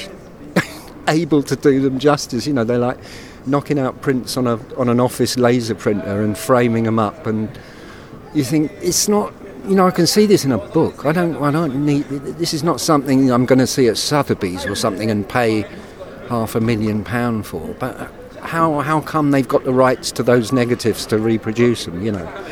able 1.08 1.42
to 1.42 1.56
do 1.56 1.80
them 1.80 1.98
justice. 1.98 2.46
You 2.46 2.52
know, 2.52 2.64
they're 2.64 2.78
like 2.78 2.98
knocking 3.44 3.78
out 3.78 4.00
prints 4.00 4.36
on 4.36 4.46
a 4.46 4.58
on 4.76 4.88
an 4.88 5.00
office 5.00 5.36
laser 5.36 5.74
printer 5.74 6.22
and 6.22 6.36
framing 6.38 6.84
them 6.84 6.98
up, 6.98 7.26
and 7.26 7.50
you 8.34 8.44
think 8.44 8.72
it's 8.80 9.08
not. 9.08 9.32
You 9.66 9.76
know, 9.76 9.86
I 9.86 9.92
can 9.92 10.08
see 10.08 10.26
this 10.26 10.44
in 10.44 10.50
a 10.50 10.58
book. 10.58 11.06
I 11.06 11.12
don't. 11.12 11.36
I 11.42 11.50
don't 11.50 11.84
need. 11.84 12.04
This 12.08 12.54
is 12.54 12.64
not 12.64 12.80
something 12.80 13.30
I'm 13.30 13.46
going 13.46 13.60
to 13.60 13.66
see 13.66 13.88
at 13.88 13.96
Sotheby's 13.96 14.66
or 14.66 14.74
something 14.74 15.10
and 15.10 15.28
pay 15.28 15.62
half 16.28 16.54
a 16.54 16.60
million 16.60 17.04
pound 17.04 17.46
for. 17.46 17.74
But 17.78 18.10
how 18.42 18.80
how 18.80 19.00
come 19.00 19.30
they've 19.30 19.48
got 19.48 19.64
the 19.64 19.72
rights 19.72 20.12
to 20.12 20.22
those 20.22 20.52
negatives 20.52 21.06
to 21.06 21.18
reproduce 21.18 21.84
them? 21.86 22.02
You 22.04 22.12
know. 22.12 22.44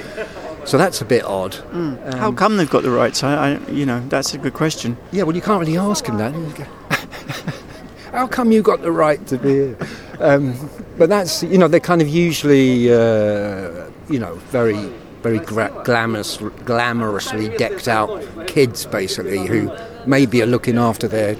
So 0.64 0.78
that's 0.78 1.00
a 1.00 1.04
bit 1.04 1.24
odd. 1.24 1.56
Um, 1.72 1.96
how 2.16 2.32
come 2.32 2.56
they've 2.56 2.70
got 2.70 2.82
the 2.82 2.90
rights? 2.90 3.24
I, 3.24 3.54
I, 3.54 3.70
you 3.70 3.86
know, 3.86 4.00
that's 4.08 4.34
a 4.34 4.38
good 4.38 4.54
question. 4.54 4.96
Yeah, 5.10 5.24
well, 5.24 5.34
you 5.34 5.42
can't 5.42 5.58
really 5.58 5.78
ask 5.78 6.04
them 6.04 6.18
that. 6.18 6.32
how 8.12 8.26
come 8.26 8.52
you 8.52 8.62
got 8.62 8.82
the 8.82 8.92
right 8.92 9.24
to 9.28 9.38
be 9.38 9.48
here? 9.48 9.78
Um, 10.20 10.70
but 10.98 11.08
that's 11.08 11.42
you 11.42 11.58
know 11.58 11.66
they're 11.66 11.80
kind 11.80 12.02
of 12.02 12.08
usually 12.08 12.92
uh, 12.92 13.90
you 14.08 14.18
know 14.18 14.34
very 14.50 14.92
very 15.22 15.38
gra- 15.38 15.82
glamorous, 15.84 16.38
glamorously 16.38 17.56
decked 17.58 17.88
out 17.88 18.22
kids 18.46 18.86
basically 18.86 19.46
who 19.46 19.70
maybe 20.06 20.42
are 20.42 20.46
looking 20.46 20.78
after 20.78 21.06
their 21.08 21.36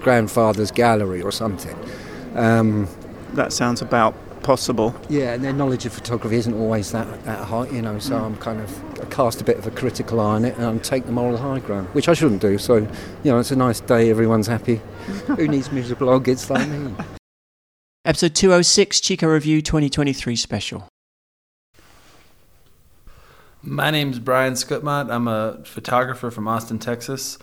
grandfather's 0.00 0.70
gallery 0.70 1.22
or 1.22 1.30
something. 1.30 1.76
Um, 2.34 2.88
that 3.34 3.52
sounds 3.52 3.82
about 3.82 4.14
possible. 4.42 4.94
Yeah, 5.08 5.34
and 5.34 5.44
their 5.44 5.52
knowledge 5.52 5.86
of 5.86 5.92
photography 5.92 6.36
isn't 6.36 6.54
always 6.54 6.92
that, 6.92 7.24
that 7.24 7.44
high, 7.44 7.68
you 7.68 7.82
know, 7.82 7.98
so 7.98 8.18
mm. 8.18 8.24
I'm 8.24 8.36
kind 8.36 8.60
of 8.60 9.00
I 9.00 9.04
cast 9.06 9.40
a 9.40 9.44
bit 9.44 9.58
of 9.58 9.66
a 9.66 9.70
critical 9.70 10.20
eye 10.20 10.34
on 10.34 10.44
it 10.44 10.56
and 10.56 10.64
I 10.64 10.78
take 10.78 11.06
the 11.06 11.12
moral 11.12 11.36
high 11.36 11.60
ground, 11.60 11.88
which 11.88 12.08
I 12.08 12.14
shouldn't 12.14 12.40
do. 12.40 12.58
So, 12.58 12.76
you 12.76 12.88
know, 13.24 13.38
it's 13.38 13.50
a 13.50 13.56
nice 13.56 13.80
day, 13.80 14.10
everyone's 14.10 14.46
happy. 14.46 14.76
Who 15.26 15.48
needs 15.48 15.70
me 15.70 15.82
to 15.86 15.96
blog? 15.96 16.28
It's 16.28 16.50
like 16.50 16.68
me. 16.68 16.94
Episode 18.04 18.34
206 18.34 19.00
Chico 19.00 19.28
Review 19.28 19.60
2023 19.60 20.34
special. 20.36 20.88
My 23.62 23.90
name 23.90 24.10
is 24.10 24.18
Bryan 24.18 24.54
Schutmaat. 24.54 25.12
I'm 25.12 25.28
a 25.28 25.62
photographer 25.64 26.30
from 26.30 26.48
Austin, 26.48 26.78
Texas. 26.78 27.36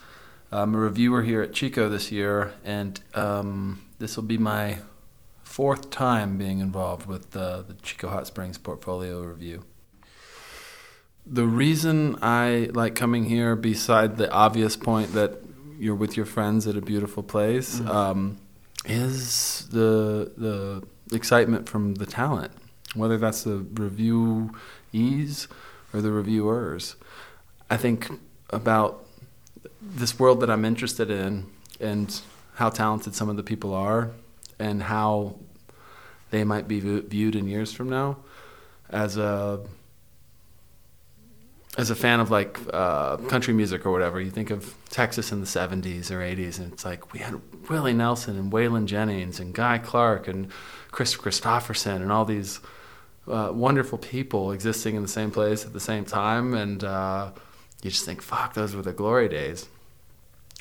I'm 0.52 0.74
a 0.74 0.80
reviewer 0.80 1.22
here 1.22 1.44
at 1.44 1.54
Chico 1.54 1.90
this 1.90 2.12
year, 2.12 2.54
and 2.66 3.00
um, 3.14 3.84
this 4.00 4.16
will 4.16 4.24
be 4.24 4.40
my 4.40 4.80
fourth 5.58 5.90
time 5.90 6.38
being 6.38 6.60
involved 6.60 7.08
with 7.08 7.32
the, 7.32 7.66
the 7.68 7.74
Chico 7.82 8.10
Hot 8.10 8.28
Springs 8.28 8.60
portfolio 8.60 9.24
review. 9.24 9.66
The 11.26 11.48
reason 11.48 12.16
I 12.22 12.70
like 12.76 12.94
coming 12.94 13.26
here, 13.26 13.56
beside 13.56 14.18
the 14.18 14.32
obvious 14.32 14.78
point 14.78 15.14
that 15.14 15.42
you're 15.80 15.96
with 15.96 16.16
your 16.16 16.28
friends 16.28 16.68
at 16.68 16.76
a 16.76 16.82
beautiful 16.82 17.24
place, 17.24 17.80
mm-hmm. 17.80 17.90
um, 17.90 18.38
is 18.86 19.68
the 19.72 20.32
the 20.38 21.16
excitement 21.16 21.68
from 21.68 21.96
the 21.96 22.06
talent, 22.06 22.52
whether 22.94 23.18
that's 23.18 23.42
the 23.42 23.58
reviewees 23.58 25.48
or 25.92 26.02
the 26.04 26.12
reviewers. 26.12 26.96
I 27.68 27.78
think 27.78 28.12
about 28.52 29.08
this 29.82 30.20
world 30.20 30.40
that 30.42 30.52
I'm 30.52 30.66
interested 30.66 31.10
in 31.10 31.48
and 31.80 32.22
how 32.58 32.70
talented 32.70 33.16
some 33.16 33.28
of 33.28 33.38
the 33.38 33.44
people 33.52 33.74
are 33.74 34.12
and 34.60 34.84
how 34.84 35.36
they 36.32 36.44
might 36.44 36.68
be 36.68 36.80
viewed 36.80 37.36
in 37.36 37.48
years 37.48 37.72
from 37.72 37.90
now 37.90 38.18
as 38.90 39.18
a 39.18 39.60
as 41.78 41.92
a 41.92 41.96
fan 41.96 42.20
of 42.20 42.32
like 42.32 42.60
uh, 42.74 43.18
country 43.18 43.54
music 43.54 43.86
or 43.86 43.92
whatever, 43.92 44.20
you 44.20 44.32
think 44.32 44.50
of 44.50 44.74
Texas 44.90 45.32
in 45.32 45.42
the 45.42 45.46
70s 45.46 46.10
or 46.10 46.20
80s, 46.20 46.58
and 46.58 46.74
it's 46.74 46.84
like 46.84 47.14
we 47.14 47.20
had 47.20 47.40
Willie 47.70 47.94
Nelson 47.94 48.36
and 48.36 48.52
Waylon 48.52 48.88
Jennings 48.88 49.40
and 49.40 49.54
Guy 49.54 49.78
Clark 49.78 50.28
and 50.28 50.50
Kris 50.90 51.16
Kristofferson 51.16 51.98
and 51.98 52.12
all 52.12 52.26
these 52.26 52.60
uh, 53.28 53.52
wonderful 53.54 54.00
people 54.00 54.52
existing 54.52 54.96
in 54.96 55.04
the 55.04 55.08
same 55.08 55.30
place 55.30 55.66
at 55.66 55.74
the 55.74 55.80
same 55.80 56.04
time, 56.04 56.56
and 56.56 56.84
uh, 56.84 57.30
you 57.84 57.92
just 57.92 58.06
think, 58.06 58.24
fuck, 58.24 58.56
those 58.56 58.76
were 58.76 58.82
the 58.82 58.94
glory 58.94 59.30
days. 59.30 59.68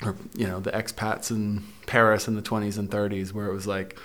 Or, 0.02 0.14
you 0.34 0.46
know, 0.46 0.60
the 0.60 0.72
expats 0.72 1.30
in 1.30 1.64
Paris 1.86 2.28
in 2.28 2.36
the 2.36 2.42
20s 2.42 2.78
and 2.78 2.90
30s, 2.90 3.32
where 3.32 3.46
it 3.46 3.52
was 3.52 3.66
like 3.66 3.98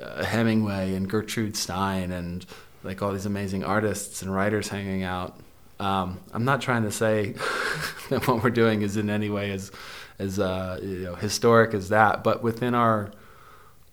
uh, 0.00 0.24
Hemingway 0.24 0.94
and 0.94 1.08
Gertrude 1.08 1.56
Stein 1.56 2.12
and 2.12 2.46
like 2.84 3.02
all 3.02 3.12
these 3.12 3.26
amazing 3.26 3.64
artists 3.64 4.22
and 4.22 4.32
writers 4.32 4.68
hanging 4.68 5.02
out. 5.02 5.38
Um, 5.80 6.20
I'm 6.32 6.44
not 6.44 6.60
trying 6.60 6.84
to 6.84 6.90
say 6.90 7.32
that 8.08 8.26
what 8.26 8.42
we're 8.42 8.50
doing 8.50 8.82
is 8.82 8.96
in 8.96 9.10
any 9.10 9.28
way 9.28 9.50
as 9.50 9.72
as 10.18 10.38
uh, 10.38 10.78
you 10.82 11.00
know, 11.00 11.14
historic 11.14 11.74
as 11.74 11.90
that, 11.90 12.24
but 12.24 12.42
within 12.42 12.74
our 12.74 13.10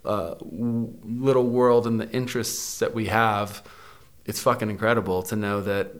uh, 0.06 0.36
little 0.42 1.46
world 1.46 1.86
and 1.86 2.00
the 2.00 2.10
interests 2.12 2.80
that 2.80 2.94
we 2.94 3.08
have, 3.08 3.62
it's 4.26 4.42
fucking 4.42 4.70
incredible 4.70 5.24
to 5.24 5.36
know 5.36 5.60
that 5.62 5.92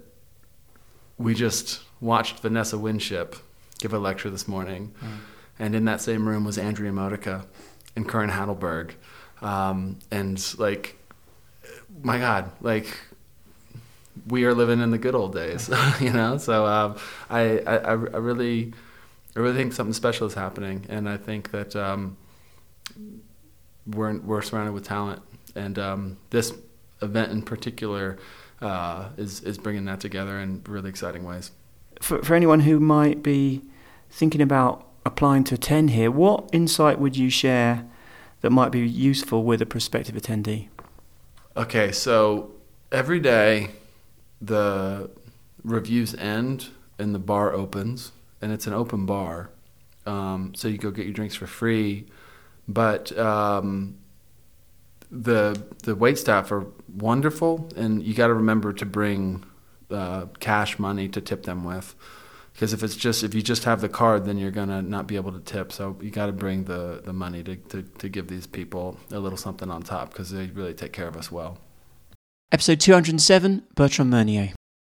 we 1.18 1.34
just 1.34 1.82
watched 2.00 2.40
Vanessa 2.40 2.78
Winship 2.78 3.36
give 3.84 3.94
a 3.94 4.00
lecture 4.00 4.30
this 4.30 4.48
morning, 4.48 4.94
mm. 5.04 5.18
and 5.60 5.76
in 5.76 5.84
that 5.86 6.00
same 6.00 6.26
room 6.26 6.46
was 6.46 6.58
Andrea 6.58 6.92
Modica 6.94 7.46
and 7.98 8.08
Curran 8.08 8.30
Hatleberg, 8.30 8.92
um, 9.42 10.00
and 10.10 10.42
like, 10.58 10.98
my 12.02 12.18
God, 12.18 12.50
like 12.62 12.98
we 14.28 14.46
are 14.46 14.54
living 14.54 14.80
in 14.80 14.92
the 14.92 14.98
good 14.98 15.16
old 15.16 15.34
days, 15.34 15.70
you 16.00 16.12
know. 16.12 16.38
So 16.38 16.66
um, 16.66 16.96
I, 17.30 17.60
I, 17.60 17.78
I 17.78 17.94
really, 17.94 18.74
I 19.36 19.40
really 19.40 19.58
think 19.58 19.74
something 19.74 19.94
special 19.94 20.28
is 20.28 20.34
happening, 20.34 20.86
and 20.88 21.10
I 21.10 21.18
think 21.18 21.52
that 21.52 21.76
um, 21.76 22.16
we're 23.86 24.18
we're 24.20 24.42
surrounded 24.42 24.72
with 24.72 24.86
talent, 24.86 25.22
and 25.56 25.78
um, 25.78 26.18
this 26.30 26.54
event 27.02 27.34
in 27.34 27.42
particular 27.42 28.18
uh, 28.62 29.10
is 29.18 29.42
is 29.42 29.58
bringing 29.58 29.84
that 29.86 30.00
together 30.00 30.40
in 30.40 30.64
really 30.70 30.90
exciting 30.90 31.26
ways. 31.26 31.52
For 32.02 32.24
for 32.24 32.34
anyone 32.34 32.62
who 32.62 32.80
might 32.80 33.22
be 33.22 33.62
thinking 34.14 34.42
about 34.42 34.88
applying 35.06 35.44
to 35.44 35.56
attend 35.56 35.90
here, 35.90 36.12
what 36.12 36.48
insight 36.54 37.00
would 37.00 37.18
you 37.18 37.30
share 37.30 37.84
that 38.42 38.52
might 38.52 38.72
be 38.72 38.88
useful 38.88 39.44
with 39.44 39.62
a 39.62 39.66
prospective 39.66 40.16
attendee? 40.16 40.68
Okay, 41.58 41.92
so 41.92 42.52
every 42.92 43.20
day 43.20 43.72
the 44.40 45.10
reviews 45.64 46.14
end 46.16 46.70
and 47.00 47.16
the 47.16 47.20
bar 47.20 47.54
opens, 47.54 48.12
and 48.40 48.52
it's 48.52 48.68
an 48.68 48.74
open 48.74 49.06
bar. 49.08 49.50
Um, 50.06 50.54
so 50.56 50.68
you 50.68 50.78
go 50.78 50.92
get 50.92 51.06
your 51.06 51.14
drinks 51.14 51.36
for 51.36 51.48
free, 51.48 52.06
but 52.68 53.18
um, 53.18 53.98
the 55.10 55.60
the 55.84 55.96
wait 55.96 56.20
staff 56.20 56.52
are 56.52 56.68
wonderful, 56.96 57.70
and 57.76 58.04
you 58.04 58.14
got 58.14 58.28
to 58.28 58.34
remember 58.34 58.74
to 58.74 58.86
bring 58.86 59.44
uh, 59.90 60.26
cash 60.40 60.78
money 60.78 61.08
to 61.10 61.22
tip 61.22 61.44
them 61.44 61.64
with, 61.64 61.96
because 62.54 62.72
if 62.72 62.84
it's 62.84 62.96
just 62.96 63.24
if 63.24 63.34
you 63.34 63.42
just 63.42 63.64
have 63.64 63.82
the 63.82 63.90
card, 63.90 64.26
then 64.26 64.38
you're 64.38 64.52
gonna 64.52 64.82
not 64.82 65.08
be 65.08 65.16
able 65.16 65.32
to 65.32 65.40
tip. 65.40 65.72
So 65.72 65.98
you 66.02 66.12
got 66.12 66.28
to 66.28 66.32
bring 66.32 66.66
the 66.66 67.02
the 67.04 67.14
money 67.14 67.44
to, 67.44 67.56
to 67.56 67.82
to 67.84 68.10
give 68.10 68.28
these 68.28 68.48
people 68.48 68.98
a 69.12 69.20
little 69.20 69.38
something 69.38 69.70
on 69.70 69.82
top 69.82 70.12
because 70.12 70.32
they 70.32 70.48
really 70.48 70.74
take 70.74 70.94
care 70.94 71.08
of 71.08 71.18
us 71.18 71.32
well. 71.32 71.58
Episode 72.52 72.80
207 72.80 73.64
Bertrand 73.76 74.12
Meunier. 74.12 74.54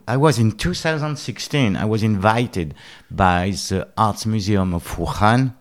I 0.08 0.16
was 0.16 0.40
in 0.40 0.54
2016, 0.54 1.76
I 1.76 1.84
was 1.84 2.02
invited 2.02 2.76
by 3.12 3.50
the 3.50 3.90
Arts 3.98 4.26
Museum 4.26 4.74
of 4.74 4.88
Wuhan. 4.96 5.54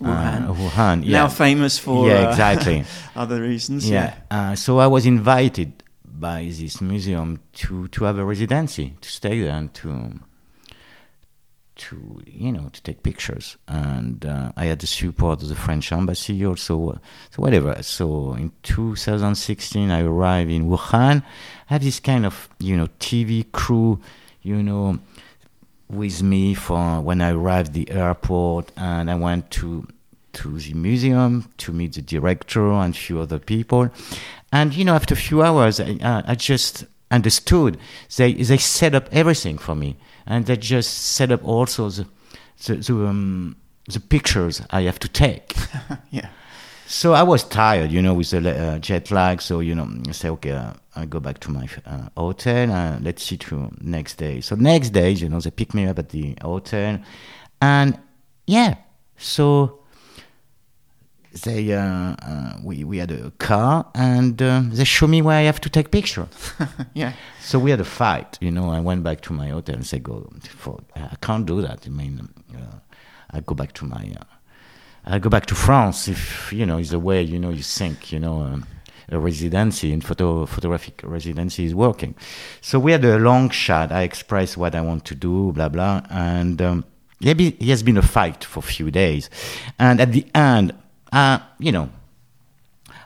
Wuhan. 0.00 0.48
Uh, 0.48 0.54
Wuhan 0.54 1.04
yeah. 1.04 1.18
Now 1.18 1.28
famous 1.28 1.78
for 1.78 2.06
yeah, 2.06 2.28
exactly. 2.28 2.80
Uh, 2.80 2.84
other 3.16 3.40
reasons. 3.40 3.88
Yeah. 3.88 4.14
yeah. 4.30 4.50
Uh, 4.50 4.54
so 4.54 4.78
I 4.78 4.86
was 4.86 5.04
invited 5.06 5.82
by 6.04 6.44
this 6.44 6.80
museum 6.80 7.40
to, 7.54 7.88
to 7.88 8.04
have 8.04 8.18
a 8.18 8.24
residency, 8.24 8.94
to 9.00 9.08
stay 9.08 9.40
there 9.40 9.54
and 9.54 9.72
to 9.74 10.20
to 11.74 12.22
you 12.26 12.52
know 12.52 12.68
to 12.72 12.82
take 12.82 13.02
pictures. 13.02 13.56
And 13.68 14.24
uh, 14.24 14.52
i 14.56 14.66
had 14.66 14.80
the 14.80 14.86
support 14.86 15.42
of 15.42 15.48
the 15.48 15.54
french 15.54 15.92
embassy 15.92 16.44
also 16.44 16.90
uh, 16.90 16.98
so 17.30 17.42
whatever. 17.42 17.82
So 17.82 18.34
in 18.34 18.52
2016 18.62 19.90
i 19.90 20.02
arrived 20.02 20.50
in 20.50 20.68
wuhan. 20.68 21.22
I 21.70 21.74
have 21.74 21.82
this 21.82 22.00
kind 22.00 22.26
of 22.26 22.48
you 22.58 22.76
know 22.76 22.88
tv 23.00 23.50
crew 23.52 24.00
you 24.42 24.62
know 24.62 24.98
with 25.88 26.22
me 26.22 26.54
for 26.54 27.00
when 27.00 27.20
i 27.20 27.30
arrived 27.32 27.72
the 27.72 27.90
airport. 27.90 28.72
And 28.76 29.10
i 29.10 29.14
went 29.14 29.50
to 29.52 29.86
to 30.34 30.58
the 30.58 30.74
museum 30.74 31.50
to 31.58 31.72
meet 31.72 31.92
the 31.92 32.02
director 32.02 32.70
and 32.72 32.94
a 32.94 32.98
few 32.98 33.20
other 33.20 33.38
people. 33.38 33.90
And 34.50 34.74
you 34.74 34.84
know 34.84 34.94
after 34.94 35.14
a 35.14 35.18
few 35.28 35.42
hours 35.42 35.80
i, 35.80 35.98
uh, 36.02 36.22
I 36.26 36.34
just 36.34 36.84
understood. 37.10 37.78
They 38.16 38.32
they 38.34 38.58
set 38.58 38.94
up 38.94 39.08
everything 39.12 39.58
for 39.58 39.74
me 39.74 39.96
and 40.26 40.46
they 40.46 40.56
just 40.56 40.92
set 41.14 41.32
up 41.32 41.44
also 41.44 41.88
the 41.90 42.06
the, 42.66 42.76
the, 42.76 43.06
um, 43.06 43.56
the 43.88 44.00
pictures 44.00 44.62
I 44.70 44.82
have 44.82 44.98
to 45.00 45.08
take. 45.08 45.54
yeah. 46.10 46.28
So 46.86 47.14
I 47.14 47.22
was 47.22 47.42
tired, 47.42 47.90
you 47.90 48.02
know, 48.02 48.14
with 48.14 48.30
the 48.30 48.38
uh, 48.38 48.78
jet 48.78 49.10
lag. 49.10 49.40
So 49.40 49.60
you 49.60 49.74
know, 49.74 49.88
I 50.08 50.12
say, 50.12 50.28
okay, 50.30 50.52
uh, 50.52 50.74
I 50.94 51.06
go 51.06 51.20
back 51.20 51.38
to 51.40 51.50
my 51.50 51.66
uh, 51.86 52.08
hotel. 52.16 52.70
Uh, 52.70 52.98
let's 53.00 53.22
see 53.22 53.38
to 53.38 53.70
next 53.80 54.16
day. 54.16 54.40
So 54.42 54.56
next 54.56 54.90
day, 54.90 55.10
you 55.10 55.28
know, 55.28 55.40
they 55.40 55.50
pick 55.50 55.74
me 55.74 55.86
up 55.86 55.98
at 55.98 56.10
the 56.10 56.36
hotel, 56.42 57.00
and 57.60 57.98
yeah, 58.46 58.74
so 59.16 59.81
they 61.32 61.72
uh, 61.72 62.14
uh, 62.22 62.58
we 62.62 62.84
we 62.84 62.98
had 62.98 63.10
a 63.10 63.30
car 63.32 63.86
and 63.94 64.40
uh, 64.40 64.62
they 64.64 64.84
show 64.84 65.06
me 65.06 65.22
where 65.22 65.38
I 65.38 65.42
have 65.42 65.60
to 65.62 65.70
take 65.70 65.90
picture. 65.90 66.28
yeah. 66.94 67.14
So 67.40 67.58
we 67.58 67.70
had 67.70 67.80
a 67.80 67.84
fight. 67.84 68.38
You 68.40 68.50
know, 68.50 68.70
I 68.70 68.80
went 68.80 69.02
back 69.02 69.20
to 69.22 69.32
my 69.32 69.48
hotel 69.48 69.76
and 69.76 69.86
said, 69.86 70.02
"Go, 70.02 70.30
for, 70.56 70.80
I 70.94 71.16
can't 71.20 71.46
do 71.46 71.62
that. 71.62 71.86
I 71.86 71.90
mean, 71.90 72.28
uh, 72.54 72.78
I 73.30 73.40
go 73.40 73.54
back 73.54 73.72
to 73.74 73.84
my 73.84 74.14
uh, 74.20 74.24
I 75.04 75.18
go 75.18 75.30
back 75.30 75.46
to 75.46 75.54
France 75.54 76.08
if 76.08 76.52
you 76.52 76.66
know 76.66 76.78
is 76.78 76.90
the 76.90 76.98
way 76.98 77.22
you 77.22 77.38
know 77.38 77.50
you 77.50 77.62
think 77.62 78.12
you 78.12 78.20
know 78.20 78.42
um, 78.42 78.66
a 79.08 79.18
residency 79.18 79.92
in 79.92 80.00
photo 80.00 80.46
photographic 80.46 81.00
residency 81.02 81.64
is 81.64 81.74
working. 81.74 82.14
So 82.60 82.78
we 82.78 82.92
had 82.92 83.04
a 83.04 83.18
long 83.18 83.48
chat. 83.48 83.90
I 83.90 84.02
expressed 84.02 84.56
what 84.56 84.74
I 84.74 84.80
want 84.80 85.04
to 85.06 85.14
do, 85.14 85.52
blah 85.52 85.70
blah, 85.70 86.02
and 86.10 86.60
um, 86.60 86.84
it 87.20 87.62
has 87.62 87.82
been 87.82 87.96
a 87.96 88.02
fight 88.02 88.44
for 88.44 88.60
a 88.60 88.62
few 88.62 88.90
days, 88.90 89.30
and 89.78 90.00
at 90.00 90.12
the 90.12 90.26
end, 90.34 90.72
uh, 91.12 91.38
you 91.58 91.72
know, 91.72 91.90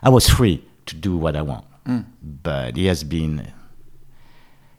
I 0.01 0.09
was 0.09 0.27
free 0.29 0.63
to 0.87 0.95
do 0.95 1.17
what 1.17 1.35
I 1.35 1.41
want, 1.41 1.65
Mm. 1.85 2.05
but 2.21 2.77
it 2.77 2.87
has 2.87 3.03
been. 3.03 3.51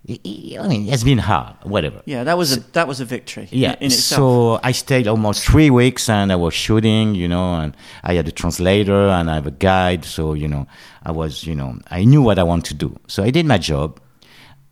I 0.09 0.67
mean, 0.69 0.89
it's 0.89 1.05
been 1.05 1.19
hard. 1.19 1.57
Whatever. 1.65 2.01
Yeah, 2.07 2.25
that 2.25 2.39
was 2.39 2.57
a 2.57 2.61
that 2.73 2.89
was 2.89 3.01
a 3.01 3.05
victory. 3.05 3.47
Yeah. 3.51 3.73
in, 3.73 3.79
in 3.81 3.87
itself. 3.89 4.19
so 4.19 4.61
I 4.63 4.73
stayed 4.73 5.07
almost 5.07 5.45
three 5.45 5.69
weeks 5.69 6.09
and 6.09 6.33
I 6.33 6.37
was 6.37 6.55
shooting, 6.55 7.15
you 7.15 7.29
know, 7.29 7.57
and 7.57 7.77
I 8.03 8.15
had 8.15 8.27
a 8.27 8.33
translator 8.33 9.09
and 9.09 9.31
I 9.31 9.35
have 9.35 9.47
a 9.47 9.51
guide. 9.51 10.07
So, 10.07 10.33
you 10.33 10.49
know, 10.49 10.67
I 11.03 11.13
was, 11.13 11.45
you 11.45 11.55
know, 11.55 11.77
I 11.91 12.05
knew 12.05 12.23
what 12.23 12.39
I 12.39 12.43
want 12.43 12.65
to 12.67 12.75
do. 12.75 12.99
So 13.07 13.23
I 13.23 13.29
did 13.31 13.45
my 13.45 13.59
job, 13.59 14.01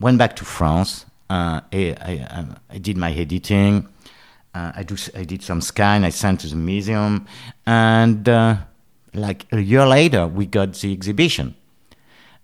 went 0.01 0.17
back 0.17 0.37
to 0.37 0.45
France. 0.47 1.05
Uh, 1.29 1.61
I, 1.71 1.95
I, 2.01 2.47
I 2.71 2.79
did 2.79 2.97
my 2.97 3.13
editing. 3.13 3.89
Uh, 4.57 4.73
I, 4.75 4.83
do, 4.85 4.97
I 5.15 5.25
did 5.25 5.43
some 5.43 5.61
scan. 5.61 6.05
I 6.05 6.11
sent 6.11 6.41
to 6.41 6.49
the 6.49 6.57
museum. 6.57 7.27
And 7.67 8.27
uh, 8.27 8.57
like 9.13 9.47
a 9.53 9.61
year 9.61 9.87
later, 9.87 10.27
we 10.27 10.47
got 10.47 10.73
the 10.75 10.93
exhibition. 10.93 11.55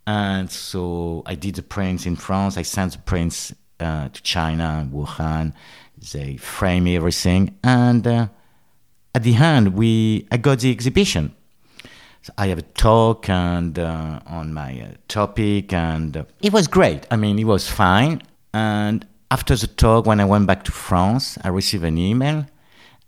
And 0.06 0.50
so 0.50 1.22
I 1.24 1.34
did 1.36 1.54
the 1.54 1.62
prints 1.62 2.04
in 2.04 2.16
France. 2.16 2.58
I 2.58 2.62
sent 2.62 2.92
the 2.92 2.98
prints 2.98 3.54
uh, 3.80 4.08
to 4.08 4.22
China, 4.22 4.88
Wuhan. 4.92 5.54
They 6.12 6.36
frame 6.36 6.88
everything, 6.88 7.56
and 7.62 8.04
uh, 8.06 8.26
at 9.14 9.22
the 9.22 9.36
end, 9.36 9.74
we 9.74 10.26
I 10.32 10.36
got 10.36 10.58
the 10.58 10.70
exhibition. 10.72 11.32
So 12.22 12.32
I 12.36 12.48
have 12.48 12.58
a 12.58 12.62
talk 12.62 13.28
and 13.28 13.78
uh, 13.78 14.18
on 14.26 14.52
my 14.52 14.80
uh, 14.80 14.88
topic, 15.06 15.72
and 15.72 16.26
it 16.40 16.52
was 16.52 16.66
great. 16.66 17.06
I 17.12 17.16
mean, 17.16 17.38
it 17.38 17.44
was 17.44 17.68
fine. 17.68 18.22
And 18.52 19.06
after 19.34 19.54
the 19.56 19.66
talk, 19.66 20.00
when 20.06 20.20
I 20.20 20.26
went 20.34 20.46
back 20.46 20.60
to 20.64 20.72
France, 20.72 21.24
I 21.46 21.48
received 21.48 21.84
an 21.84 21.98
email, 22.10 22.38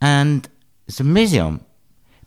and 0.01 0.49
the 0.97 1.05
museum, 1.05 1.55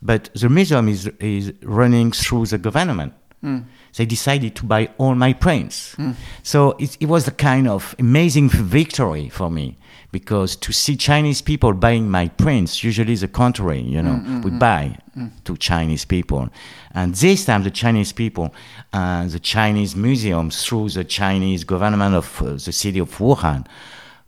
but 0.02 0.30
the 0.42 0.50
museum 0.50 0.88
is 0.88 1.02
is 1.20 1.46
running 1.64 2.08
through 2.12 2.46
the 2.54 2.60
government 2.68 3.14
Mm. 3.44 3.66
They 3.98 4.06
decided 4.06 4.56
to 4.56 4.66
buy 4.66 4.90
all 4.98 5.16
my 5.16 5.34
prints. 5.34 5.96
Mm. 5.96 6.16
So 6.44 6.72
it, 6.80 6.98
it 7.00 7.08
was 7.08 7.28
a 7.28 7.32
kind 7.32 7.68
of 7.68 7.96
amazing 8.00 8.50
victory 8.50 9.30
for 9.30 9.50
me 9.52 9.78
because 10.12 10.56
to 10.56 10.72
see 10.72 10.96
Chinese 10.96 11.42
people 11.42 11.74
buying 11.74 12.10
my 12.10 12.30
prints, 12.30 12.84
usually 12.84 13.16
the 13.16 13.28
contrary, 13.28 13.82
you 13.82 14.02
know, 14.02 14.16
Mm, 14.16 14.26
mm, 14.26 14.44
we 14.46 14.52
mm. 14.52 14.60
buy 14.60 14.98
Mm. 15.18 15.32
to 15.44 15.58
Chinese 15.58 16.06
people. 16.06 16.48
And 16.94 17.14
this 17.16 17.46
time 17.46 17.64
the 17.64 17.72
Chinese 17.72 18.14
people, 18.14 18.54
uh, 18.94 19.28
the 19.28 19.40
Chinese 19.40 19.96
museum 19.96 20.50
through 20.52 20.90
the 20.90 21.04
Chinese 21.04 21.66
government 21.66 22.16
of 22.16 22.42
uh, 22.42 22.46
the 22.54 22.72
city 22.72 23.00
of 23.00 23.10
Wuhan, 23.18 23.66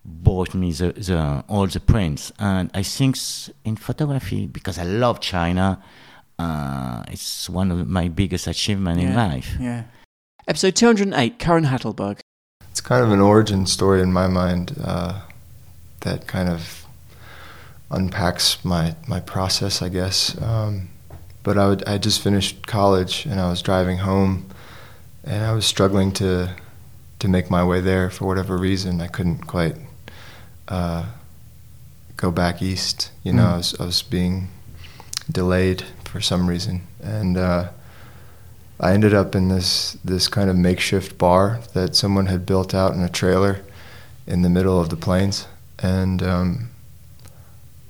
bought 0.04 0.54
me 0.56 0.72
the, 0.72 0.92
the, 0.94 1.44
all 1.48 1.68
the 1.68 1.80
prints. 1.80 2.32
And 2.40 2.70
I 2.74 2.84
think 2.84 3.16
in 3.64 3.76
photography, 3.76 4.48
because 4.48 4.80
I 4.80 4.84
love 4.84 5.20
China, 5.20 5.82
uh, 6.40 7.04
it's 7.10 7.50
one 7.50 7.70
of 7.72 7.88
my 7.88 8.08
biggest 8.08 8.48
achievements 8.48 9.04
in 9.04 9.14
life. 9.16 9.56
Yeah. 9.60 9.84
Episode 10.48 10.76
208, 10.76 11.38
Curran 11.38 11.66
Hatleberg. 11.66 12.20
It's 12.72 12.82
kind 12.82 13.04
of 13.04 13.12
an 13.12 13.20
origin 13.20 13.66
story 13.68 14.02
in 14.02 14.12
my 14.14 14.28
mind 14.28 14.76
uh, 14.84 15.22
that 16.02 16.26
kind 16.28 16.50
of 16.50 16.86
unpacks 17.92 18.64
my, 18.64 18.96
my 19.08 19.20
process, 19.20 19.82
I 19.82 19.90
guess. 19.90 20.40
Um, 20.42 20.90
but 21.44 21.58
I 21.58 21.68
would 21.68 21.84
I 21.88 21.98
just 21.98 22.22
finished 22.22 22.68
college 22.68 23.26
and 23.26 23.40
I 23.40 23.50
was 23.50 23.62
driving 23.62 23.98
home, 24.00 24.46
and 25.24 25.44
I 25.44 25.54
was 25.54 25.66
struggling 25.66 26.12
to 26.14 26.50
to 27.20 27.28
make 27.28 27.50
my 27.50 27.64
way 27.64 27.82
there 27.82 28.10
for 28.10 28.26
whatever 28.26 28.58
reason. 28.58 29.02
I 29.02 29.08
couldn't 29.08 29.48
quite 29.48 29.76
uh, 30.68 31.06
go 32.18 32.30
back 32.32 32.62
east. 32.62 33.12
You 33.24 33.34
know, 33.34 33.44
Mm. 33.44 33.54
I 33.54 33.58
was 33.58 33.76
I 33.80 33.86
was 33.86 34.02
being 34.04 34.50
delayed 35.32 35.84
for 36.12 36.22
some 36.22 36.48
reason, 36.48 36.82
and 37.02 37.38
uh, 37.38 37.70
I 38.80 38.94
ended 38.94 39.14
up 39.14 39.36
in 39.36 39.50
this 39.50 39.98
this 40.04 40.28
kind 40.28 40.50
of 40.50 40.56
makeshift 40.56 41.18
bar 41.18 41.60
that 41.74 41.96
someone 41.96 42.26
had 42.28 42.46
built 42.46 42.74
out 42.74 42.94
in 42.94 43.02
a 43.02 43.10
trailer 43.10 43.62
in 44.28 44.42
the 44.42 44.50
middle 44.50 44.80
of 44.80 44.90
the 44.90 44.96
plains, 44.98 45.48
and 45.80 46.22
um, 46.24 46.70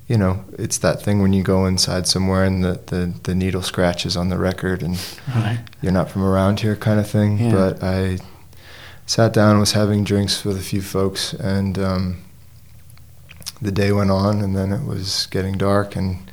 you 0.07 0.17
know, 0.17 0.43
it's 0.57 0.77
that 0.79 1.01
thing 1.03 1.21
when 1.21 1.33
you 1.33 1.43
go 1.43 1.65
inside 1.67 2.07
somewhere 2.07 2.43
and 2.43 2.63
the, 2.63 2.79
the, 2.87 3.13
the 3.23 3.35
needle 3.35 3.61
scratches 3.61 4.17
on 4.17 4.29
the 4.29 4.37
record 4.39 4.81
and 4.81 4.97
Right. 5.35 5.59
you're 5.83 5.91
not 5.91 6.09
from 6.09 6.23
around 6.23 6.61
here 6.61 6.75
kind 6.75 6.99
of 6.99 7.07
thing. 7.07 7.37
Yeah. 7.37 7.51
But 7.51 7.83
I 7.83 8.17
sat 9.05 9.33
down, 9.33 9.51
and 9.51 9.59
was 9.59 9.73
having 9.73 10.03
drinks 10.03 10.43
with 10.43 10.57
a 10.57 10.61
few 10.63 10.81
folks, 10.81 11.33
and 11.33 11.77
um, 11.77 12.17
the 13.61 13.71
day 13.71 13.91
went 13.91 14.09
on, 14.11 14.41
and 14.41 14.55
then 14.55 14.71
it 14.71 14.83
was 14.85 15.27
getting 15.27 15.57
dark, 15.57 15.95
and 15.95 16.31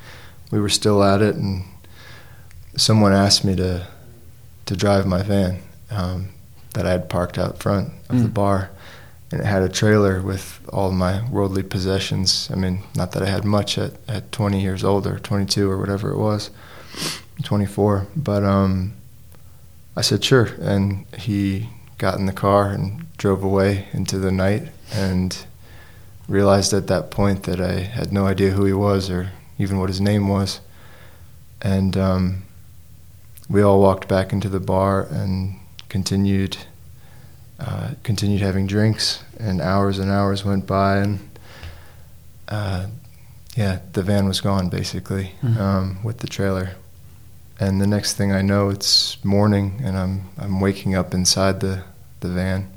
we 0.50 0.58
were 0.60 0.68
still 0.70 1.02
at 1.02 1.20
it, 1.20 1.34
and 1.36 1.64
someone 2.76 3.12
asked 3.12 3.44
me 3.44 3.56
to 3.56 3.86
to 4.66 4.76
drive 4.76 5.06
my 5.06 5.22
van 5.22 5.58
um, 5.90 6.28
that 6.74 6.86
I 6.86 6.90
had 6.90 7.08
parked 7.08 7.38
out 7.38 7.58
front 7.58 7.92
of 8.10 8.20
the 8.22 8.28
Mm. 8.28 8.34
bar, 8.34 8.70
and 9.30 9.40
it 9.40 9.46
had 9.46 9.62
a 9.62 9.68
trailer 9.68 10.20
with 10.20 10.58
all 10.72 10.90
my 10.90 11.22
worldly 11.30 11.62
possessions. 11.62 12.48
I 12.52 12.56
mean, 12.56 12.82
not 12.96 13.12
that 13.12 13.22
I 13.22 13.26
had 13.26 13.44
much 13.44 13.78
at, 13.78 13.92
at 14.08 14.32
20 14.32 14.60
years 14.60 14.82
old 14.82 15.06
or 15.06 15.18
22 15.20 15.70
or 15.70 15.78
whatever 15.78 16.10
it 16.10 16.18
was, 16.18 16.50
24, 17.44 18.08
but 18.16 18.42
um, 18.42 18.92
I 19.96 20.00
said 20.00 20.24
sure, 20.24 20.48
and 20.60 21.06
he 21.16 21.68
got 21.98 22.18
in 22.18 22.26
the 22.26 22.32
car 22.32 22.70
and 22.70 23.06
drove 23.16 23.44
away 23.44 23.86
into 23.92 24.18
the 24.18 24.32
night, 24.32 24.64
and 24.92 25.46
realized 26.28 26.72
at 26.72 26.88
that 26.88 27.10
point 27.12 27.44
that 27.44 27.60
I 27.60 27.72
had 27.82 28.12
no 28.12 28.26
idea 28.26 28.50
who 28.50 28.64
he 28.64 28.72
was 28.72 29.10
or 29.10 29.30
even 29.58 29.78
what 29.78 29.88
his 29.90 30.00
name 30.00 30.26
was, 30.26 30.60
and 31.62 31.96
um, 31.96 32.42
we 33.48 33.62
all 33.62 33.80
walked 33.80 34.08
back 34.08 34.32
into 34.32 34.48
the 34.48 34.60
bar 34.60 35.02
and 35.10 35.56
continued 35.88 36.56
uh, 37.58 37.92
continued 38.02 38.42
having 38.42 38.66
drinks, 38.66 39.24
and 39.38 39.62
hours 39.62 39.98
and 39.98 40.10
hours 40.10 40.44
went 40.44 40.66
by, 40.66 40.96
and 40.98 41.18
uh, 42.48 42.86
yeah, 43.56 43.78
the 43.94 44.02
van 44.02 44.26
was 44.28 44.40
gone 44.42 44.68
basically 44.68 45.32
Mhm. 45.42 45.56
um, 45.58 45.98
with 46.04 46.18
the 46.18 46.26
trailer. 46.26 46.72
And 47.58 47.80
the 47.80 47.86
next 47.86 48.12
thing 48.14 48.30
I 48.32 48.42
know, 48.42 48.68
it's 48.68 49.16
morning, 49.24 49.80
and 49.82 49.96
I'm 49.96 50.28
I'm 50.38 50.60
waking 50.60 50.94
up 50.94 51.14
inside 51.14 51.60
the 51.60 51.84
the 52.20 52.28
van. 52.28 52.68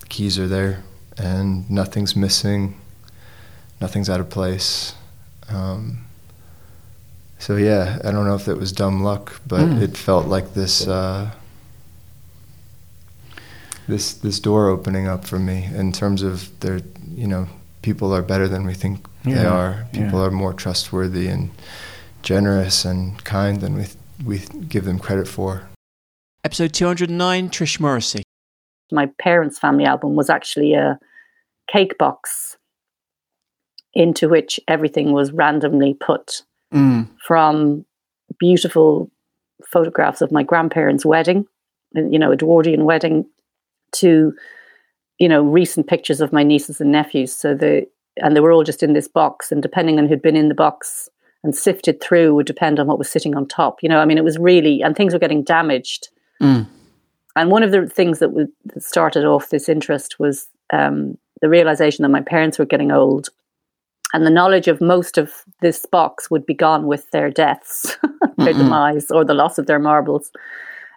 The 0.00 0.06
keys 0.06 0.38
are 0.38 0.46
there, 0.46 0.84
and 1.18 1.68
nothing's 1.68 2.14
missing. 2.14 2.76
Nothing's 3.80 4.08
out 4.08 4.20
of 4.20 4.30
place. 4.30 4.94
Um, 5.48 6.03
so 7.38 7.56
yeah, 7.56 7.98
I 8.04 8.10
don't 8.10 8.26
know 8.26 8.34
if 8.34 8.48
it 8.48 8.56
was 8.58 8.72
dumb 8.72 9.02
luck, 9.02 9.40
but 9.46 9.60
Mm. 9.60 9.82
it 9.82 9.96
felt 9.96 10.26
like 10.26 10.54
this 10.54 10.86
uh, 10.86 11.30
this 13.86 14.14
this 14.14 14.40
door 14.40 14.68
opening 14.68 15.06
up 15.06 15.24
for 15.24 15.38
me 15.38 15.68
in 15.74 15.92
terms 15.92 16.22
of 16.22 16.48
there. 16.60 16.80
You 17.14 17.26
know, 17.26 17.48
people 17.82 18.14
are 18.14 18.22
better 18.22 18.48
than 18.48 18.64
we 18.66 18.74
think 18.74 19.06
they 19.24 19.44
are. 19.44 19.86
People 19.92 20.20
yeah. 20.20 20.26
are 20.26 20.30
more 20.30 20.52
trustworthy 20.52 21.28
and 21.28 21.50
generous 22.22 22.84
and 22.84 23.22
kind 23.24 23.60
than 23.60 23.76
we 23.76 23.86
we 24.24 24.38
give 24.68 24.84
them 24.84 24.98
credit 24.98 25.28
for. 25.28 25.68
Episode 26.44 26.72
209, 26.74 27.48
Trish 27.50 27.80
Morrissey. 27.80 28.22
my 28.92 29.06
parents' 29.18 29.58
family 29.58 29.84
album 29.86 30.14
was 30.14 30.28
actually 30.28 30.74
a 30.74 30.98
cake 31.72 31.96
box 31.98 32.56
into 33.94 34.28
which 34.28 34.60
everything 34.68 35.12
was 35.12 35.32
randomly 35.32 35.94
put 35.94 36.42
Mm. 36.74 37.08
from 37.26 37.84
beautiful 38.38 39.10
photographs 39.66 40.20
of 40.20 40.32
my 40.32 40.42
grandparents' 40.42 41.06
wedding, 41.06 41.46
you 41.94 42.18
know, 42.18 42.32
Edwardian 42.32 42.84
wedding, 42.84 43.26
to 43.92 44.34
you 45.18 45.28
know 45.28 45.42
recent 45.42 45.86
pictures 45.86 46.20
of 46.20 46.32
my 46.32 46.42
nieces 46.42 46.80
and 46.80 46.90
nephews. 46.90 47.32
So 47.32 47.54
the 47.54 47.86
and 48.16 48.36
they 48.36 48.40
were 48.40 48.52
all 48.52 48.64
just 48.64 48.82
in 48.82 48.92
this 48.92 49.08
box, 49.08 49.50
and 49.52 49.62
depending 49.62 49.98
on 49.98 50.08
who'd 50.08 50.22
been 50.22 50.36
in 50.36 50.48
the 50.48 50.54
box 50.54 51.08
and 51.42 51.54
sifted 51.54 52.00
through 52.00 52.34
would 52.34 52.46
depend 52.46 52.80
on 52.80 52.86
what 52.86 52.98
was 52.98 53.10
sitting 53.10 53.36
on 53.36 53.46
top. 53.46 53.82
You 53.82 53.88
know, 53.88 53.98
I 53.98 54.04
mean, 54.04 54.18
it 54.18 54.24
was 54.24 54.38
really 54.38 54.82
and 54.82 54.96
things 54.96 55.12
were 55.12 55.18
getting 55.18 55.42
damaged. 55.44 56.08
Mm. 56.40 56.66
And 57.36 57.50
one 57.50 57.62
of 57.62 57.72
the 57.72 57.88
things 57.88 58.20
that, 58.20 58.52
started 58.78 59.24
off 59.24 59.50
this 59.50 59.68
interest 59.68 60.20
was 60.20 60.46
um, 60.72 61.18
the 61.40 61.48
realization 61.48 62.02
that 62.02 62.10
my 62.10 62.20
parents 62.20 62.58
were 62.58 62.64
getting 62.64 62.92
old, 62.92 63.28
and 64.12 64.26
the 64.26 64.30
knowledge 64.30 64.68
of 64.68 64.80
most 64.80 65.18
of 65.18 65.44
this 65.60 65.86
box 65.86 66.30
would 66.30 66.46
be 66.46 66.54
gone 66.54 66.86
with 66.86 67.10
their 67.10 67.30
deaths, 67.30 67.96
their 68.38 68.54
Mm-mm. 68.54 68.58
demise, 68.58 69.10
or 69.10 69.24
the 69.24 69.34
loss 69.34 69.58
of 69.58 69.66
their 69.66 69.78
marbles. 69.78 70.30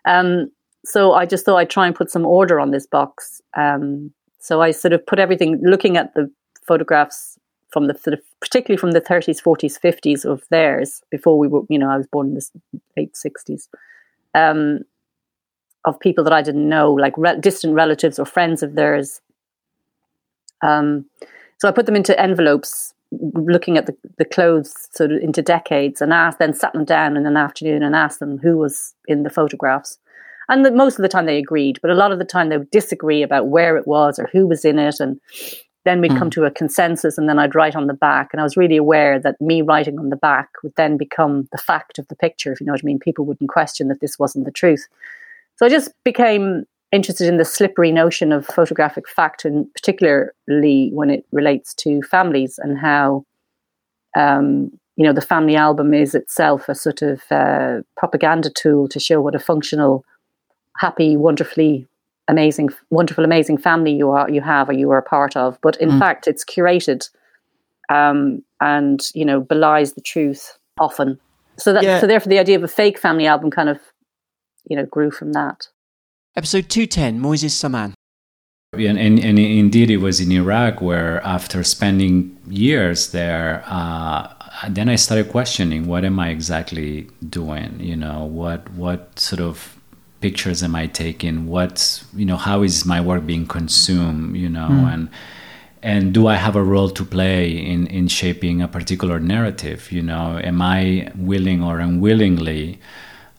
Um, 0.06 0.52
so 0.86 1.14
I 1.14 1.26
just 1.26 1.46
thought 1.46 1.58
I'd 1.58 1.70
try 1.70 1.88
and 1.88 1.96
put 1.96 2.12
some 2.12 2.26
order 2.26 2.60
on 2.60 2.72
this 2.72 2.86
box. 2.86 3.42
Um, 3.56 4.12
so 4.40 4.62
I 4.62 4.72
sort 4.72 4.94
of 4.94 5.06
put 5.06 5.20
everything, 5.20 5.60
looking 5.64 5.98
at 5.98 6.14
the 6.14 6.32
photographs 6.66 7.38
from 7.70 7.88
the 7.88 7.98
sort 7.98 8.14
of, 8.14 8.22
particularly 8.40 8.78
from 8.78 8.92
the 8.92 9.02
30s, 9.02 9.42
40s, 9.42 9.80
50s 9.80 10.26
of 10.26 10.44
theirs 10.50 11.02
before 11.10 11.38
we 11.38 11.48
were, 11.48 11.62
you 11.70 11.80
know, 11.80 11.90
I 11.90 11.98
was 11.98 12.08
born 12.08 12.28
in 12.28 12.34
the 12.36 12.82
late 12.96 13.14
60s, 13.14 13.68
um, 14.34 14.82
of 15.86 16.00
people 16.00 16.24
that 16.24 16.34
I 16.34 16.42
didn't 16.42 16.70
know, 16.70 16.94
like 16.94 17.14
re- 17.18 17.40
distant 17.40 17.74
relatives 17.74 18.20
or 18.20 18.26
friends 18.26 18.64
of 18.64 18.76
theirs. 18.76 19.22
Um, 20.62 21.06
so 21.60 21.68
I 21.68 21.72
put 21.72 21.86
them 21.86 21.96
into 21.96 22.20
envelopes, 22.20 22.94
looking 23.12 23.78
at 23.78 23.86
the, 23.86 23.96
the 24.18 24.26
clothes 24.26 24.90
sort 24.92 25.12
of 25.12 25.22
into 25.22 25.42
decades, 25.42 26.02
and 26.02 26.14
asked, 26.14 26.40
then 26.40 26.54
sat 26.54 26.74
them 26.74 26.86
down 26.86 27.18
in 27.18 27.26
an 27.26 27.38
afternoon 27.38 27.84
and 27.84 27.96
asked 27.96 28.20
them 28.20 28.38
who 28.38 28.58
was 28.58 28.94
in 29.08 29.24
the 29.24 29.30
photographs. 29.30 29.98
And 30.50 30.66
the, 30.66 30.72
most 30.72 30.98
of 30.98 31.04
the 31.04 31.10
time 31.10 31.26
they 31.26 31.38
agreed, 31.38 31.80
but 31.82 31.92
a 31.92 31.96
lot 31.96 32.12
of 32.12 32.20
the 32.20 32.26
time 32.26 32.50
they 32.50 32.58
would 32.58 32.72
disagree 32.72 33.22
about 33.22 33.48
where 33.48 33.78
it 33.78 33.88
was 33.88 34.18
or 34.18 34.30
who 34.32 34.48
was 34.48 34.64
in 34.64 34.80
it. 34.80 35.00
And 35.00 35.20
then 35.84 36.02
we'd 36.02 36.12
mm. 36.12 36.20
come 36.20 36.30
to 36.32 36.46
a 36.46 36.52
consensus, 36.52 37.18
and 37.18 37.28
then 37.28 37.40
I'd 37.40 37.56
write 37.56 37.76
on 37.76 37.88
the 37.88 37.94
back. 37.94 38.30
And 38.32 38.40
I 38.40 38.44
was 38.44 38.58
really 38.58 38.78
aware 38.78 39.20
that 39.20 39.40
me 39.42 39.62
writing 39.62 40.00
on 40.00 40.10
the 40.10 40.16
back 40.16 40.50
would 40.64 40.74
then 40.76 40.98
become 40.98 41.48
the 41.52 41.58
fact 41.58 42.00
of 42.00 42.08
the 42.08 42.16
picture, 42.16 42.52
if 42.52 42.60
you 42.60 42.66
know 42.66 42.74
what 42.74 42.82
I 42.84 42.86
mean. 42.86 43.00
People 43.00 43.26
wouldn't 43.26 43.50
question 43.50 43.88
that 43.88 44.00
this 44.00 44.20
wasn't 44.20 44.46
the 44.46 44.52
truth. 44.52 44.88
So 45.58 45.66
I 45.66 45.70
just 45.70 45.92
became 46.04 46.66
interested 46.92 47.28
in 47.28 47.38
the 47.38 47.46
slippery 47.46 47.92
notion 47.92 48.32
of 48.32 48.46
photographic 48.46 49.08
fact, 49.08 49.46
and 49.46 49.72
particularly 49.74 50.90
when 50.94 51.10
it 51.10 51.26
relates 51.32 51.74
to 51.76 52.02
families 52.04 52.60
and 52.62 52.78
how, 52.78 53.26
um, 54.18 54.72
you 54.96 55.06
know, 55.06 55.14
the 55.14 55.22
family 55.22 55.56
album 55.56 55.94
is 55.94 56.16
itself 56.16 56.70
a 56.70 56.76
sort 56.76 57.02
of 57.02 57.22
uh, 57.32 57.82
propaganda 57.98 58.50
tool 58.50 58.88
to 58.88 59.00
show 59.00 59.22
what 59.22 59.36
a 59.36 59.40
functional, 59.40 60.06
happy, 60.78 61.18
wonderfully 61.18 61.88
amazing, 62.30 62.70
wonderful, 62.90 63.24
amazing 63.24 63.58
family 63.58 63.94
you 63.94 64.10
are, 64.10 64.30
you 64.30 64.42
have, 64.42 64.68
or 64.68 64.74
you 64.74 64.92
are 64.92 64.98
a 64.98 65.04
part 65.04 65.38
of. 65.38 65.58
But 65.62 65.78
in 65.78 65.92
mm. 65.92 66.00
fact, 66.00 66.28
it's 66.28 66.44
curated, 66.44 67.10
um, 67.90 68.44
and 68.60 69.02
you 69.14 69.24
know, 69.24 69.40
belies 69.40 69.94
the 69.94 70.02
truth 70.02 70.58
often. 70.80 71.20
So 71.58 71.74
that, 71.74 71.84
yeah. 71.84 72.00
so 72.00 72.08
therefore, 72.08 72.30
the 72.30 72.40
idea 72.40 72.58
of 72.58 72.64
a 72.64 72.68
fake 72.68 72.98
family 73.00 73.28
album 73.28 73.50
kind 73.50 73.70
of 73.70 73.80
you 74.70 74.76
know, 74.76 74.86
grew 74.86 75.12
from 75.12 75.34
that. 75.34 75.68
Episode 76.38 76.70
210, 76.70 77.20
Moises 77.20 77.50
Saman. 77.50 77.96
And, 78.74 79.00
and, 79.00 79.18
and, 79.18 79.40
indeed, 79.40 79.90
it 79.90 79.98
was 79.98 80.20
in 80.20 80.32
Iraq 80.32 80.82
where, 80.82 81.20
after 81.24 81.64
spending 81.64 82.38
years 82.48 83.10
there, 83.10 83.64
uh, 83.66 84.32
then 84.70 84.88
I 84.88 84.98
started 84.98 85.30
questioning 85.30 85.88
what 85.88 86.06
am 86.06 86.20
I 86.20 86.30
exactly 86.30 87.10
doing? 87.28 87.80
You 87.80 87.96
know, 87.96 88.26
what 88.26 88.70
what 88.74 89.18
sort 89.18 89.42
of 89.42 89.78
pictures 90.22 90.62
am 90.62 90.76
I 90.76 90.86
taking? 90.86 91.48
What's 91.48 92.06
you 92.16 92.26
know, 92.26 92.38
how 92.38 92.62
is 92.62 92.86
my 92.86 93.02
work 93.02 93.26
being 93.26 93.48
consumed? 93.48 94.38
You 94.38 94.50
know, 94.50 94.68
mm. 94.70 94.94
and 94.94 95.10
and 95.82 96.14
do 96.14 96.28
I 96.28 96.36
have 96.36 96.56
a 96.56 96.64
role 96.64 96.92
to 96.92 97.04
play 97.04 97.50
in 97.50 97.88
in 97.88 98.10
shaping 98.10 98.62
a 98.62 98.68
particular 98.68 99.20
narrative? 99.20 99.92
You 99.92 100.04
know, 100.04 100.40
am 100.44 100.62
I 100.62 101.12
willing 101.16 101.64
or 101.64 101.80
unwillingly? 101.80 102.80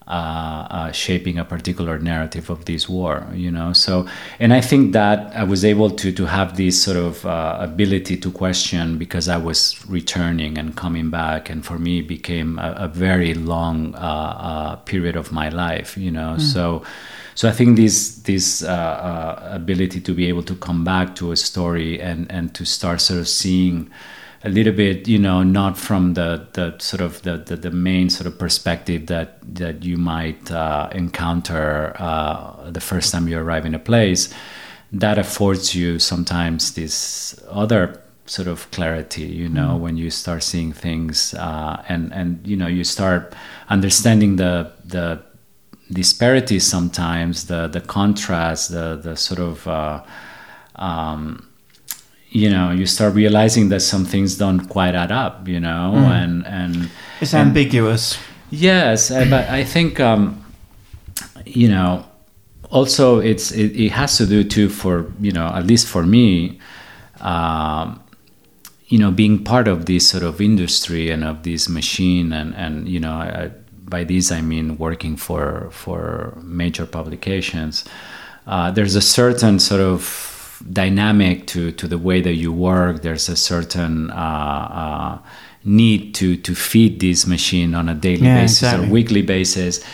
Uh, 0.09 0.67
uh, 0.71 0.93
shaping 0.93 1.39
a 1.39 1.45
particular 1.45 1.99
narrative 1.99 2.51
of 2.51 2.65
this 2.65 2.89
war 2.89 3.27
you 3.35 3.51
know 3.51 3.73
so 3.73 4.07
and 4.41 4.53
i 4.53 4.61
think 4.61 4.93
that 4.93 5.35
i 5.37 5.45
was 5.45 5.65
able 5.65 5.91
to 5.91 6.11
to 6.11 6.25
have 6.25 6.57
this 6.57 6.83
sort 6.83 6.97
of 6.97 7.25
uh, 7.27 7.57
ability 7.61 8.17
to 8.17 8.31
question 8.31 8.99
because 8.99 9.29
i 9.29 9.37
was 9.37 9.79
returning 9.89 10.59
and 10.59 10.77
coming 10.77 11.11
back 11.11 11.51
and 11.51 11.65
for 11.65 11.79
me 11.79 12.01
it 12.01 12.09
became 12.09 12.59
a, 12.59 12.73
a 12.79 12.89
very 12.89 13.35
long 13.35 13.95
uh, 13.95 13.99
uh, 13.99 14.77
period 14.77 15.17
of 15.17 15.31
my 15.31 15.49
life 15.49 15.97
you 15.97 16.11
know 16.11 16.37
mm. 16.37 16.41
so 16.41 16.83
so 17.39 17.49
I 17.49 17.53
think 17.53 17.77
this 17.77 18.17
this 18.23 18.65
uh, 18.65 19.51
ability 19.53 20.01
to 20.01 20.13
be 20.13 20.27
able 20.29 20.43
to 20.43 20.57
come 20.57 20.83
back 20.83 21.15
to 21.17 21.31
a 21.31 21.37
story 21.37 22.01
and 22.01 22.27
and 22.33 22.53
to 22.57 22.65
start 22.65 23.01
sort 23.01 23.21
of 23.21 23.29
seeing 23.29 23.93
a 24.45 24.49
little 24.49 24.73
bit, 24.73 25.09
you 25.09 25.19
know, 25.19 25.43
not 25.43 25.77
from 25.77 26.15
the, 26.15 26.47
the 26.53 26.79
sort 26.79 27.01
of 27.01 27.23
the, 27.23 27.39
the, 27.39 27.57
the 27.57 27.71
main 27.71 28.09
sort 28.09 28.27
of 28.27 28.39
perspective 28.39 29.07
that 29.07 29.39
that 29.55 29.85
you 29.85 29.97
might 29.97 30.51
uh, 30.51 30.89
encounter 30.93 31.95
uh, 31.99 32.71
the 32.71 32.81
first 32.81 33.13
time 33.13 33.27
you 33.29 33.39
arrive 33.39 33.67
in 33.67 33.75
a 33.75 33.79
place. 33.79 34.33
That 34.93 35.19
affords 35.19 35.75
you 35.75 35.99
sometimes 35.99 36.75
this 36.75 37.39
other 37.51 38.01
sort 38.27 38.49
of 38.49 38.71
clarity, 38.71 39.25
you 39.25 39.49
know, 39.49 39.77
mm. 39.77 39.81
when 39.81 39.97
you 39.97 40.11
start 40.11 40.43
seeing 40.43 40.73
things 40.73 41.35
uh, 41.35 41.83
and 41.89 42.13
and 42.13 42.47
you 42.47 42.57
know 42.57 42.69
you 42.69 42.85
start 42.85 43.35
understanding 43.69 44.37
the 44.37 44.71
the 44.85 45.21
disparities 45.93 46.65
sometimes, 46.65 47.47
the 47.47 47.67
the 47.67 47.81
contrast, 47.81 48.71
the 48.71 48.97
the 49.03 49.17
sort 49.17 49.41
of 49.41 49.67
uh, 49.67 50.03
um, 50.77 51.48
you 52.31 52.51
know 52.51 52.71
you 52.71 52.87
start 52.87 53.15
realizing 53.15 53.69
that 53.71 53.81
some 53.81 54.05
things 54.05 54.37
don't 54.37 54.69
quite 54.69 54.95
add 54.95 55.11
up 55.11 55.49
you 55.49 55.61
know 55.61 55.93
mm. 55.95 56.11
and 56.11 56.47
and 56.47 56.91
it's 57.21 57.35
and, 57.35 57.49
ambiguous 57.49 58.19
yes 58.51 59.11
uh, 59.11 59.27
but 59.31 59.49
i 59.49 59.65
think 59.65 59.99
um 60.01 60.45
you 61.47 61.69
know 61.69 62.05
also 62.71 63.19
it's 63.19 63.51
it, 63.53 63.75
it, 63.77 63.91
has 63.91 64.19
to 64.19 64.27
do 64.27 64.45
too 64.45 64.69
for 64.69 65.11
you 65.21 65.33
know 65.33 65.47
at 65.47 65.67
least 65.67 65.87
for 65.87 66.05
me 66.05 66.61
um 67.21 68.01
you 68.89 68.99
know 68.99 69.11
being 69.11 69.43
part 69.43 69.67
of 69.67 69.87
this 69.87 70.07
sort 70.09 70.23
of 70.23 70.41
industry 70.41 71.11
and 71.11 71.25
of 71.25 71.43
this 71.45 71.69
machine 71.69 72.33
and 72.33 72.55
and 72.55 72.89
you 72.89 73.01
know 73.01 73.13
I, 73.13 73.51
by 73.85 74.05
this 74.05 74.31
i 74.31 74.43
mean 74.43 74.77
working 74.77 75.17
for 75.17 75.71
for 75.71 76.37
major 76.43 76.85
publications 76.85 77.85
uh, 78.47 78.71
there's 78.71 78.97
a 78.97 79.03
certain 79.03 79.59
sort 79.59 79.83
of 79.83 80.38
dynamic 80.73 81.47
to 81.49 81.73
to 81.73 81.89
the 81.89 81.99
way 81.99 82.21
that 82.21 82.35
you 82.35 82.53
work. 82.53 83.03
There's 83.03 83.29
a 83.29 83.37
certain 83.37 84.11
uh, 84.11 84.15
uh, 84.15 85.19
need 85.65 86.15
to 86.15 86.37
to 86.37 86.55
feed 86.55 87.01
this 87.01 87.27
machine 87.27 87.75
on 87.75 87.89
a 87.89 87.95
daily 87.95 88.27
yeah, 88.27 88.43
basis 88.43 88.63
exactly. 88.63 88.89
or 88.89 88.93
weekly 88.93 89.23
basis 89.23 89.85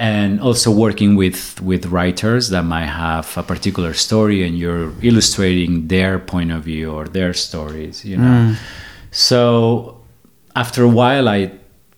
and 0.00 0.40
also 0.40 0.70
working 0.70 1.14
with 1.14 1.60
with 1.60 1.86
writers 1.86 2.48
that 2.48 2.62
might 2.62 2.86
have 2.86 3.36
a 3.36 3.42
particular 3.42 3.92
story 3.92 4.42
and 4.42 4.58
you're 4.58 4.92
illustrating 5.02 5.88
their 5.88 6.18
point 6.18 6.50
of 6.50 6.64
view 6.64 6.90
or 6.90 7.06
their 7.06 7.34
stories 7.34 8.02
you 8.02 8.16
know 8.16 8.54
mm. 8.54 8.56
so 9.10 10.00
after 10.56 10.82
a 10.82 10.88
while 10.88 11.28
i 11.28 11.52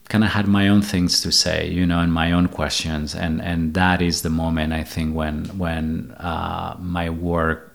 kind 0.09 0.25
of 0.25 0.31
had 0.31 0.49
my 0.49 0.69
own 0.69 0.83
things 0.83 1.21
to 1.21 1.31
say 1.31 1.69
you 1.69 1.87
know 1.87 2.01
and 2.01 2.13
my 2.13 2.33
own 2.33 2.49
questions 2.49 3.15
and 3.15 3.41
and 3.41 3.75
that 3.75 4.03
is 4.03 4.23
the 4.23 4.31
moment 4.31 4.73
i 4.73 4.83
think 4.83 5.15
when 5.15 5.45
when 5.57 6.11
uh, 6.19 6.75
my 6.81 7.09
work 7.09 7.72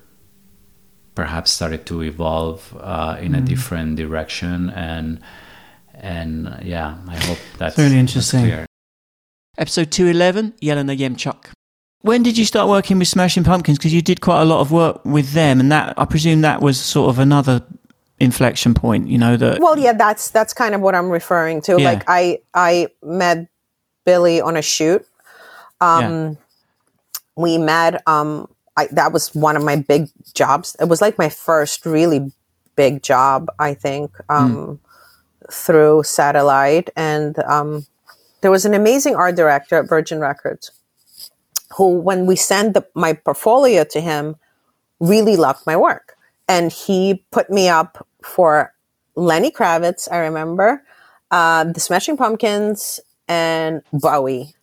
perhaps 1.18 1.50
started 1.50 1.84
to 1.88 2.04
evolve 2.04 2.78
uh, 2.80 3.18
in 3.20 3.32
mm. 3.32 3.40
a 3.40 3.42
different 3.42 3.96
direction 3.96 4.70
and 4.70 5.20
and 5.96 6.48
uh, 6.48 6.58
yeah 6.62 6.96
i 7.08 7.18
hope 7.26 7.40
that's 7.58 7.76
really 7.76 7.98
interesting 7.98 8.44
episode 9.58 9.90
211 9.90 10.54
Yelena 10.62 10.96
Yemchuk 10.96 11.50
when 12.02 12.22
did 12.22 12.38
you 12.38 12.46
start 12.46 12.70
working 12.70 13.00
with 13.00 13.08
smashing 13.08 13.44
pumpkins 13.44 13.80
because 13.80 13.96
you 13.96 14.04
did 14.04 14.22
quite 14.22 14.44
a 14.44 14.46
lot 14.46 14.60
of 14.62 14.72
work 14.72 15.04
with 15.06 15.32
them 15.34 15.60
and 15.60 15.72
that 15.72 15.98
i 15.98 16.06
presume 16.06 16.42
that 16.42 16.62
was 16.62 16.80
sort 16.80 17.10
of 17.10 17.18
another 17.18 17.64
inflection 18.20 18.76
point 18.76 19.08
you 19.08 19.18
know 19.18 19.36
that 19.36 19.60
well 19.60 19.78
yeah 19.80 19.94
that's 19.94 20.30
that's 20.30 20.54
kind 20.54 20.76
of 20.76 20.82
what 20.82 20.94
i'm 20.94 21.10
referring 21.10 21.62
to 21.62 21.82
yeah. 21.82 21.90
like 21.90 22.04
i 22.08 22.38
i 22.54 22.88
met 23.02 23.48
billy 24.06 24.40
on 24.40 24.56
a 24.56 24.62
shoot 24.62 25.04
um 25.82 26.04
yeah. 26.04 26.34
we 27.36 27.58
met 27.58 28.04
um 28.06 28.48
I, 28.78 28.88
that 28.92 29.12
was 29.12 29.34
one 29.34 29.58
of 29.58 29.64
my 29.64 29.76
big 29.76 30.10
jobs. 30.34 30.76
It 30.80 30.86
was 30.86 31.02
like 31.02 31.18
my 31.18 31.30
first 31.30 31.86
really 31.86 32.32
big 32.76 33.02
job, 33.02 33.48
I 33.60 33.74
think, 33.74 34.12
um, 34.30 34.56
mm. 34.56 35.52
through 35.52 36.04
satellite. 36.04 36.92
And 36.96 37.38
um, 37.40 37.88
there 38.42 38.52
was 38.52 38.66
an 38.66 38.76
amazing 38.76 39.16
art 39.16 39.36
director 39.36 39.78
at 39.78 39.90
Virgin 39.90 40.20
Records 40.20 40.72
who, 41.76 42.00
when 42.00 42.26
we 42.26 42.36
sent 42.36 42.76
the, 42.76 42.88
my 42.94 43.14
portfolio 43.14 43.84
to 43.84 44.00
him, 44.00 44.36
really 45.00 45.36
loved 45.36 45.66
my 45.66 45.76
work. 45.76 46.16
And 46.48 46.72
he 46.72 47.26
put 47.32 47.50
me 47.50 47.68
up 47.68 48.08
for 48.24 48.74
Lenny 49.16 49.52
Kravitz, 49.52 50.08
I 50.10 50.20
remember, 50.20 50.84
uh, 51.32 51.66
the 51.66 51.80
Smashing 51.80 52.16
Pumpkins, 52.16 53.00
and 53.28 53.82
Bowie. 53.92 54.54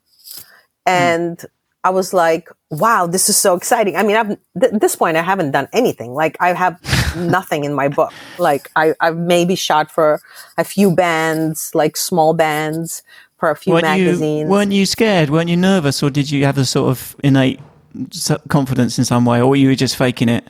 Hmm. 0.86 0.92
And 0.92 1.38
mm. 1.38 1.46
I 1.85 1.91
was 1.91 2.14
like, 2.14 2.49
wow, 2.70 3.07
this 3.07 3.28
is 3.28 3.37
so 3.37 3.55
exciting. 3.55 3.95
I 3.95 4.03
mean, 4.03 4.16
I've, 4.16 4.28
th- 4.59 4.72
at 4.72 4.80
this 4.80 4.97
point, 4.97 5.18
I 5.18 5.22
haven't 5.22 5.51
done 5.51 5.68
anything. 5.72 6.14
Like, 6.14 6.37
I 6.41 6.55
have 6.55 6.80
nothing 7.16 7.64
in 7.64 7.74
my 7.74 7.89
book. 7.89 8.12
Like, 8.39 8.70
I, 8.74 8.95
I've 9.01 9.18
maybe 9.18 9.55
shot 9.55 9.91
for 9.91 10.20
a 10.57 10.64
few 10.64 10.95
bands, 10.95 11.74
like 11.74 11.97
small 11.97 12.32
bands, 12.32 13.03
for 13.39 13.51
a 13.51 13.57
few 13.57 13.74
weren't 13.74 13.85
magazines. 13.85 14.47
You, 14.47 14.49
weren't 14.49 14.72
you 14.72 14.87
scared? 14.87 15.28
Weren't 15.28 15.51
you 15.51 15.59
nervous? 15.59 16.03
Or 16.03 16.09
did 16.09 16.30
you 16.30 16.45
have 16.47 16.57
a 16.57 16.64
sort 16.64 16.91
of 16.91 17.14
innate 17.22 17.61
confidence 18.49 18.99
in 18.99 19.05
some 19.05 19.26
way? 19.26 19.43
Or 19.43 19.55
you 19.55 19.66
were 19.66 19.70
you 19.70 19.76
just 19.76 19.97
faking 19.97 20.30
it? 20.30 20.49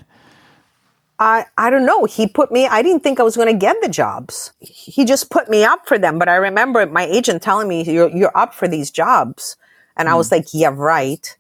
I, 1.19 1.47
I 1.59 1.71
don't 1.71 1.87
know. 1.87 2.05
He 2.05 2.27
put 2.29 2.53
me, 2.53 2.67
I 2.67 2.83
didn't 2.83 3.03
think 3.03 3.19
I 3.19 3.23
was 3.25 3.37
going 3.37 3.53
to 3.53 3.59
get 3.59 3.77
the 3.83 3.89
jobs. 3.89 4.53
He 4.61 5.05
just 5.05 5.31
put 5.31 5.49
me 5.49 5.65
up 5.65 5.87
for 5.87 5.99
them. 5.99 6.19
But 6.19 6.29
I 6.29 6.37
remember 6.37 6.87
my 6.87 7.05
agent 7.05 7.43
telling 7.43 7.69
me, 7.69 7.83
you're, 7.83 8.11
you're 8.11 8.37
up 8.37 8.55
for 8.55 8.69
these 8.69 8.91
jobs. 8.91 9.57
And 9.97 10.09
mm. 10.09 10.13
I 10.13 10.15
was 10.15 10.29
hmm. 10.29 10.37
like, 10.37 10.47
yeah, 10.53 10.73
right. 10.73 11.37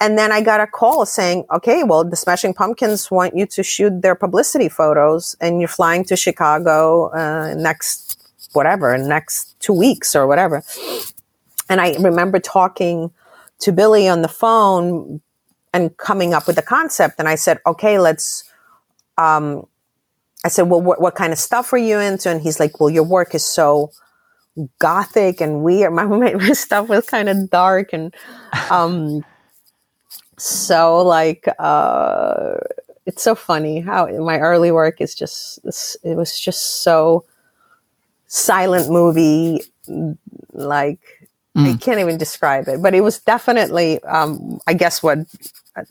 and 0.00 0.16
then 0.16 0.30
I 0.32 0.40
got 0.40 0.60
a 0.60 0.66
call 0.66 1.04
saying, 1.06 1.44
okay, 1.50 1.82
well, 1.84 2.04
the 2.04 2.16
Smashing 2.16 2.54
Pumpkins 2.54 3.10
want 3.10 3.36
you 3.36 3.46
to 3.46 3.62
shoot 3.62 4.02
their 4.02 4.14
publicity 4.14 4.68
photos 4.68 5.36
and 5.40 5.60
you're 5.60 5.68
flying 5.68 6.04
to 6.04 6.16
Chicago 6.16 7.08
uh, 7.08 7.54
next, 7.54 8.20
whatever, 8.52 8.96
next 8.96 9.58
two 9.60 9.72
weeks 9.72 10.14
or 10.14 10.26
whatever. 10.26 10.62
And 11.68 11.80
I 11.80 11.96
remember 11.96 12.38
talking 12.38 13.10
to 13.60 13.72
Billy 13.72 14.08
on 14.08 14.22
the 14.22 14.28
phone 14.28 15.20
and 15.74 15.96
coming 15.96 16.32
up 16.32 16.46
with 16.46 16.56
the 16.56 16.62
concept. 16.62 17.16
And 17.18 17.28
I 17.28 17.34
said, 17.34 17.58
okay, 17.66 17.98
let's, 17.98 18.44
um, 19.18 19.66
I 20.44 20.48
said, 20.48 20.62
well, 20.62 20.80
what, 20.80 21.00
what 21.00 21.14
kind 21.14 21.32
of 21.32 21.38
stuff 21.38 21.72
are 21.72 21.78
you 21.78 21.98
into? 21.98 22.30
And 22.30 22.40
he's 22.40 22.60
like, 22.60 22.80
well, 22.80 22.88
your 22.88 23.02
work 23.02 23.34
is 23.34 23.44
so 23.44 23.90
gothic 24.78 25.40
and 25.40 25.62
weird. 25.62 25.92
My, 25.98 26.04
my 26.04 26.52
stuff 26.52 26.88
was 26.88 27.06
kind 27.06 27.28
of 27.28 27.50
dark 27.50 27.92
and, 27.92 28.14
um, 28.70 29.24
so 30.38 31.02
like 31.02 31.48
uh 31.58 32.54
it's 33.06 33.22
so 33.22 33.34
funny 33.34 33.80
how 33.80 34.06
my 34.06 34.38
early 34.38 34.70
work 34.70 35.00
is 35.00 35.14
just 35.14 35.58
it 36.04 36.16
was 36.16 36.38
just 36.38 36.82
so 36.82 37.24
silent 38.26 38.88
movie 38.90 39.60
like 40.52 41.00
mm. 41.56 41.74
i 41.74 41.76
can't 41.76 41.98
even 41.98 42.16
describe 42.16 42.68
it 42.68 42.80
but 42.80 42.94
it 42.94 43.00
was 43.00 43.18
definitely 43.20 44.02
um 44.04 44.60
i 44.66 44.74
guess 44.74 45.02
what 45.02 45.18
uh, 45.76 45.82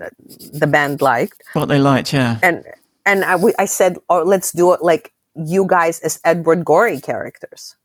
the 0.54 0.68
band 0.68 1.02
liked 1.02 1.44
what 1.54 1.68
they 1.68 1.80
liked 1.80 2.14
yeah 2.14 2.40
and 2.42 2.64
and 3.06 3.26
i, 3.26 3.36
we, 3.36 3.54
I 3.60 3.66
said 3.66 3.98
oh 4.10 4.24
let's 4.24 4.52
do 4.52 4.74
it 4.74 4.82
like 4.82 5.12
you 5.36 5.66
guys 5.68 6.00
as 6.02 6.22
edward 6.24 6.64
gorey 6.64 7.02
characters 7.02 7.76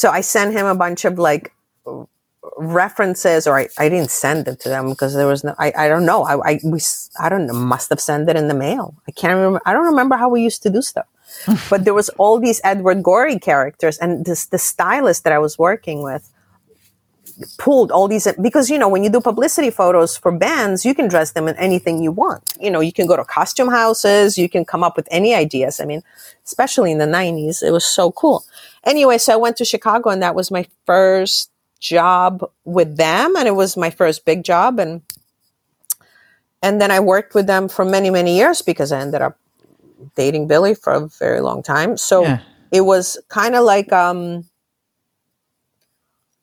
so 0.00 0.10
i 0.18 0.20
sent 0.34 0.50
him 0.58 0.66
a 0.74 0.78
bunch 0.84 1.04
of 1.04 1.18
like 1.28 1.44
references 2.56 3.46
or 3.46 3.58
I, 3.58 3.68
I 3.78 3.88
didn't 3.88 4.10
send 4.10 4.48
it 4.48 4.60
to 4.60 4.68
them 4.68 4.90
because 4.90 5.14
there 5.14 5.26
was 5.26 5.44
no 5.44 5.54
I, 5.58 5.72
I 5.76 5.88
don't 5.88 6.06
know. 6.06 6.24
I, 6.24 6.52
I 6.52 6.60
we 6.64 6.80
I 7.20 7.28
don't 7.28 7.46
know 7.46 7.54
must 7.54 7.88
have 7.90 8.00
sent 8.00 8.28
it 8.28 8.36
in 8.36 8.48
the 8.48 8.54
mail. 8.54 8.94
I 9.06 9.12
can't 9.12 9.34
remember 9.34 9.60
I 9.64 9.72
don't 9.72 9.86
remember 9.86 10.16
how 10.16 10.28
we 10.28 10.42
used 10.42 10.62
to 10.64 10.70
do 10.70 10.82
stuff. 10.82 11.06
But 11.70 11.84
there 11.84 11.94
was 11.94 12.08
all 12.10 12.40
these 12.40 12.60
Edward 12.64 13.02
Gorey 13.02 13.38
characters 13.38 13.98
and 13.98 14.24
this 14.24 14.46
the 14.46 14.58
stylist 14.58 15.24
that 15.24 15.32
I 15.32 15.38
was 15.38 15.58
working 15.58 16.02
with 16.02 16.30
pulled 17.58 17.92
all 17.92 18.08
these 18.08 18.26
because 18.42 18.68
you 18.68 18.78
know 18.78 18.88
when 18.88 19.04
you 19.04 19.10
do 19.10 19.20
publicity 19.20 19.70
photos 19.70 20.16
for 20.16 20.32
bands 20.32 20.84
you 20.84 20.94
can 20.94 21.06
dress 21.06 21.32
them 21.32 21.46
in 21.48 21.56
anything 21.56 22.02
you 22.02 22.12
want. 22.12 22.42
You 22.60 22.70
know 22.70 22.80
you 22.80 22.92
can 22.92 23.06
go 23.06 23.16
to 23.16 23.24
costume 23.24 23.68
houses 23.68 24.38
you 24.38 24.48
can 24.48 24.64
come 24.64 24.82
up 24.82 24.96
with 24.96 25.08
any 25.10 25.34
ideas. 25.34 25.80
I 25.80 25.84
mean 25.84 26.02
especially 26.44 26.90
in 26.90 26.98
the 26.98 27.06
90s 27.06 27.62
it 27.62 27.70
was 27.70 27.84
so 27.84 28.10
cool 28.12 28.44
anyway 28.88 29.18
so 29.18 29.32
I 29.32 29.36
went 29.36 29.56
to 29.58 29.64
Chicago 29.64 30.10
and 30.10 30.22
that 30.22 30.34
was 30.34 30.50
my 30.50 30.66
first 30.86 31.50
job 31.80 32.48
with 32.64 32.96
them 32.96 33.36
and 33.36 33.46
it 33.46 33.54
was 33.54 33.76
my 33.76 33.90
first 33.90 34.24
big 34.24 34.42
job 34.42 34.78
and 34.78 35.02
and 36.62 36.80
then 36.80 36.90
I 36.90 37.00
worked 37.00 37.34
with 37.34 37.46
them 37.46 37.68
for 37.68 37.84
many 37.84 38.10
many 38.10 38.36
years 38.36 38.62
because 38.62 38.90
I 38.92 39.00
ended 39.00 39.22
up 39.22 39.38
dating 40.14 40.48
Billy 40.48 40.74
for 40.74 40.92
a 40.92 41.08
very 41.08 41.40
long 41.40 41.62
time. 41.62 41.96
So 41.96 42.22
yeah. 42.22 42.40
it 42.72 42.82
was 42.82 43.18
kind 43.28 43.54
of 43.54 43.64
like 43.64 43.92
um 43.92 44.44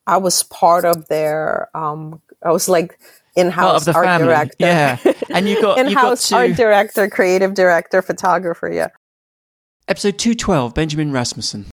I 0.07 0.17
was 0.17 0.43
part 0.43 0.85
of 0.85 1.07
their 1.07 1.69
um 1.75 2.21
I 2.43 2.51
was 2.51 2.69
like 2.69 2.99
in-house 3.35 3.87
art 3.87 4.05
family. 4.05 4.27
director. 4.27 4.55
Yeah. 4.59 4.97
And 5.29 5.49
you 5.49 5.61
got 5.61 5.77
in-house 5.77 6.31
you 6.31 6.37
got 6.37 6.41
to... 6.41 6.49
art 6.49 6.57
director 6.57 7.09
creative 7.09 7.53
director 7.53 8.01
photographer 8.01 8.71
yeah. 8.71 8.89
Episode 9.87 10.17
212 10.17 10.73
Benjamin 10.73 11.11
Rasmussen 11.11 11.65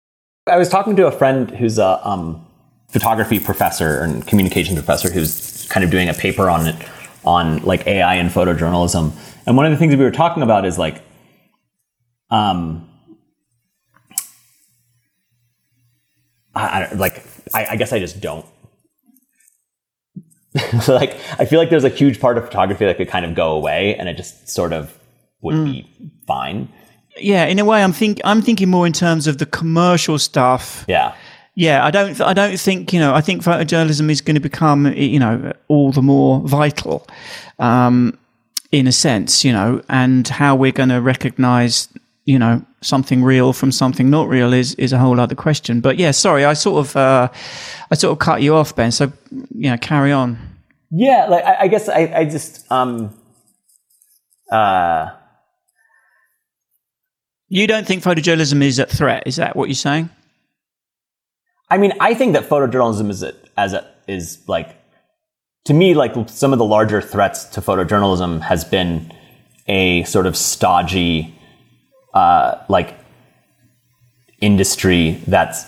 I 0.51 0.57
was 0.57 0.67
talking 0.67 0.97
to 0.97 1.07
a 1.07 1.11
friend 1.11 1.49
who's 1.49 1.77
a 1.77 2.05
um 2.07 2.45
photography 2.89 3.39
professor 3.39 4.01
and 4.01 4.27
communication 4.27 4.75
professor 4.75 5.09
who's 5.09 5.65
kind 5.69 5.83
of 5.83 5.89
doing 5.89 6.09
a 6.09 6.13
paper 6.13 6.49
on 6.49 6.67
it 6.67 6.75
on 7.23 7.63
like 7.63 7.87
AI 7.87 8.15
and 8.15 8.29
photojournalism. 8.29 9.13
And 9.45 9.55
one 9.55 9.65
of 9.65 9.71
the 9.71 9.77
things 9.77 9.95
we 9.95 10.03
were 10.03 10.11
talking 10.11 10.43
about 10.43 10.65
is 10.65 10.77
like, 10.77 11.01
um, 12.29 12.89
I, 16.53 16.83
I 16.83 16.93
like 16.95 17.23
I, 17.53 17.67
I 17.67 17.75
guess 17.77 17.93
I 17.93 17.99
just 17.99 18.19
don't. 18.19 18.45
so 20.81 20.95
like 21.01 21.17
I 21.39 21.45
feel 21.45 21.59
like 21.59 21.69
there's 21.69 21.85
a 21.85 21.89
huge 21.89 22.19
part 22.19 22.37
of 22.37 22.43
photography 22.43 22.85
that 22.85 22.97
could 22.97 23.07
kind 23.07 23.25
of 23.25 23.35
go 23.35 23.51
away, 23.53 23.95
and 23.95 24.09
it 24.09 24.17
just 24.17 24.49
sort 24.49 24.73
of 24.73 24.97
would 25.39 25.55
mm. 25.55 25.65
be 25.65 26.11
fine. 26.27 26.67
Yeah, 27.17 27.45
in 27.45 27.59
a 27.59 27.65
way, 27.65 27.83
I'm 27.83 27.93
think 27.93 28.21
I'm 28.23 28.41
thinking 28.41 28.69
more 28.69 28.87
in 28.87 28.93
terms 28.93 29.27
of 29.27 29.37
the 29.37 29.45
commercial 29.45 30.17
stuff. 30.17 30.85
Yeah 30.87 31.13
yeah, 31.55 31.85
I 31.85 31.91
don't. 31.91 32.19
I 32.21 32.33
don't 32.33 32.57
think 32.57 32.93
you 32.93 32.99
know. 32.99 33.13
I 33.13 33.21
think 33.21 33.43
photojournalism 33.43 34.09
is 34.09 34.21
going 34.21 34.35
to 34.35 34.41
become 34.41 34.91
you 34.93 35.19
know 35.19 35.51
all 35.67 35.91
the 35.91 36.01
more 36.01 36.39
vital, 36.41 37.05
um, 37.59 38.17
in 38.71 38.87
a 38.87 38.91
sense, 38.91 39.43
you 39.43 39.51
know, 39.51 39.81
and 39.89 40.27
how 40.27 40.55
we're 40.55 40.71
going 40.71 40.89
to 40.89 41.01
recognise 41.01 41.89
you 42.25 42.39
know 42.39 42.63
something 42.81 43.21
real 43.23 43.51
from 43.51 43.71
something 43.71 44.09
not 44.09 44.29
real 44.29 44.53
is 44.53 44.75
is 44.75 44.93
a 44.93 44.97
whole 44.97 45.19
other 45.19 45.35
question. 45.35 45.81
But 45.81 45.97
yeah, 45.97 46.11
sorry, 46.11 46.45
I 46.45 46.53
sort 46.53 46.85
of 46.85 46.95
uh, 46.95 47.29
I 47.91 47.95
sort 47.95 48.13
of 48.13 48.19
cut 48.19 48.41
you 48.41 48.55
off, 48.55 48.73
Ben. 48.73 48.91
So 48.91 49.11
you 49.29 49.69
know, 49.69 49.77
carry 49.77 50.13
on. 50.13 50.39
Yeah, 50.89 51.27
like 51.29 51.43
I, 51.43 51.55
I 51.61 51.67
guess 51.67 51.89
I, 51.89 52.13
I 52.15 52.25
just 52.25 52.71
um 52.71 53.13
uh. 54.49 55.09
You 57.53 57.67
don't 57.67 57.85
think 57.85 58.01
photojournalism 58.01 58.63
is 58.63 58.79
a 58.79 58.85
threat? 58.85 59.23
Is 59.25 59.35
that 59.35 59.57
what 59.57 59.67
you're 59.67 59.75
saying? 59.75 60.09
I 61.69 61.77
mean, 61.77 61.91
I 61.99 62.13
think 62.13 62.31
that 62.31 62.47
photojournalism 62.47 63.09
is 63.09 63.23
a, 63.23 63.35
as 63.57 63.73
a, 63.73 63.85
is 64.07 64.39
like 64.47 64.73
to 65.65 65.73
me 65.73 65.93
like 65.93 66.29
some 66.29 66.53
of 66.53 66.59
the 66.59 66.65
larger 66.65 67.01
threats 67.01 67.43
to 67.43 67.59
photojournalism 67.59 68.39
has 68.39 68.63
been 68.63 69.11
a 69.67 70.03
sort 70.05 70.27
of 70.27 70.37
stodgy 70.37 71.37
uh, 72.13 72.55
like 72.69 72.97
industry 74.39 75.21
that's 75.27 75.65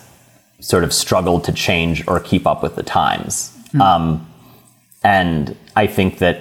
sort 0.62 0.86
of 0.86 0.94
struggled 0.94 1.44
to 1.44 1.52
change 1.52 2.08
or 2.08 2.22
keep 2.22 2.48
up 2.48 2.64
with 2.64 2.78
the 2.78 2.84
times. 2.84 3.52
Mm. 3.74 3.82
Um, 3.82 4.34
and 5.04 5.58
I 5.76 5.88
think 5.88 6.20
that 6.20 6.40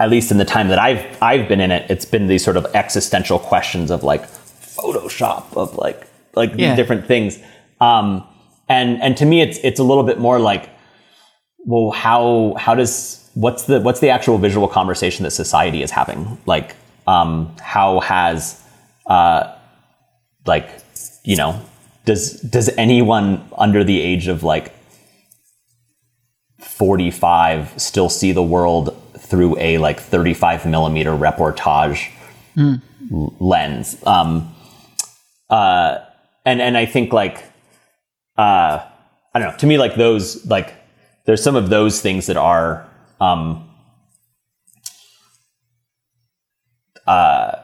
at 0.00 0.10
least 0.10 0.32
in 0.32 0.38
the 0.38 0.44
time 0.44 0.66
that 0.70 0.80
I've 0.80 1.22
I've 1.22 1.46
been 1.46 1.60
in 1.60 1.70
it, 1.70 1.88
it's 1.88 2.04
been 2.04 2.26
these 2.26 2.42
sort 2.42 2.56
of 2.56 2.66
existential 2.74 3.38
questions 3.38 3.92
of 3.92 4.02
like 4.02 4.26
Photoshop, 4.76 5.56
of 5.56 5.76
like 5.76 6.06
like 6.34 6.52
yeah. 6.56 6.76
different 6.76 7.06
things. 7.06 7.38
Um, 7.80 8.24
and 8.70 9.02
and 9.02 9.16
to 9.18 9.26
me 9.26 9.42
it's 9.42 9.58
it's 9.58 9.80
a 9.80 9.82
little 9.82 10.04
bit 10.04 10.18
more 10.18 10.38
like 10.38 10.70
well 11.58 11.90
how 11.90 12.54
how 12.56 12.74
does 12.74 13.28
what's 13.34 13.64
the 13.64 13.80
what's 13.80 14.00
the 14.00 14.08
actual 14.08 14.38
visual 14.38 14.68
conversation 14.68 15.24
that 15.24 15.32
society 15.32 15.82
is 15.82 15.90
having 15.90 16.38
like 16.46 16.76
um, 17.06 17.54
how 17.60 18.00
has 18.00 18.62
uh, 19.06 19.52
like 20.46 20.70
you 21.24 21.36
know 21.36 21.60
does 22.06 22.40
does 22.40 22.68
anyone 22.78 23.44
under 23.58 23.84
the 23.84 24.00
age 24.00 24.28
of 24.28 24.42
like 24.42 24.72
45 26.60 27.74
still 27.80 28.08
see 28.08 28.32
the 28.32 28.42
world 28.42 28.96
through 29.18 29.58
a 29.58 29.78
like 29.78 30.00
35 30.00 30.66
millimeter 30.66 31.10
reportage 31.10 32.10
mm. 32.56 32.80
lens 33.40 33.96
um, 34.06 34.54
uh, 35.50 35.98
and 36.44 36.60
and 36.60 36.76
I 36.76 36.86
think 36.86 37.12
like 37.12 37.44
uh, 38.40 38.86
I 39.34 39.38
don't 39.38 39.52
know. 39.52 39.56
To 39.58 39.66
me, 39.66 39.78
like 39.78 39.96
those, 39.96 40.44
like 40.46 40.74
there's 41.26 41.42
some 41.42 41.56
of 41.56 41.68
those 41.68 42.00
things 42.00 42.26
that 42.26 42.36
are, 42.36 42.88
um, 43.20 43.68
uh, 47.06 47.56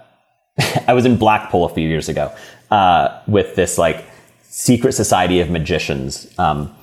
I 0.87 0.93
was 0.93 1.07
in 1.07 1.16
Blackpool 1.16 1.64
a 1.64 1.68
few 1.70 1.89
years 1.89 2.09
ago 2.09 2.32
uh, 2.70 3.20
with 3.26 3.57
this 3.57 3.78
like 3.78 4.05
secret 4.43 4.93
society 4.93 5.41
of 5.41 5.51
magicians 5.51 6.32
um, 6.39 6.74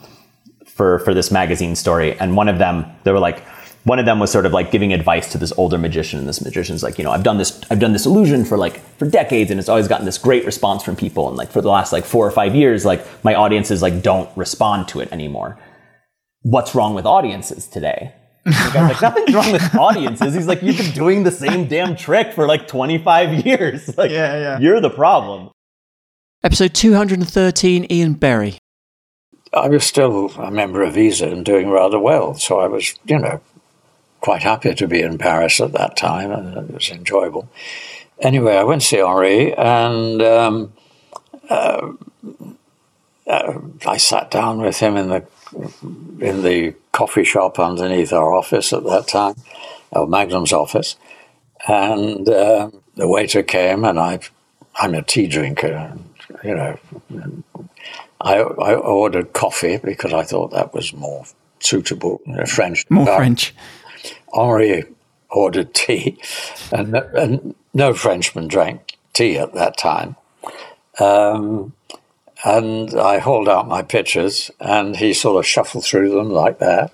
for 0.66 1.00
for 1.00 1.14
this 1.14 1.32
magazine 1.32 1.76
story, 1.76 2.18
and 2.20 2.36
one 2.36 2.50
of 2.50 2.58
them 2.58 2.86
they 3.04 3.12
were 3.12 3.20
like 3.20 3.44
one 3.86 4.00
of 4.00 4.06
them 4.06 4.20
was 4.20 4.32
sort 4.32 4.46
of 4.46 4.54
like 4.54 4.72
giving 4.72 4.94
advice 4.94 5.32
to 5.32 5.38
this 5.38 5.52
older 5.58 5.78
magician 5.78 6.20
and 6.20 6.28
this 6.28 6.44
magician's 6.44 6.84
like 6.84 6.98
you 6.98 7.04
know 7.04 7.12
i've 7.12 7.24
done 7.24 7.38
this 7.38 7.62
i've 7.70 7.80
done 7.80 7.94
this 7.94 8.06
illusion 8.06 8.46
for 8.46 8.58
like 8.58 8.80
for 8.98 9.06
decades 9.10 9.52
and 9.52 9.60
it's 9.60 9.70
always 9.70 9.88
gotten 9.88 10.06
this 10.06 10.18
great 10.18 10.46
response 10.46 10.84
from 10.84 10.96
people 10.96 11.28
and 11.28 11.38
like 11.38 11.52
for 11.52 11.62
the 11.62 11.70
last 11.70 11.92
like 11.92 12.06
four 12.06 12.26
or 12.26 12.32
five 12.32 12.56
years 12.56 12.86
like 12.86 13.06
my 13.24 13.36
audiences 13.36 13.82
like 13.82 14.02
don't 14.02 14.30
respond 14.38 14.88
to 14.88 15.00
it 15.00 15.12
anymore. 15.12 15.58
What's 16.42 16.76
wrong 16.76 16.94
with 16.94 17.06
audiences 17.06 17.68
today? 17.68 18.14
The 18.46 18.52
guy's 18.74 18.92
like 18.92 19.02
nothing's 19.02 19.34
wrong 19.34 19.52
with 19.52 19.76
audiences. 19.80 20.34
He's 20.34 20.48
like 20.48 20.62
you've 20.62 20.78
been 20.78 20.92
doing 20.92 21.24
the 21.24 21.32
same 21.32 21.68
damn 21.68 21.96
trick 21.96 22.34
for 22.34 22.48
like 22.48 22.68
25 22.68 23.46
years. 23.46 23.96
Like 23.98 24.12
yeah, 24.12 24.38
yeah. 24.38 24.60
you're 24.60 24.82
the 24.82 24.90
problem. 24.90 25.52
Episode 26.44 26.74
213 26.74 27.88
ian 27.90 28.14
berry. 28.14 28.58
I 29.54 29.70
was 29.70 29.86
still 29.86 30.30
a 30.32 30.50
member 30.50 30.82
of 30.82 30.96
Visa 30.96 31.28
and 31.28 31.46
doing 31.46 31.70
rather 31.70 32.00
well, 32.00 32.34
so 32.34 32.60
I 32.60 32.68
was, 32.68 32.96
you 33.06 33.20
know, 33.20 33.40
quite 34.24 34.42
happy 34.42 34.74
to 34.74 34.88
be 34.88 35.02
in 35.02 35.18
Paris 35.18 35.60
at 35.60 35.74
that 35.74 35.98
time, 35.98 36.32
and 36.32 36.58
it 36.58 36.74
was 36.74 36.90
enjoyable. 36.90 37.50
Anyway, 38.20 38.56
I 38.56 38.64
went 38.64 38.82
to 38.82 38.88
see 38.88 39.02
Henri, 39.02 39.54
and 39.54 40.22
um, 40.22 40.74
uh, 41.50 41.92
uh, 43.28 43.60
I 43.86 43.98
sat 43.98 44.32
down 44.32 44.62
with 44.62 44.78
him 44.78 44.96
in 44.96 45.10
the 45.10 45.26
in 46.20 46.42
the 46.42 46.74
coffee 46.94 47.26
shop 47.26 47.60
underneath 47.60 48.14
our 48.14 48.34
office 48.34 48.72
at 48.72 48.86
that 48.86 49.10
time, 49.10 49.36
or 49.92 50.08
Magnum's 50.08 50.54
office, 50.54 50.96
and 51.68 52.28
uh, 52.30 52.72
the 52.96 53.10
waiter 53.10 53.44
came, 53.44 53.84
and 53.84 54.00
I, 54.00 54.20
I'm 54.78 54.96
a 54.96 55.02
tea 55.02 55.28
drinker, 55.28 55.98
you 56.46 56.56
know. 56.56 56.80
I, 58.22 58.38
I 58.38 58.76
ordered 58.76 59.34
coffee 59.34 59.78
because 59.84 60.14
I 60.14 60.24
thought 60.24 60.52
that 60.52 60.74
was 60.74 60.94
more 60.94 61.26
suitable, 61.60 62.22
you 62.26 62.38
know, 62.38 62.46
French. 62.46 62.90
More 62.90 63.06
French. 63.06 63.54
Henri 64.34 64.86
ordered 65.30 65.74
tea, 65.74 66.18
and, 66.72 66.96
and 66.96 67.56
no 67.74 67.94
Frenchman 67.94 68.48
drank 68.48 68.98
tea 69.14 69.38
at 69.38 69.54
that 69.54 69.78
time. 69.78 70.16
Um, 71.00 71.74
and 72.46 72.94
I 72.94 73.20
hauled 73.20 73.50
out 73.50 73.68
my 73.68 73.82
pictures, 73.82 74.52
and 74.60 74.96
he 74.96 75.14
sort 75.14 75.40
of 75.40 75.48
shuffled 75.48 75.86
through 75.86 76.10
them 76.14 76.30
like 76.30 76.60
that. 76.60 76.92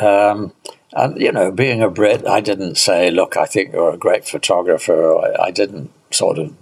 Um, 0.00 0.52
and, 0.92 1.20
you 1.20 1.32
know, 1.32 1.50
being 1.52 1.82
a 1.82 1.90
Brit, 1.90 2.26
I 2.26 2.40
didn't 2.40 2.76
say, 2.76 3.10
look, 3.10 3.36
I 3.36 3.46
think 3.46 3.72
you're 3.72 3.94
a 3.94 3.98
great 3.98 4.26
photographer. 4.26 5.16
I, 5.16 5.46
I 5.46 5.50
didn't 5.50 5.90
sort 6.10 6.38
of 6.38 6.54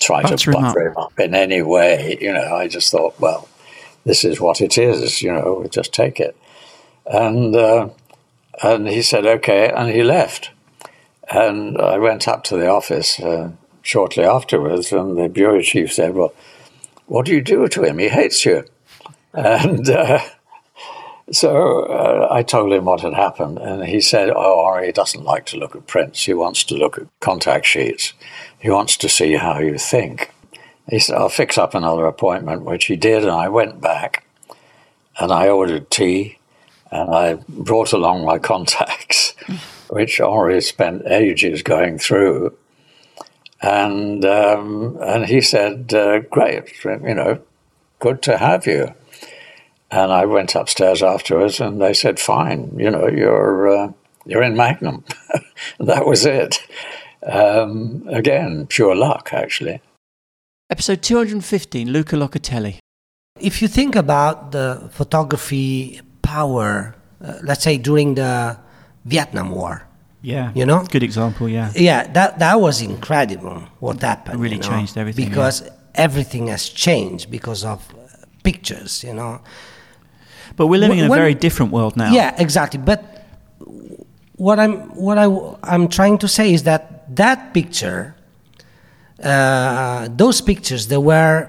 try 0.00 0.22
Butter 0.22 0.36
to 0.36 0.52
butter 0.52 0.88
him 0.88 0.96
up 0.96 1.18
in 1.18 1.34
any 1.34 1.62
way. 1.62 2.18
You 2.20 2.32
know, 2.32 2.54
I 2.54 2.68
just 2.68 2.90
thought, 2.90 3.18
well, 3.20 3.48
this 4.04 4.24
is 4.24 4.40
what 4.40 4.60
it 4.60 4.76
is, 4.76 5.22
you 5.22 5.32
know, 5.32 5.60
we 5.62 5.68
just 5.68 5.92
take 5.92 6.20
it. 6.20 6.36
And, 7.06 7.54
uh, 7.54 7.88
and 8.62 8.88
he 8.88 9.02
said, 9.02 9.26
okay, 9.26 9.70
and 9.70 9.90
he 9.90 10.02
left. 10.02 10.50
And 11.30 11.78
I 11.78 11.98
went 11.98 12.28
up 12.28 12.44
to 12.44 12.56
the 12.56 12.68
office 12.68 13.18
uh, 13.18 13.52
shortly 13.82 14.24
afterwards, 14.24 14.92
and 14.92 15.16
the 15.16 15.28
bureau 15.28 15.60
chief 15.62 15.92
said, 15.92 16.14
well, 16.14 16.34
what 17.06 17.26
do 17.26 17.32
you 17.32 17.42
do 17.42 17.68
to 17.68 17.82
him? 17.82 17.98
He 17.98 18.08
hates 18.08 18.44
you. 18.44 18.64
And 19.36 19.90
uh, 19.90 20.20
so 21.32 21.84
uh, 21.86 22.28
I 22.30 22.42
told 22.42 22.72
him 22.72 22.84
what 22.84 23.00
had 23.00 23.14
happened, 23.14 23.58
and 23.58 23.84
he 23.84 24.00
said, 24.00 24.30
"Oh, 24.30 24.64
Henri 24.66 24.92
doesn't 24.92 25.24
like 25.24 25.46
to 25.46 25.56
look 25.56 25.74
at 25.74 25.86
prints. 25.86 26.24
He 26.24 26.34
wants 26.34 26.64
to 26.64 26.76
look 26.76 26.98
at 26.98 27.06
contact 27.20 27.66
sheets. 27.66 28.12
He 28.58 28.70
wants 28.70 28.96
to 28.98 29.08
see 29.08 29.34
how 29.34 29.58
you 29.58 29.78
think." 29.78 30.32
He 30.88 30.98
said, 30.98 31.16
"I'll 31.16 31.30
fix 31.30 31.56
up 31.56 31.74
another 31.74 32.06
appointment," 32.06 32.62
which 32.62 32.86
he 32.86 32.96
did, 32.96 33.22
and 33.22 33.32
I 33.32 33.48
went 33.48 33.80
back, 33.80 34.24
and 35.18 35.32
I 35.32 35.48
ordered 35.48 35.90
tea, 35.90 36.38
and 36.94 37.12
I 37.12 37.34
brought 37.48 37.92
along 37.92 38.24
my 38.24 38.38
contacts, 38.38 39.34
which 39.90 40.20
Henri 40.20 40.60
spent 40.60 41.02
ages 41.06 41.62
going 41.62 41.98
through. 41.98 42.56
And 43.60 44.24
um, 44.24 44.98
and 45.00 45.26
he 45.26 45.40
said, 45.40 45.92
uh, 45.92 46.20
"Great, 46.20 46.84
you 46.84 47.14
know, 47.14 47.40
good 47.98 48.22
to 48.22 48.38
have 48.38 48.66
you." 48.66 48.94
And 49.90 50.12
I 50.12 50.24
went 50.26 50.54
upstairs 50.54 51.02
afterwards, 51.02 51.60
and 51.60 51.80
they 51.80 51.94
said, 51.94 52.20
"Fine, 52.20 52.76
you 52.78 52.90
know, 52.90 53.08
you're 53.08 53.68
uh, 53.68 53.92
you're 54.26 54.42
in 54.42 54.56
Magnum." 54.56 55.04
that 55.80 56.06
was 56.06 56.26
it. 56.26 56.60
Um, 57.26 58.06
again, 58.08 58.66
pure 58.66 58.94
luck, 58.94 59.30
actually. 59.32 59.80
Episode 60.68 61.02
215, 61.02 61.90
Luca 61.90 62.16
Locatelli. 62.16 62.78
If 63.40 63.62
you 63.62 63.68
think 63.68 63.96
about 63.96 64.52
the 64.52 64.90
photography 64.92 66.02
power, 66.24 66.94
uh, 67.22 67.38
let's 67.42 67.62
say 67.62 67.76
during 67.78 68.14
the 68.16 68.56
Vietnam 69.04 69.50
War, 69.50 69.74
Yeah. 70.24 70.50
You 70.54 70.64
know? 70.64 70.80
Good 70.88 71.02
example, 71.02 71.48
yeah. 71.48 71.68
yeah, 71.76 72.00
that 72.16 72.38
that 72.38 72.56
was 72.66 72.80
incredible. 72.80 73.56
What 73.80 74.00
happened? 74.00 74.40
Really 74.40 74.56
you 74.56 74.62
know? 74.62 74.72
changed 74.72 74.96
everything, 74.96 75.28
because 75.28 75.56
everything 75.94 76.48
has 76.48 76.62
changed 76.72 77.28
because 77.30 77.60
of 77.68 77.78
uh, 77.92 78.24
pictures. 78.42 79.04
You 79.04 79.12
know. 79.14 79.32
But 80.56 80.66
we're 80.68 80.80
living 80.80 80.98
in 80.98 81.06
a 81.06 81.08
When- 81.10 81.20
very 81.20 81.34
different 81.46 81.72
world 81.72 81.94
now. 81.96 82.10
Yeah, 82.18 82.32
exactly. 82.44 82.80
But 82.80 83.00
what 84.46 84.56
I'm 84.58 84.74
what 85.06 85.16
I 85.18 85.26
I'm 85.72 85.88
trying 85.88 86.16
to 86.24 86.28
say 86.28 86.46
is 86.56 86.62
that 86.62 86.82
that 87.16 87.38
picture, 87.52 88.14
uh, 89.22 90.08
those 90.16 90.40
pictures, 90.40 90.86
they 90.88 90.96
were 91.12 91.48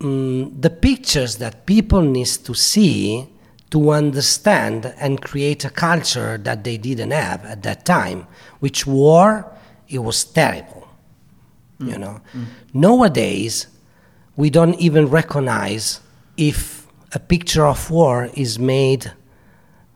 mm, 0.00 0.54
the 0.60 0.70
pictures 0.70 1.36
that 1.42 1.66
people 1.66 2.02
needs 2.02 2.38
to 2.46 2.54
see 2.54 3.26
to 3.70 3.90
understand 3.90 4.94
and 4.98 5.20
create 5.20 5.64
a 5.64 5.70
culture 5.70 6.38
that 6.38 6.64
they 6.64 6.76
didn't 6.78 7.10
have 7.10 7.44
at 7.44 7.62
that 7.64 7.84
time. 7.84 8.26
Which 8.60 8.86
war, 8.86 9.50
it 9.88 9.98
was 9.98 10.24
terrible. 10.24 10.88
You 11.80 11.96
know, 11.96 12.20
nowadays 12.74 13.68
we 14.36 14.50
don't 14.50 14.74
even 14.80 15.06
recognize 15.08 16.00
if 16.36 16.86
a 17.12 17.20
picture 17.20 17.66
of 17.66 17.88
war 17.90 18.30
is 18.34 18.58
made 18.58 19.12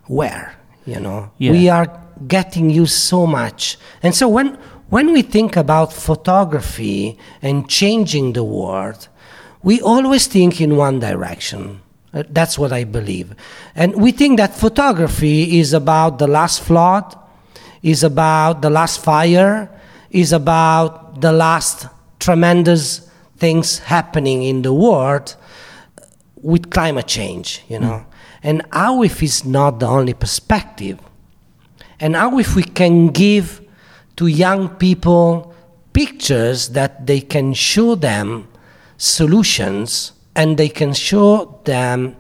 where 0.07 0.55
you 0.87 0.99
know 1.01 1.31
Yeah. 1.39 1.53
we 1.53 1.69
are 1.69 1.87
getting 2.27 2.71
used 2.71 2.95
so 2.95 3.27
much 3.27 3.79
and 4.03 4.15
so 4.15 4.29
when 4.29 4.59
when 4.91 5.13
we 5.13 5.23
think 5.23 5.57
about 5.57 5.93
photography 5.93 7.19
and 7.41 7.69
changing 7.69 8.33
the 8.33 8.43
world 8.45 9.09
we 9.63 9.81
always 9.81 10.27
think 10.27 10.61
in 10.61 10.77
one 10.77 10.99
direction 11.01 11.81
Uh, 12.15 12.23
that's 12.29 12.59
what 12.59 12.73
i 12.73 12.85
believe 12.85 13.35
and 13.75 13.95
we 13.97 14.13
think 14.13 14.37
that 14.37 14.55
photography 14.55 15.59
is 15.59 15.73
about 15.73 16.19
the 16.19 16.27
last 16.27 16.61
flood 16.61 17.17
is 17.83 18.05
about 18.05 18.61
the 18.61 18.71
last 18.71 19.03
fire 19.03 19.71
is 20.11 20.33
about 20.33 21.21
the 21.21 21.33
last 21.33 21.87
tremendous 22.21 23.11
things 23.39 23.79
happening 23.81 24.43
in 24.43 24.63
the 24.63 24.73
world 24.73 25.35
with 26.43 26.71
climate 26.71 27.07
change, 27.07 27.63
you 27.69 27.79
know. 27.79 28.05
And 28.43 28.63
how 28.73 29.03
if 29.03 29.23
it's 29.23 29.45
not 29.45 29.81
the 29.81 29.87
only 29.87 30.15
perspective? 30.15 30.99
And 31.99 32.15
how 32.15 32.39
if 32.39 32.55
we 32.55 32.63
can 32.63 33.09
give 33.09 33.61
to 34.17 34.27
young 34.27 34.69
people 34.69 35.55
pictures 35.93 36.71
that 36.71 37.07
they 37.07 37.21
can 37.21 37.55
show 37.55 37.95
them 37.95 38.49
solutions 38.97 40.13
and 40.35 40.57
they 40.57 40.69
can 40.69 40.93
show 40.95 41.61
them 41.65 42.17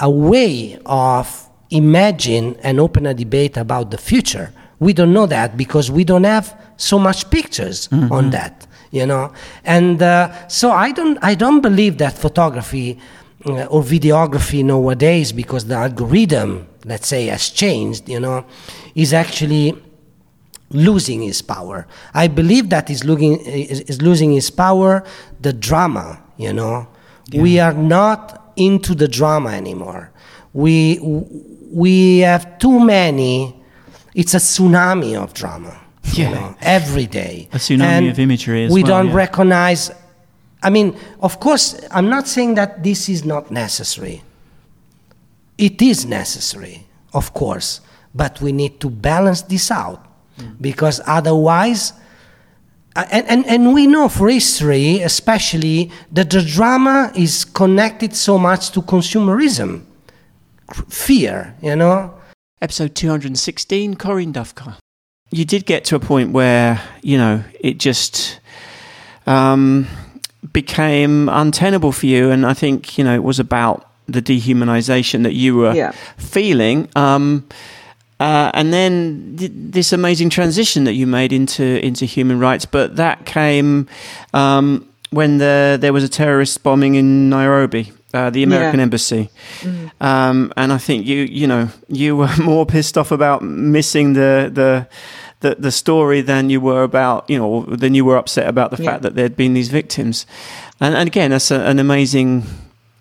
a 0.00 0.10
way 0.10 0.78
of 0.86 1.48
imagine 1.70 2.56
and 2.62 2.80
open 2.80 3.06
a 3.06 3.14
debate 3.14 3.56
about 3.56 3.90
the 3.90 3.98
future. 3.98 4.52
We 4.78 4.92
don't 4.92 5.12
know 5.12 5.26
that 5.26 5.56
because 5.56 5.90
we 5.90 6.04
don't 6.04 6.24
have 6.24 6.56
so 6.76 6.98
much 6.98 7.30
pictures 7.30 7.88
on 7.92 8.30
that, 8.30 8.66
you 8.92 9.06
know. 9.06 9.32
And 9.64 10.00
uh, 10.00 10.48
so 10.48 10.70
I 10.70 10.92
don't, 10.92 11.18
I 11.20 11.34
don't 11.34 11.60
believe 11.60 11.98
that 11.98 12.16
photography 12.16 12.98
uh, 13.44 13.64
or 13.64 13.82
videography 13.82 14.64
nowadays, 14.64 15.32
because 15.32 15.66
the 15.66 15.74
algorithm, 15.74 16.68
let's 16.84 17.08
say, 17.08 17.26
has 17.26 17.50
changed, 17.50 18.08
you 18.08 18.20
know, 18.20 18.44
is 18.94 19.12
actually 19.12 19.74
losing 20.70 21.24
its 21.24 21.42
power. 21.42 21.86
I 22.14 22.28
believe 22.28 22.68
that 22.70 22.88
is 22.90 23.04
losing 23.04 23.40
is, 23.40 23.80
is 23.82 24.00
losing 24.00 24.34
its 24.34 24.50
power. 24.50 25.02
The 25.40 25.52
drama, 25.52 26.22
you 26.36 26.52
know, 26.52 26.86
we 27.34 27.60
are 27.60 27.74
not 27.74 28.52
into 28.56 28.94
the 28.94 29.08
drama 29.08 29.50
anymore. 29.50 30.10
We 30.52 30.98
we 31.70 32.18
have 32.18 32.58
too 32.58 32.80
many. 32.80 33.54
It's 34.14 34.34
a 34.34 34.38
tsunami 34.38 35.20
of 35.20 35.34
drama. 35.34 35.78
Yeah. 36.14 36.28
You 36.28 36.34
know, 36.34 36.56
every 36.62 37.06
day. 37.06 37.48
A 37.52 37.58
tsunami 37.58 37.80
And 37.82 38.08
of 38.08 38.18
imagery 38.18 38.64
as 38.64 38.72
we 38.72 38.82
well, 38.82 39.02
don't 39.02 39.08
yeah. 39.08 39.14
recognize. 39.14 39.90
I 40.62 40.70
mean, 40.70 40.96
of 41.20 41.38
course, 41.38 41.78
I'm 41.90 42.08
not 42.08 42.26
saying 42.26 42.54
that 42.54 42.82
this 42.82 43.08
is 43.08 43.24
not 43.24 43.50
necessary. 43.50 44.22
It 45.56 45.82
is 45.82 46.06
necessary, 46.06 46.86
of 47.12 47.34
course, 47.34 47.80
but 48.14 48.40
we 48.40 48.52
need 48.52 48.80
to 48.80 48.90
balance 48.90 49.42
this 49.42 49.70
out 49.70 50.06
mm. 50.38 50.56
because 50.60 51.00
otherwise, 51.06 51.92
and, 53.10 53.26
and, 53.28 53.46
and 53.46 53.72
we 53.74 53.86
know 53.86 54.08
for 54.08 54.28
history, 54.28 55.00
especially, 55.00 55.90
that 56.12 56.30
the 56.30 56.42
drama 56.42 57.12
is 57.14 57.44
connected 57.44 58.14
so 58.16 58.38
much 58.38 58.70
to 58.72 58.82
consumerism, 58.82 59.82
fear, 60.88 61.54
you 61.62 61.76
know? 61.76 62.14
Episode 62.60 62.94
216, 62.94 63.94
Corinne 63.96 64.32
Dufka. 64.32 64.76
You 65.30 65.44
did 65.44 65.66
get 65.66 65.84
to 65.86 65.96
a 65.96 66.00
point 66.00 66.32
where, 66.32 66.80
you 67.02 67.18
know, 67.18 67.44
it 67.60 67.78
just 67.78 68.40
um, 69.26 69.86
became 70.52 71.28
untenable 71.28 71.92
for 71.92 72.06
you. 72.06 72.30
And 72.30 72.46
I 72.46 72.54
think, 72.54 72.98
you 72.98 73.04
know, 73.04 73.14
it 73.14 73.22
was 73.22 73.38
about 73.38 73.84
the 74.08 74.22
dehumanization 74.22 75.22
that 75.24 75.34
you 75.34 75.54
were 75.56 75.74
Yeah. 75.74 75.92
feeling. 76.16 76.88
Um, 76.96 77.44
uh, 78.20 78.50
and 78.54 78.72
then 78.72 79.36
th- 79.38 79.52
this 79.54 79.92
amazing 79.92 80.30
transition 80.30 80.84
that 80.84 80.94
you 80.94 81.06
made 81.06 81.32
into 81.32 81.64
into 81.84 82.04
human 82.04 82.38
rights, 82.40 82.64
but 82.66 82.96
that 82.96 83.24
came 83.26 83.86
um, 84.34 84.88
when 85.10 85.38
the 85.38 85.78
there 85.80 85.92
was 85.92 86.04
a 86.04 86.08
terrorist 86.08 86.62
bombing 86.62 86.94
in 86.96 87.28
Nairobi, 87.30 87.92
uh, 88.14 88.30
the 88.30 88.42
American 88.42 88.78
Yeah. 88.80 88.84
embassy, 88.84 89.30
Mm. 89.62 89.90
um, 90.00 90.52
and 90.56 90.72
I 90.72 90.78
think 90.78 91.06
you 91.06 91.18
you 91.40 91.46
know 91.46 91.68
you 91.88 92.16
were 92.16 92.36
more 92.42 92.66
pissed 92.66 92.96
off 92.98 93.10
about 93.12 93.42
missing 93.42 94.14
the 94.14 94.50
the. 94.52 94.86
The, 95.40 95.54
the 95.54 95.70
story 95.70 96.20
than 96.20 96.50
you 96.50 96.60
were 96.60 96.82
about 96.82 97.30
you 97.30 97.38
know 97.38 97.62
than 97.76 97.94
you 97.94 98.04
were 98.04 98.16
upset 98.18 98.48
about 98.48 98.72
the 98.72 98.82
Yeah. 98.82 98.90
fact 98.90 99.02
that 99.02 99.14
there'd 99.14 99.36
been 99.36 99.54
these 99.54 99.68
victims 99.72 100.26
and, 100.80 100.96
and 100.96 101.06
again 101.06 101.30
that's 101.30 101.52
a, 101.52 101.60
an 101.60 101.78
amazing 101.78 102.42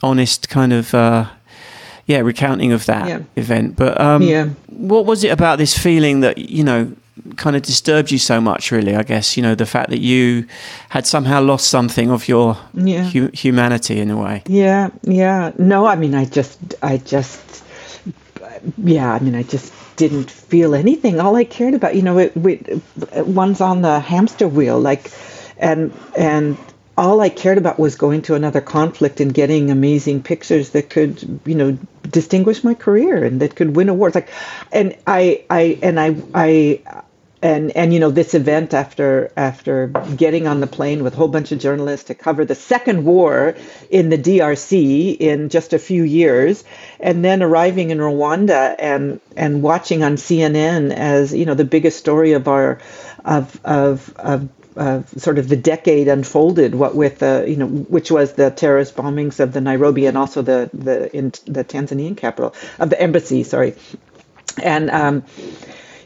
honest 0.04 0.48
kind 0.48 0.72
of 0.72 0.94
uh, 0.94 1.26
yeah, 2.08 2.20
recounting 2.20 2.72
of 2.74 2.86
that 2.88 3.08
Yeah. 3.08 3.20
event. 3.36 3.76
But 3.76 4.00
um, 4.02 4.22
Yeah. 4.24 4.48
what 4.70 5.06
was 5.06 5.24
it 5.24 5.30
about 5.32 5.58
this 5.60 5.78
feeling 5.78 6.22
that 6.22 6.38
you 6.38 6.64
know 6.64 6.92
kind 7.36 7.56
of 7.56 7.62
disturbed 7.62 8.12
you 8.12 8.18
so 8.18 8.40
much? 8.42 8.72
Really, 8.72 8.96
I 8.96 9.04
guess 9.04 9.38
you 9.38 9.44
know 9.44 9.56
the 9.56 9.66
fact 9.66 9.90
that 9.90 10.00
you 10.02 10.46
had 10.90 11.06
somehow 11.06 11.42
lost 11.42 11.68
something 11.68 12.10
of 12.10 12.28
your 12.28 12.58
Yeah. 12.74 13.04
hu- 13.10 13.30
humanity 13.34 14.00
in 14.00 14.10
a 14.10 14.18
way. 14.18 14.42
Yeah, 14.48 14.90
yeah. 15.04 15.52
No, 15.58 15.86
I 15.86 15.96
mean, 15.96 16.16
I 16.16 16.26
just, 16.26 16.58
I 16.82 16.98
just, 16.98 17.64
yeah, 18.84 19.14
I 19.14 19.20
mean, 19.20 19.36
I 19.36 19.44
just 19.44 19.74
didn't 19.98 20.30
feel 20.32 20.76
anything. 20.76 21.20
All 21.20 21.36
I 21.36 21.44
cared 21.44 21.74
about, 21.74 21.96
you 21.96 22.02
know, 22.04 22.18
it, 22.20 22.32
it, 22.36 23.28
one's 23.28 23.62
on 23.62 23.82
the 23.82 24.00
hamster 24.00 24.48
wheel, 24.48 24.80
like, 24.80 25.12
and 25.60 25.92
and 26.18 26.56
all 26.98 27.22
I 27.22 27.30
cared 27.30 27.60
about 27.60 27.78
was 27.78 27.96
going 27.96 28.24
to 28.24 28.36
another 28.36 28.60
conflict 28.60 29.22
and 29.22 29.34
getting 29.34 29.70
amazing 29.70 30.24
pictures 30.24 30.72
that 30.72 30.90
could, 30.90 31.42
you 31.46 31.56
know, 31.56 31.78
distinguish 32.02 32.64
my 32.64 32.74
career 32.74 33.24
and 33.24 33.40
that 33.42 33.56
could 33.56 33.76
win 33.76 33.90
awards. 33.90 34.16
Like, 34.16 34.30
and 34.72 34.98
I, 35.06 35.46
I, 35.50 35.78
and 35.84 36.00
I, 36.00 36.16
I 36.34 36.82
and 37.42 37.76
and 37.76 37.94
you 37.94 38.00
know 38.00 38.10
this 38.10 38.34
event 38.34 38.74
after 38.74 39.32
after 39.38 39.88
getting 40.16 40.48
on 40.48 40.60
the 40.60 40.68
plane 40.68 41.04
with 41.04 41.14
a 41.14 41.18
whole 41.18 41.28
bunch 41.28 41.52
of 41.52 41.60
journalists 41.60 42.08
to 42.08 42.16
cover 42.16 42.46
the 42.46 42.56
second 42.56 43.06
war 43.06 43.56
in 43.92 44.10
the 44.10 44.18
DRC 44.18 45.18
in 45.18 45.50
just 45.50 45.74
a 45.74 45.80
few 45.80 46.04
years 46.04 46.64
and 47.00 47.24
then 47.24 47.44
arriving 47.44 47.92
in 47.92 48.00
Rwanda 48.00 48.76
and 48.80 49.22
and 49.36 49.62
watching 49.62 50.04
on 50.04 50.16
CNN 50.16 50.92
as 50.92 51.34
you 51.34 51.46
know 51.46 51.54
the 51.54 51.66
biggest 51.66 52.00
story 52.00 52.34
of 52.34 52.48
our 52.48 52.80
of 53.24 53.60
of 53.64 54.16
of 54.16 54.50
uh, 54.78 55.04
sort 55.18 55.40
of 55.40 55.48
the 55.50 55.56
decade 55.58 56.08
unfolded, 56.08 56.76
what 56.76 56.96
with 56.96 57.24
uh, 57.24 57.44
you 57.48 57.56
know, 57.58 57.68
which 57.68 58.12
was 58.12 58.34
the 58.34 58.52
terrorist 58.52 58.96
bombings 58.96 59.40
of 59.40 59.54
the 59.54 59.62
Nairobi 59.62 60.06
and 60.06 60.18
also 60.18 60.42
the 60.42 60.70
the 60.74 61.16
in 61.16 61.32
the 61.46 61.64
Tanzanian 61.64 62.16
capital 62.18 62.54
of 62.80 62.90
the 62.90 63.02
embassy, 63.02 63.44
sorry, 63.44 63.76
and 64.62 64.90
um, 64.90 65.24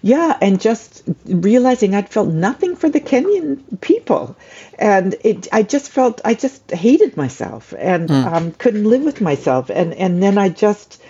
yeah, 0.01 0.38
and 0.41 0.59
just 0.59 1.03
realizing 1.26 1.93
I'd 1.95 2.09
felt 2.09 2.30
nothing 2.30 2.76
for 2.76 2.89
the 2.89 2.99
Kenyan 2.99 3.80
people, 3.82 4.36
and 4.80 5.15
it 5.24 5.47
I 5.51 5.63
just 5.63 5.91
felt 5.91 6.22
I 6.26 6.34
just 6.34 6.72
hated 6.72 7.17
myself 7.17 7.74
and 7.78 8.09
Mm. 8.09 8.26
um, 8.26 8.51
couldn't 8.53 8.86
live 8.86 9.03
with 9.03 9.22
myself, 9.22 9.69
and 9.69 9.93
and 9.93 10.22
then 10.22 10.38
I 10.38 10.49
just 10.49 11.00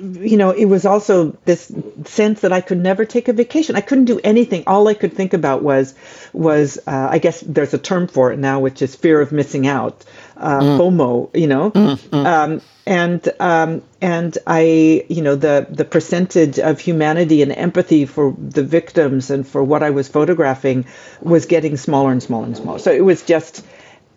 you 0.00 0.36
know, 0.36 0.50
it 0.50 0.64
was 0.64 0.86
also 0.86 1.36
this 1.44 1.70
sense 2.04 2.40
that 2.40 2.52
I 2.52 2.60
could 2.60 2.78
never 2.78 3.04
take 3.04 3.28
a 3.28 3.32
vacation. 3.32 3.76
I 3.76 3.80
couldn't 3.80 4.06
do 4.06 4.20
anything. 4.24 4.64
All 4.66 4.88
I 4.88 4.94
could 4.94 5.12
think 5.12 5.34
about 5.34 5.62
was, 5.62 5.94
was 6.32 6.78
uh, 6.86 7.08
I 7.10 7.18
guess 7.18 7.40
there's 7.40 7.74
a 7.74 7.78
term 7.78 8.08
for 8.08 8.32
it 8.32 8.38
now, 8.38 8.60
which 8.60 8.82
is 8.82 8.94
fear 8.96 9.20
of 9.20 9.32
missing 9.32 9.66
out, 9.66 10.04
uh, 10.36 10.60
Mm. 10.60 10.78
FOMO. 10.78 11.30
You 11.34 11.46
know, 11.46 11.72
um, 12.12 12.60
and 12.86 13.28
um, 13.40 13.82
and 14.00 14.36
I, 14.46 15.04
you 15.08 15.22
know, 15.22 15.36
the 15.36 15.66
the 15.70 15.84
percentage 15.84 16.58
of 16.58 16.80
humanity 16.80 17.42
and 17.42 17.52
empathy 17.52 18.06
for 18.06 18.34
the 18.38 18.62
victims 18.62 19.30
and 19.30 19.46
for 19.46 19.62
what 19.62 19.82
I 19.82 19.90
was 19.90 20.08
photographing 20.08 20.86
was 21.20 21.46
getting 21.46 21.76
smaller 21.76 22.10
and 22.10 22.22
smaller 22.22 22.46
and 22.46 22.56
smaller. 22.56 22.78
So 22.78 22.90
it 22.92 23.04
was 23.04 23.22
just 23.22 23.64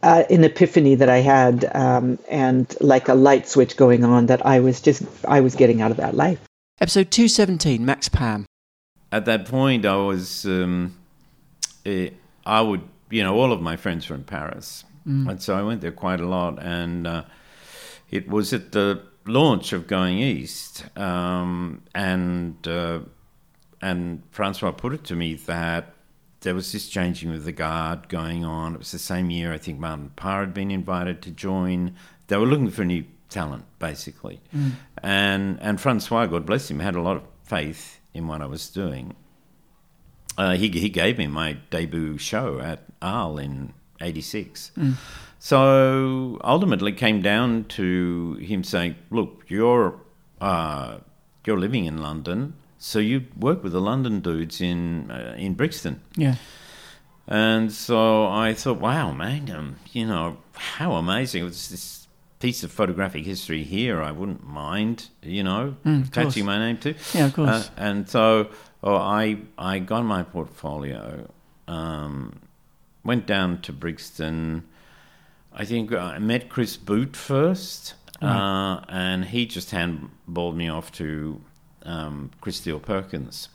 uh, 0.03 0.23
an 0.29 0.43
epiphany 0.43 0.95
that 0.95 1.09
I 1.09 1.17
had, 1.17 1.69
um, 1.75 2.19
and 2.29 2.73
like 2.81 3.07
a 3.07 3.13
light 3.15 3.47
switch 3.47 3.75
going 3.77 4.03
on 4.03 4.27
that 4.27 4.45
I 4.45 4.59
was 4.59 4.81
just 4.81 5.03
I 5.27 5.41
was 5.41 5.55
getting 5.55 5.81
out 5.81 5.91
of 5.91 5.97
that 5.97 6.15
life. 6.15 6.39
Episode 6.79 7.09
two 7.11 7.27
seventeen, 7.27 7.85
Max 7.85 8.07
Pam. 8.09 8.45
At 9.11 9.25
that 9.25 9.45
point, 9.45 9.85
I 9.85 9.95
was, 9.95 10.45
um, 10.45 10.97
eh, 11.85 12.09
I 12.45 12.59
would, 12.61 12.81
you 13.09 13.23
know, 13.23 13.35
all 13.39 13.51
of 13.53 13.61
my 13.61 13.77
friends 13.77 14.09
were 14.09 14.15
in 14.15 14.23
Paris, 14.25 14.83
Mm. 15.07 15.29
and 15.29 15.41
so 15.41 15.55
I 15.55 15.63
went 15.63 15.79
there 15.81 15.93
quite 15.93 16.19
a 16.19 16.27
lot. 16.27 16.61
And 16.61 17.07
uh, 17.07 17.23
it 18.11 18.27
was 18.27 18.51
at 18.51 18.73
the 18.73 19.01
launch 19.25 19.71
of 19.71 19.87
Going 19.87 20.17
East, 20.19 20.85
um, 20.97 21.81
and 21.95 22.67
uh, 22.67 22.99
and 23.81 24.21
Francois 24.31 24.71
put 24.71 24.93
it 24.93 25.03
to 25.05 25.15
me 25.15 25.35
that 25.35 25.93
there 26.41 26.53
was 26.53 26.71
this 26.71 26.87
changing 26.87 27.33
of 27.33 27.43
the 27.45 27.51
guard 27.51 28.09
going 28.09 28.45
on. 28.45 28.73
It 28.73 28.79
was 28.79 28.91
the 28.91 28.99
same 28.99 29.29
year 29.29 29.53
I 29.53 29.57
think 29.57 29.79
Martin 29.79 30.11
Parr 30.15 30.41
had 30.41 30.53
been 30.53 30.71
invited 30.71 31.21
to 31.23 31.31
join. 31.31 31.95
They 32.27 32.37
were 32.37 32.45
looking 32.45 32.69
for 32.69 32.85
new 32.85 33.05
talent, 33.29 33.65
basically. 33.79 34.41
Mm. 34.55 34.71
And 35.01 35.57
and 35.61 35.81
Francois, 35.81 36.27
God 36.27 36.45
bless 36.45 36.69
him, 36.69 36.79
had 36.79 36.95
a 36.95 37.01
lot 37.01 37.17
of 37.17 37.23
faith 37.43 37.99
in 38.13 38.27
what 38.27 38.41
I 38.41 38.45
was 38.45 38.69
doing. 38.69 39.15
Uh, 40.37 40.55
he 40.55 40.69
he 40.69 40.89
gave 40.89 41.17
me 41.17 41.27
my 41.27 41.57
debut 41.71 42.17
show 42.17 42.59
at 42.59 42.83
Arles 43.01 43.39
in 43.41 43.73
'86. 44.01 44.71
Mm. 44.77 44.93
So 45.39 46.39
ultimately, 46.43 46.91
came 46.91 47.21
down 47.21 47.65
to 47.69 48.35
him 48.35 48.63
saying, 48.63 48.95
"Look, 49.09 49.45
you're 49.47 49.99
uh, 50.39 50.97
you're 51.45 51.59
living 51.59 51.85
in 51.85 51.97
London, 51.97 52.53
so 52.77 52.99
you 52.99 53.25
work 53.39 53.63
with 53.63 53.71
the 53.73 53.81
London 53.81 54.19
dudes 54.21 54.61
in 54.61 55.11
uh, 55.11 55.35
in 55.37 55.53
Brixton." 55.55 56.01
Yeah. 56.15 56.35
And 57.29 57.73
so 57.73 58.25
I 58.27 58.53
thought, 58.53 58.79
wow, 58.79 59.11
man, 59.11 59.51
um, 59.51 59.75
you 59.91 60.05
know, 60.07 60.37
how 60.53 60.93
amazing. 60.93 61.41
It 61.41 61.45
was 61.45 61.67
this 61.69 62.07
piece 62.39 62.63
of 62.63 62.71
photographic 62.71 63.25
history 63.25 63.63
here. 63.63 64.01
I 64.01 64.11
wouldn't 64.11 64.47
mind, 64.47 65.09
you 65.21 65.43
know, 65.43 65.75
Mm, 65.85 66.13
course. 66.13 66.37
my 66.37 66.57
name 66.57 66.77
to. 66.77 66.93
Yeah, 67.13 67.25
of 67.25 67.33
course. 67.33 67.49
Uh, 67.49 67.69
and 67.75 68.07
so 68.09 68.47
oh, 68.81 68.95
I, 68.95 69.39
I 69.57 69.79
got 69.79 70.05
my 70.05 70.23
portfolio, 70.23 71.27
um, 71.67 72.39
went 73.03 73.25
down 73.25 73.59
to 73.63 73.73
Brixton. 73.73 74.63
I 75.51 75.65
think 75.65 75.91
I 75.91 76.19
met 76.19 76.47
Chris 76.47 76.77
Boot 76.77 77.15
first, 77.17 77.95
Right. 78.21 78.29
uh, 78.31 78.85
and 78.87 79.25
he 79.25 79.45
just 79.47 79.71
handballed 79.71 80.55
me 80.55 80.69
off 80.69 80.91
to 80.93 81.41
um, 81.87 82.29
Chris 82.41 82.57
Steele 82.57 82.79
Perkins. 82.79 83.49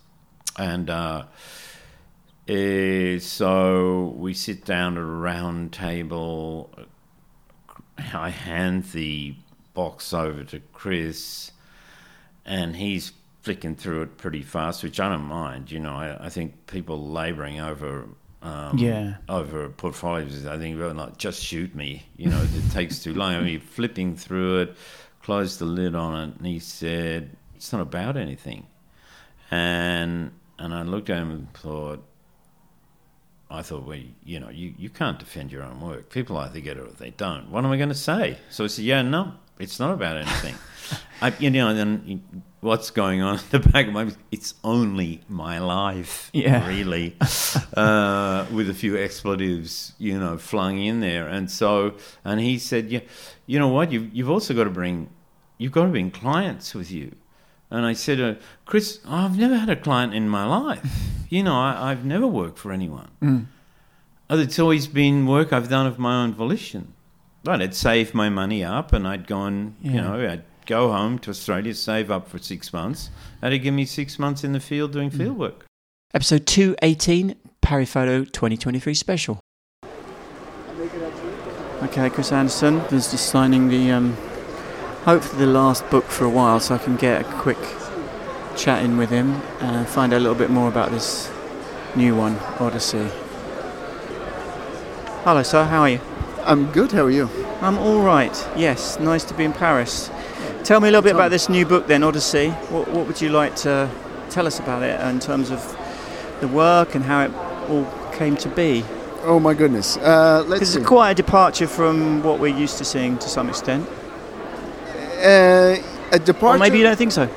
And 0.59 0.91
uh, 0.91 1.25
eh, 2.49 3.19
so 3.19 4.15
we 4.17 4.35
sit 4.35 4.65
down 4.65 4.97
at 4.97 5.03
a 5.03 5.05
round 5.07 5.73
table. 5.73 6.71
I 8.13 8.31
hand 8.31 8.85
the 8.93 9.37
box 9.75 10.13
over 10.13 10.45
to 10.45 10.61
Chris, 10.73 11.53
and 12.45 12.75
he's 12.77 13.13
flicking 13.43 13.75
through 13.75 14.03
it 14.03 14.19
pretty 14.19 14.43
fast, 14.43 14.83
which 14.83 15.01
I 15.01 15.09
don't 15.09 15.25
mind. 15.25 15.71
You 15.71 15.81
know, 15.81 15.95
I, 15.95 16.27
I 16.27 16.29
think 16.29 16.67
people 16.67 17.09
labouring 17.09 17.61
over. 17.61 18.09
Um, 18.43 18.77
Yeah. 18.77 19.19
over 19.29 19.69
portfolios, 19.69 20.47
I 20.47 20.59
think 20.59 20.77
well, 20.77 20.93
not 20.95 21.17
just 21.17 21.41
shoot 21.45 21.77
me. 21.77 22.05
You 22.17 22.29
know, 22.29 22.43
it 22.43 22.71
takes 22.73 22.99
too 22.99 23.15
long. 23.15 23.35
I 23.35 23.41
mean, 23.41 23.61
flipping 23.61 24.17
through 24.17 24.63
it, 24.63 24.77
closed 25.23 25.61
the 25.61 25.65
lid 25.65 25.95
on 25.95 26.29
it, 26.29 26.37
and 26.39 26.47
he 26.47 26.59
said, 26.59 27.37
"It's 27.63 27.73
not 27.73 27.81
about 27.81 28.17
anything." 28.17 28.67
And 29.51 30.33
and 30.59 30.75
I 30.75 30.83
looked 30.83 31.11
at 31.11 31.19
him 31.19 31.31
and 31.31 31.53
thought, 31.55 32.05
I 33.51 33.63
thought, 33.63 33.87
well, 33.87 33.99
you 34.25 34.41
know, 34.41 34.49
you, 34.49 34.75
you 34.79 34.89
can't 34.89 35.19
defend 35.19 35.53
your 35.53 35.63
own 35.63 35.81
work. 35.81 36.09
People 36.11 36.37
either 36.39 36.61
get 36.61 36.77
it 36.77 36.81
or 36.81 36.91
they 36.93 37.11
don't. 37.11 37.51
What 37.51 37.65
am 37.65 37.71
I 37.71 37.77
going 37.77 37.89
to 37.91 37.95
say? 37.95 38.39
So 38.51 38.65
I 38.65 38.67
said, 38.69 38.85
yeah, 38.85 39.03
no, 39.03 39.35
it's 39.59 39.79
not 39.79 39.93
about 39.93 40.17
anything. 40.17 40.55
I, 41.21 41.35
you 41.39 41.51
know, 41.51 41.69
and 41.69 41.79
then 41.79 42.43
what's 42.61 42.91
going 42.91 43.23
on 43.23 43.35
in 43.39 43.45
the 43.51 43.59
back 43.61 43.87
of 43.89 43.93
my 43.93 44.11
it's 44.31 44.55
only 44.65 45.21
my 45.29 45.59
life, 45.59 46.31
Yeah. 46.33 46.67
really, 46.67 47.17
uh, 47.77 48.47
with 48.53 48.71
a 48.71 48.75
few 48.75 48.97
expletives, 48.97 49.93
you 49.99 50.19
know, 50.19 50.39
flung 50.39 50.79
in 50.79 51.01
there. 51.01 51.29
And 51.29 51.51
so, 51.51 51.97
and 52.25 52.41
he 52.41 52.59
said, 52.59 52.91
yeah, 52.91 53.01
you 53.47 53.59
know 53.59 53.69
what, 53.69 53.93
you've, 53.93 54.15
you've 54.15 54.31
also 54.31 54.55
got 54.55 54.65
to 54.65 54.71
bring, 54.71 55.11
you've 55.59 55.73
got 55.73 55.85
to 55.85 55.91
bring 55.91 56.11
clients 56.11 56.75
with 56.75 56.91
you. 56.91 57.17
And 57.73 57.87
I 57.87 57.95
said, 57.95 58.21
uh, 58.21 58.35
Chris, 58.67 59.01
I've 59.09 59.39
never 59.39 59.57
had 59.57 59.71
a 59.71 59.77
client 59.77 60.15
in 60.15 60.29
my 60.29 60.45
life. 60.47 60.85
You 61.33 61.43
know, 61.43 61.55
I, 61.59 61.91
I've 61.91 62.05
never 62.05 62.27
worked 62.27 62.59
for 62.59 62.73
anyone. 62.73 63.09
Mm. 63.23 63.47
Oh, 64.29 64.39
It's 64.39 64.59
always 64.59 64.87
been 64.87 65.27
work 65.27 65.51
I've 65.51 65.71
done 65.71 65.87
of 65.87 65.99
my 65.99 66.23
own 66.23 66.35
volition. 66.35 66.93
Right, 67.47 67.63
I'd 67.63 67.75
save 67.75 68.13
my 68.13 68.29
money 68.29 68.63
up 68.63 68.93
and 68.93 69.09
I'd 69.09 69.27
go 69.27 69.45
and, 69.45 69.75
you 69.81 69.93
know, 69.93 70.29
I'd 70.31 70.45
go 70.67 70.93
home 70.93 71.19
to 71.21 71.31
Australia, 71.31 71.73
save 71.73 72.11
up 72.11 72.29
for 72.29 72.37
six 72.37 72.71
months. 72.75 73.09
That'd 73.41 73.63
give 73.63 73.73
me 73.73 73.87
six 73.87 74.19
months 74.19 74.45
in 74.45 74.53
the 74.53 74.61
field 74.61 74.93
doing 74.93 75.09
field 75.09 75.39
work. 75.39 75.65
Episode 76.13 76.47
two 76.47 76.77
eighteen, 76.83 77.35
Paris 77.63 77.91
Photo 77.91 78.25
twenty 78.25 78.59
twenty 78.59 78.79
three 78.79 78.93
special. 78.93 79.41
Okay, 81.83 82.11
Chris 82.11 82.31
Anderson 82.31 82.77
is 82.91 83.11
just 83.11 83.31
signing 83.31 83.69
the 83.69 83.91
um, 83.91 84.15
hopefully 85.05 85.47
the 85.47 85.51
last 85.51 85.89
book 85.91 86.05
for 86.05 86.25
a 86.25 86.31
while, 86.31 86.61
so 86.61 86.75
I 86.75 86.79
can 86.79 86.97
get 86.97 87.23
a 87.23 87.25
quick 87.25 87.59
chat 88.57 88.85
in 88.85 88.97
with 88.97 89.11
him 89.11 89.33
and 89.61 89.87
find 89.87 90.13
out 90.13 90.19
a 90.19 90.21
little 90.21 90.37
bit 90.37 90.51
more 90.51 90.69
about 90.69 90.91
this 90.91 91.31
new 91.97 92.15
one, 92.15 92.37
Odyssey. 92.61 93.09
Hello, 95.25 95.43
sir. 95.43 95.65
How 95.65 95.83
are 95.83 95.91
you? 95.91 96.01
I'm 96.45 96.71
good. 96.73 96.93
How 96.93 97.05
are 97.05 97.11
you? 97.11 97.29
I'm 97.61 97.79
all 97.79 98.03
right. 98.03 98.35
Yes, 98.57 98.99
nice 98.99 99.25
to 99.25 99.35
be 99.35 99.45
in 99.45 99.53
Paris. 99.53 100.11
Tell 100.65 100.81
me 100.81 100.89
a 100.89 100.91
little 100.91 101.03
bit 101.03 101.15
about 101.15 101.31
this 101.31 101.49
new 101.49 101.67
book, 101.67 101.87
then, 101.87 102.03
Odyssey. 102.03 102.51
What, 102.71 102.89
what 102.89 103.07
would 103.07 103.21
you 103.21 103.31
like 103.31 103.57
to 103.57 103.91
tell 104.31 104.47
us 104.47 104.59
about 104.59 104.83
it 104.83 105.01
in 105.01 105.21
terms 105.21 105.51
of 105.51 105.61
the 106.41 106.49
work 106.49 106.95
and 106.95 107.05
how 107.05 107.25
it 107.25 107.35
all 107.69 107.89
came 108.13 108.37
to 108.37 108.49
be? 108.49 108.85
Oh 109.23 109.39
my 109.39 109.55
goodness. 109.55 109.97
Uh, 109.97 110.45
let's 110.47 110.71
see. 110.71 110.79
it's 110.79 110.87
quite 110.87 111.13
a 111.13 111.15
departure 111.15 111.67
from 111.67 112.23
what 112.23 112.41
we're 112.41 112.57
used 112.57 112.79
to 112.79 112.85
seeing 112.85 113.19
to 113.19 113.29
some 113.29 113.49
extent. 113.49 113.89
Uh, 115.23 115.83
a 116.13 116.19
departure. 116.19 116.57
Or 116.57 116.59
maybe 116.59 116.79
you 116.79 116.85
don't 116.85 116.97
think 116.97 117.13
so. 117.13 117.29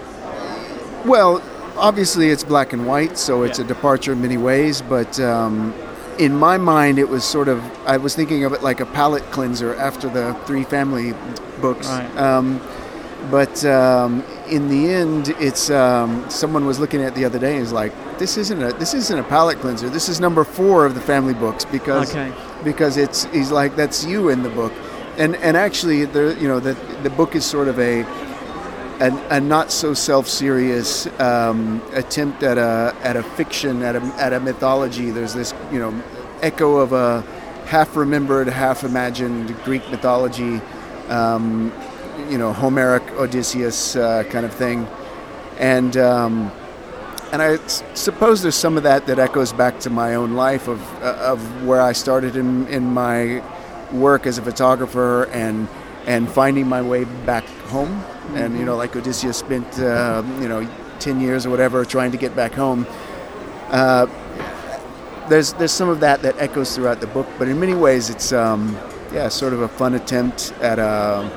Well, 1.06 1.42
obviously 1.78 2.30
it's 2.30 2.44
black 2.44 2.74
and 2.74 2.86
white, 2.88 3.18
so 3.18 3.44
it's 3.44 3.60
a 3.60 3.64
departure 3.64 4.14
in 4.14 4.22
many 4.22 4.38
ways. 4.38 4.82
But 4.82 5.20
um, 5.20 5.74
in 6.20 6.36
my 6.36 6.58
mind, 6.58 7.00
it 7.00 7.08
was 7.08 7.24
sort 7.24 7.48
of 7.48 7.64
I 7.88 7.98
was 7.98 8.16
thinking 8.16 8.44
of 8.44 8.54
it 8.54 8.64
like 8.64 8.80
a 8.80 8.86
palate 8.86 9.24
cleanser 9.32 9.76
after 9.76 10.10
the 10.10 10.34
three 10.46 10.64
family 10.64 11.14
books. 11.62 11.88
Right. 11.88 12.18
Um, 12.18 12.62
but 13.32 13.64
um, 13.66 14.24
in 14.50 14.68
the 14.70 14.90
end, 14.90 15.30
it's 15.40 15.70
um, 15.70 16.30
someone 16.30 16.66
was 16.66 16.80
looking 16.80 17.02
at 17.02 17.10
it 17.10 17.16
the 17.16 17.26
other 17.26 17.40
day 17.40 17.54
and 17.54 17.62
was 17.62 17.72
like, 17.74 17.94
"This 18.20 18.38
isn't 18.38 18.62
a 18.62 18.74
this 18.74 18.94
isn't 18.94 19.18
a 19.18 19.24
palate 19.24 19.60
cleanser. 19.60 19.90
This 19.90 20.10
is 20.10 20.20
number 20.20 20.44
four 20.44 20.86
of 20.86 20.96
the 20.96 21.02
family 21.02 21.34
books 21.34 21.66
because 21.66 22.10
Okay. 22.12 22.32
because 22.64 22.98
it's 22.98 23.26
he's 23.26 23.52
like 23.52 23.76
that's 23.76 24.06
you 24.06 24.30
in 24.30 24.44
the 24.44 24.50
book." 24.50 24.74
And 25.18 25.36
and 25.38 25.56
actually, 25.56 26.06
the 26.06 26.38
you 26.40 26.48
know 26.48 26.60
the 26.60 26.74
the 27.04 27.10
book 27.10 27.36
is 27.36 27.46
sort 27.46 27.68
of 27.68 27.80
a 27.80 28.06
a, 29.00 29.40
not 29.40 29.72
so 29.72 29.94
self 29.94 30.28
serious 30.28 31.08
um, 31.20 31.82
attempt 31.94 32.44
at 32.44 32.58
a 32.58 32.96
at 33.02 33.16
a 33.16 33.24
fiction 33.24 33.82
at 33.82 33.96
a 33.96 34.02
at 34.18 34.34
a 34.34 34.40
mythology. 34.40 35.12
There's 35.12 35.34
this 35.34 35.54
you 35.72 35.80
know 35.80 36.04
echo 36.42 36.78
of 36.78 36.94
a 36.94 37.22
half 37.66 37.96
remembered, 37.96 38.48
half 38.48 38.84
imagined 38.84 39.56
Greek 39.64 39.90
mythology. 39.90 40.62
Um, 41.10 41.72
you 42.30 42.38
know, 42.38 42.54
Homeric 42.54 43.04
Odysseus 43.14 43.96
uh, 43.96 44.24
kind 44.30 44.46
of 44.46 44.54
thing, 44.54 44.88
and 45.60 45.96
um, 45.98 46.52
and 47.32 47.42
I 47.42 47.58
suppose 47.94 48.42
there's 48.42 48.56
some 48.56 48.78
of 48.78 48.84
that 48.84 49.08
that 49.08 49.20
echoes 49.20 49.52
back 49.52 49.80
to 49.82 49.90
my 49.90 50.16
own 50.16 50.36
life 50.36 50.68
of 50.68 50.82
uh, 51.04 51.18
of 51.20 51.66
where 51.66 51.82
I 51.82 51.92
started 51.92 52.36
in 52.36 52.68
in 52.68 52.86
my 52.86 53.44
work 53.96 54.26
as 54.28 54.38
a 54.38 54.42
photographer 54.42 55.26
and 55.28 55.68
and 56.06 56.30
finding 56.30 56.68
my 56.68 56.82
way 56.82 57.06
back 57.26 57.46
home. 57.70 58.04
And 58.34 58.58
you 58.58 58.66
know, 58.66 58.76
like 58.76 58.96
Odysseus 58.96 59.38
spent 59.38 59.80
uh, 59.80 60.24
you 60.40 60.48
know 60.48 60.68
ten 61.00 61.20
years 61.20 61.46
or 61.46 61.50
whatever 61.50 61.86
trying 61.86 62.12
to 62.12 62.18
get 62.18 62.36
back 62.36 62.54
home. 62.54 62.86
Uh, 63.70 64.08
there's 65.30 65.54
there's 65.54 65.72
some 65.72 65.90
of 65.90 66.00
that 66.02 66.22
that 66.22 66.36
echoes 66.38 66.76
throughout 66.76 67.02
the 67.02 67.08
book, 67.08 67.28
but 67.38 67.48
in 67.48 67.60
many 67.60 67.74
ways 67.74 68.10
it's 68.10 68.32
um, 68.32 68.78
yeah 69.12 69.28
sort 69.30 69.54
of 69.54 69.62
a 69.62 69.68
fun 69.68 69.96
attempt 69.96 70.54
at 70.62 70.80
a 70.80 71.30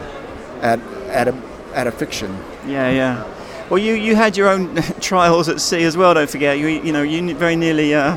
at 0.63 0.81
at 1.09 1.29
a 1.29 1.35
at 1.75 1.87
a 1.87 1.93
fiction. 1.93 2.37
Yeah, 2.67 2.91
yeah. 2.91 3.35
Well, 3.71 3.79
you, 3.79 3.95
you 3.95 4.17
had 4.17 4.37
your 4.37 4.49
own 4.49 4.75
trials 5.01 5.49
at 5.49 5.61
sea 5.61 5.85
as 5.85 5.97
well. 5.97 6.15
Don't 6.15 6.29
forget. 6.29 6.59
You 6.59 6.69
you 6.69 6.93
know 6.93 7.03
you 7.03 7.35
very 7.35 7.57
nearly 7.57 7.95
uh, 7.95 8.17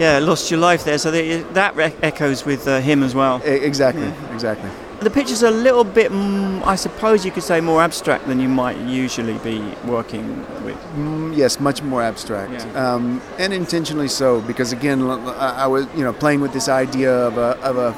yeah 0.00 0.18
lost 0.18 0.50
your 0.50 0.58
life 0.58 0.84
there. 0.84 0.98
So 0.98 1.10
that 1.10 1.54
that 1.54 1.76
re- 1.76 1.94
echoes 2.02 2.44
with 2.44 2.66
uh, 2.66 2.80
him 2.80 3.02
as 3.02 3.14
well. 3.14 3.40
Exactly, 3.44 4.12
exactly. 4.32 4.70
The 5.00 5.10
picture's 5.10 5.42
are 5.42 5.46
a 5.46 5.50
little 5.50 5.84
bit, 5.84 6.12
mm, 6.12 6.62
I 6.66 6.74
suppose 6.76 7.24
you 7.24 7.30
could 7.30 7.42
say, 7.42 7.62
more 7.62 7.80
abstract 7.80 8.26
than 8.26 8.38
you 8.38 8.48
might 8.48 8.76
usually 8.76 9.38
be 9.38 9.60
working 9.86 10.40
with. 10.62 10.76
Mm, 10.94 11.34
yes, 11.34 11.58
much 11.58 11.82
more 11.82 12.02
abstract, 12.02 12.66
um, 12.76 13.22
and 13.38 13.52
intentionally 13.54 14.08
so, 14.08 14.42
because 14.42 14.72
again, 14.72 15.02
I 15.02 15.66
was 15.66 15.86
you 15.94 16.04
know 16.04 16.12
playing 16.12 16.40
with 16.40 16.52
this 16.52 16.68
idea 16.68 17.14
of 17.14 17.38
a 17.38 17.58
of 17.60 17.76
a 17.78 17.94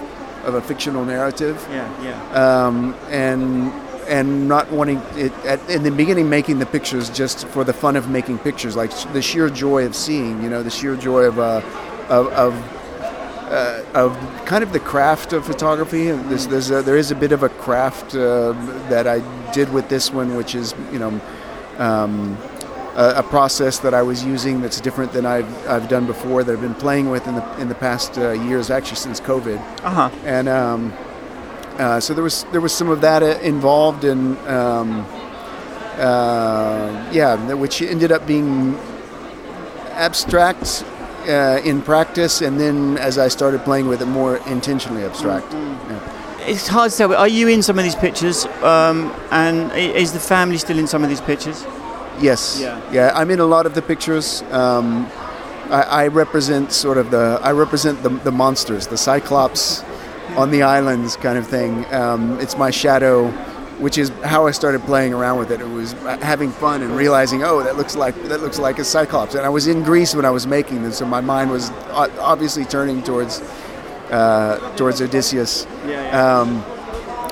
of 0.47 0.55
a 0.55 0.61
fictional 0.61 1.05
narrative. 1.05 1.67
Yeah, 1.71 2.03
yeah. 2.03 2.67
Um, 2.67 2.95
and 3.11 3.73
and 4.09 4.49
not 4.49 4.71
wanting 4.71 5.01
it 5.15 5.33
at, 5.45 5.59
in 5.71 5.83
the 5.83 5.91
beginning 5.91 6.29
making 6.29 6.59
the 6.59 6.67
pictures 6.67 7.09
just 7.11 7.47
for 7.49 7.65
the 7.65 7.73
fun 7.73 7.97
of 7.97 8.09
making 8.11 8.39
pictures, 8.39 8.77
like 8.77 8.91
the 9.13 9.23
sheer 9.23 9.49
joy 9.49 9.87
of 9.87 9.95
seeing, 9.95 10.43
you 10.43 10.51
know, 10.51 10.63
the 10.63 10.71
sheer 10.71 10.97
joy 10.97 11.23
of 11.23 11.39
uh, 11.39 11.61
of. 12.09 12.29
of 12.29 12.79
uh, 13.53 13.85
of 13.93 14.17
kind 14.47 14.65
of 14.65 14.73
the 14.73 14.81
craft 14.81 15.35
of 15.35 15.45
photography. 15.45 16.07
There's, 16.07 16.47
there's 16.47 16.71
a, 16.71 16.81
there 16.81 16.97
is 16.97 17.11
a 17.11 17.15
bit 17.15 17.33
of 17.33 17.43
a 17.43 17.51
craft 17.51 18.15
uh, 18.15 18.53
that 18.89 19.07
I 19.07 19.21
did 19.53 19.71
with 19.71 19.91
this 19.91 20.11
one, 20.11 20.37
which 20.37 20.55
is 20.55 20.75
you 20.91 20.99
know 20.99 21.21
um, 21.77 22.39
a, 22.95 23.17
a 23.17 23.23
process 23.23 23.79
that 23.81 23.93
I 23.93 24.01
was 24.01 24.25
using 24.25 24.63
that's 24.63 24.81
different 24.81 25.13
than 25.13 25.27
I've, 25.27 25.69
I've 25.69 25.89
done 25.89 26.07
before 26.07 26.43
that 26.45 26.51
I've 26.51 26.63
been 26.63 26.75
playing 26.75 27.11
with 27.11 27.27
in 27.27 27.35
the 27.35 27.61
in 27.61 27.69
the 27.69 27.75
past 27.75 28.17
uh, 28.17 28.31
years, 28.31 28.71
actually 28.71 28.97
since 28.97 29.21
COVID. 29.21 29.59
Uh-huh. 29.85 30.11
And 30.25 30.49
um, 30.49 30.93
uh, 31.79 32.01
so 32.01 32.15
there 32.15 32.25
was 32.25 32.45
there 32.53 32.63
was 32.63 32.73
some 32.73 32.89
of 32.89 33.03
that 33.03 33.23
uh, 33.23 33.39
involved 33.43 34.05
in. 34.05 34.39
Um, 34.49 35.07
uh, 35.99 37.11
yeah, 37.13 37.53
which 37.53 37.83
ended 37.83 38.11
up 38.11 38.27
being 38.27 38.79
abstract 39.91 40.85
uh, 41.29 41.61
in 41.65 41.83
practice, 41.83 42.41
and 42.41 42.59
then 42.59 42.99
as 42.99 43.19
I 43.19 43.29
started 43.29 43.63
playing 43.63 43.89
with 43.89 44.03
it, 44.03 44.07
more 44.07 44.37
intentionally 44.49 45.05
abstract. 45.05 45.53
Yeah. 45.53 46.47
It's 46.47 46.67
hard 46.67 46.91
to 46.91 46.97
tell. 46.97 47.09
But 47.09 47.19
are 47.19 47.29
you 47.29 47.49
in 47.49 47.63
some 47.63 47.79
of 47.79 47.85
these 47.85 47.95
pictures? 47.95 48.47
Um, 48.63 49.15
and 49.31 49.71
is 49.73 50.13
the 50.13 50.21
family 50.21 50.59
still 50.59 50.79
in 50.79 50.87
some 50.87 51.05
of 51.05 51.09
these 51.09 51.21
pictures? 51.21 51.65
Yes. 52.21 52.59
Yeah. 52.61 52.81
Yeah. 52.93 53.13
I'm 53.15 53.31
in 53.31 53.41
a 53.41 53.47
lot 53.47 53.65
of 53.67 53.75
the 53.75 53.83
pictures. 53.83 54.43
Um, 54.51 55.07
I, 55.71 55.83
I 55.83 56.07
represent 56.09 56.73
sort 56.73 56.99
of 56.99 57.11
the 57.11 57.39
I 57.43 57.53
represent 57.53 58.03
the, 58.03 58.11
the 58.11 58.33
monsters, 58.33 58.89
the 58.89 58.99
cyclops 58.99 59.83
on 60.37 60.51
the 60.51 60.63
islands 60.63 61.17
kind 61.17 61.39
of 61.39 61.47
thing. 61.47 61.87
Um, 61.93 62.39
it's 62.41 62.57
my 62.57 62.71
shadow, 62.71 63.31
which 63.83 63.99
is 63.99 64.11
how 64.25 64.47
I 64.47 64.53
started 64.53 64.81
playing 64.83 65.13
around 65.13 65.39
with 65.39 65.51
it. 65.51 65.61
It 65.61 65.69
was 65.69 65.95
uh, 65.95 66.17
having 66.23 66.53
fun 66.53 66.83
and 66.83 66.97
realizing, 66.97 67.43
oh, 67.43 67.65
that 67.65 67.77
looks 67.77 67.97
like 67.97 68.15
that 68.25 68.41
looks 68.41 68.61
like 68.61 68.79
a 68.79 68.85
cyclops. 68.85 69.35
And 69.35 69.45
I 69.45 69.49
was 69.49 69.67
in 69.67 69.83
Greece 69.83 70.15
when 70.15 70.25
I 70.25 70.31
was 70.31 70.47
making 70.47 70.83
them, 70.83 70.93
so 70.93 71.05
my 71.05 71.21
mind 71.21 71.51
was 71.51 71.71
obviously 72.21 72.65
turning 72.65 73.03
towards 73.03 73.41
uh, 74.11 74.75
towards 74.77 75.03
Odysseus. 75.03 75.67
Um, 76.13 76.63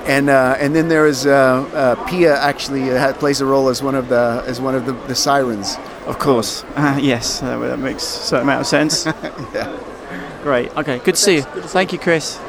and 0.07 0.28
uh, 0.28 0.57
and 0.59 0.74
then 0.74 0.88
there 0.88 1.07
is 1.07 1.24
uh, 1.24 1.30
uh, 1.30 2.05
Pia 2.07 2.36
actually 2.36 2.90
uh, 2.90 2.98
had, 2.98 3.14
plays 3.16 3.40
a 3.40 3.46
role 3.46 3.68
as 3.68 3.80
one 3.80 3.94
of 3.94 4.09
the 4.09 4.42
as 4.44 4.61
one 4.61 4.74
of 4.74 4.86
the, 4.86 4.92
the 5.07 5.14
sirens. 5.14 5.76
Of 6.07 6.18
course. 6.18 6.64
Uh, 6.74 6.98
yes, 7.01 7.40
that, 7.40 7.59
that 7.59 7.78
makes 7.78 8.03
a 8.03 8.22
certain 8.22 8.48
amount 8.48 8.62
of 8.62 8.66
sense. 8.66 9.07
yeah. 9.55 9.78
Great. 10.42 10.76
Okay, 10.76 10.98
good 10.98 11.14
to 11.14 11.20
see 11.20 11.36
you. 11.36 11.42
Thank 11.42 11.92
you, 11.92 11.98
Chris. 11.98 12.40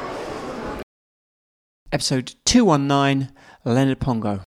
Episode 1.92 2.34
219 2.46 3.32
Leonard 3.66 4.00
Pongo. 4.00 4.42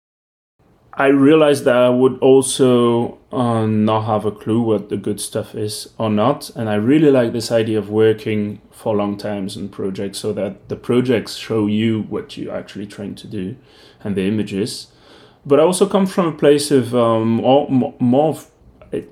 I 0.94 1.08
realized 1.08 1.64
that 1.66 1.78
I 1.78 1.90
would 1.90 2.20
also 2.20 3.18
uh, 3.32 3.66
not 3.66 4.04
have 4.04 4.26
a 4.26 4.32
clue 4.32 4.62
what 4.62 4.90
the 4.90 4.98
good 4.98 5.22
stuff 5.22 5.56
is 5.56 5.88
or 5.98 6.10
not. 6.10 6.50
And 6.56 6.70
I 6.70 6.76
really 6.76 7.10
like 7.10 7.32
this 7.32 7.52
idea 7.52 7.80
of 7.80 7.90
working 7.90 8.62
for 8.72 8.96
long 8.96 9.18
times 9.18 9.56
on 9.56 9.70
projects 9.70 10.20
so 10.20 10.34
that 10.34 10.68
the 10.68 10.76
projects 10.76 11.36
show 11.36 11.68
you 11.68 12.04
what 12.04 12.38
you're 12.38 12.54
actually 12.54 12.88
trying 12.88 13.16
to 13.16 13.28
do 13.28 13.56
and 14.04 14.16
the 14.16 14.28
images. 14.28 14.88
But 15.46 15.60
I 15.60 15.64
also 15.64 15.88
come 15.88 16.06
from 16.06 16.28
a 16.28 16.32
place 16.34 16.72
of 16.72 16.94
um, 16.94 17.36
more, 17.38 17.70
more- 17.70 18.30
of 18.30 18.52
a 18.92 19.08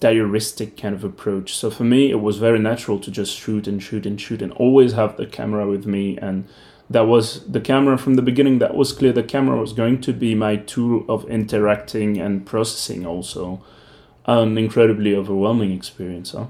diaristic 0.00 0.80
kind 0.80 0.94
of 0.94 1.04
approach. 1.04 1.54
So 1.54 1.70
for 1.70 1.84
me, 1.84 2.10
it 2.10 2.20
was 2.20 2.38
very 2.38 2.58
natural 2.58 2.98
to 3.00 3.10
just 3.10 3.36
shoot 3.36 3.68
and 3.68 3.82
shoot 3.82 4.06
and 4.06 4.20
shoot 4.20 4.40
and 4.40 4.52
always 4.52 4.92
have 4.94 5.16
the 5.16 5.26
camera 5.26 5.68
with 5.68 5.86
me. 5.86 6.16
And 6.16 6.48
that 6.90 7.06
was 7.06 7.44
the 7.46 7.60
camera 7.60 7.98
from 7.98 8.14
the 8.14 8.22
beginning. 8.22 8.58
That 8.58 8.74
was 8.74 8.92
clear. 8.92 9.12
The 9.12 9.22
camera 9.22 9.58
was 9.58 9.72
going 9.72 10.00
to 10.02 10.12
be 10.12 10.34
my 10.34 10.56
tool 10.56 11.04
of 11.08 11.28
interacting 11.28 12.18
and 12.18 12.46
processing 12.46 13.06
also. 13.06 13.62
An 14.26 14.58
incredibly 14.58 15.14
overwhelming 15.14 15.72
experience, 15.72 16.32
huh? 16.32 16.48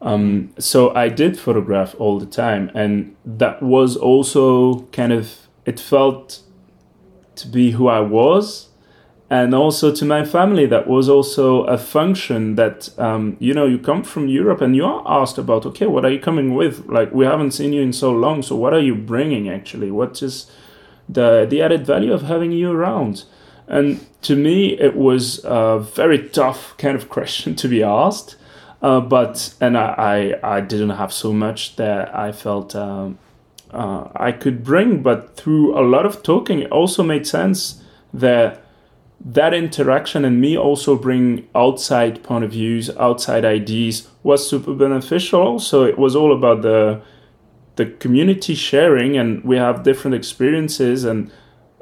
Um, 0.00 0.54
so 0.58 0.94
I 0.94 1.08
did 1.08 1.38
photograph 1.38 1.94
all 1.98 2.18
the 2.18 2.26
time, 2.26 2.70
and 2.74 3.16
that 3.24 3.62
was 3.62 3.96
also 3.96 4.82
kind 4.92 5.12
of 5.12 5.48
it 5.64 5.80
felt 5.80 6.42
to 7.36 7.48
be 7.48 7.72
who 7.72 7.88
I 7.88 8.00
was, 8.00 8.68
and 9.34 9.52
also 9.52 9.92
to 9.92 10.04
my 10.04 10.24
family. 10.24 10.64
That 10.64 10.86
was 10.86 11.08
also 11.08 11.64
a 11.64 11.76
function 11.76 12.54
that 12.54 12.96
um, 12.98 13.36
you 13.40 13.52
know 13.52 13.66
you 13.66 13.78
come 13.78 14.04
from 14.04 14.28
Europe 14.28 14.60
and 14.60 14.76
you 14.76 14.84
are 14.84 15.02
asked 15.06 15.38
about 15.38 15.66
okay, 15.66 15.86
what 15.86 16.04
are 16.04 16.12
you 16.12 16.20
coming 16.20 16.54
with? 16.54 16.86
Like 16.86 17.12
we 17.12 17.24
haven't 17.24 17.50
seen 17.50 17.72
you 17.72 17.82
in 17.82 17.92
so 17.92 18.12
long, 18.12 18.42
so 18.42 18.54
what 18.54 18.72
are 18.72 18.84
you 18.88 18.94
bringing 18.94 19.48
actually? 19.48 19.90
What 19.90 20.22
is 20.22 20.50
the 21.08 21.46
the 21.50 21.60
added 21.62 21.84
value 21.84 22.12
of 22.12 22.22
having 22.22 22.52
you 22.52 22.70
around? 22.70 23.24
And 23.66 24.06
to 24.22 24.36
me, 24.36 24.78
it 24.78 24.94
was 24.94 25.44
a 25.44 25.80
very 25.80 26.28
tough 26.28 26.76
kind 26.76 26.96
of 26.96 27.08
question 27.16 27.56
to 27.56 27.68
be 27.68 27.82
asked. 27.82 28.36
Uh, 28.82 29.00
but 29.00 29.54
and 29.60 29.76
I, 29.76 29.88
I 30.44 30.56
I 30.56 30.60
didn't 30.60 30.96
have 31.02 31.12
so 31.12 31.32
much 31.32 31.74
that 31.74 32.14
I 32.14 32.30
felt 32.30 32.76
um, 32.76 33.18
uh, 33.72 34.06
I 34.14 34.30
could 34.30 34.62
bring. 34.62 35.02
But 35.02 35.36
through 35.36 35.76
a 35.76 35.82
lot 35.82 36.06
of 36.06 36.22
talking, 36.22 36.60
it 36.60 36.70
also 36.70 37.02
made 37.02 37.26
sense 37.26 37.82
that 38.12 38.63
that 39.20 39.54
interaction 39.54 40.24
and 40.24 40.40
me 40.40 40.56
also 40.56 40.96
bring 40.96 41.48
outside 41.54 42.22
point 42.22 42.44
of 42.44 42.52
views, 42.52 42.90
outside 42.96 43.44
ideas 43.44 44.08
was 44.22 44.48
super 44.48 44.74
beneficial. 44.74 45.58
So 45.58 45.84
it 45.84 45.98
was 45.98 46.14
all 46.14 46.32
about 46.32 46.62
the 46.62 47.02
the 47.76 47.86
community 47.86 48.54
sharing, 48.54 49.16
and 49.16 49.42
we 49.42 49.56
have 49.56 49.82
different 49.82 50.14
experiences, 50.14 51.04
and 51.04 51.30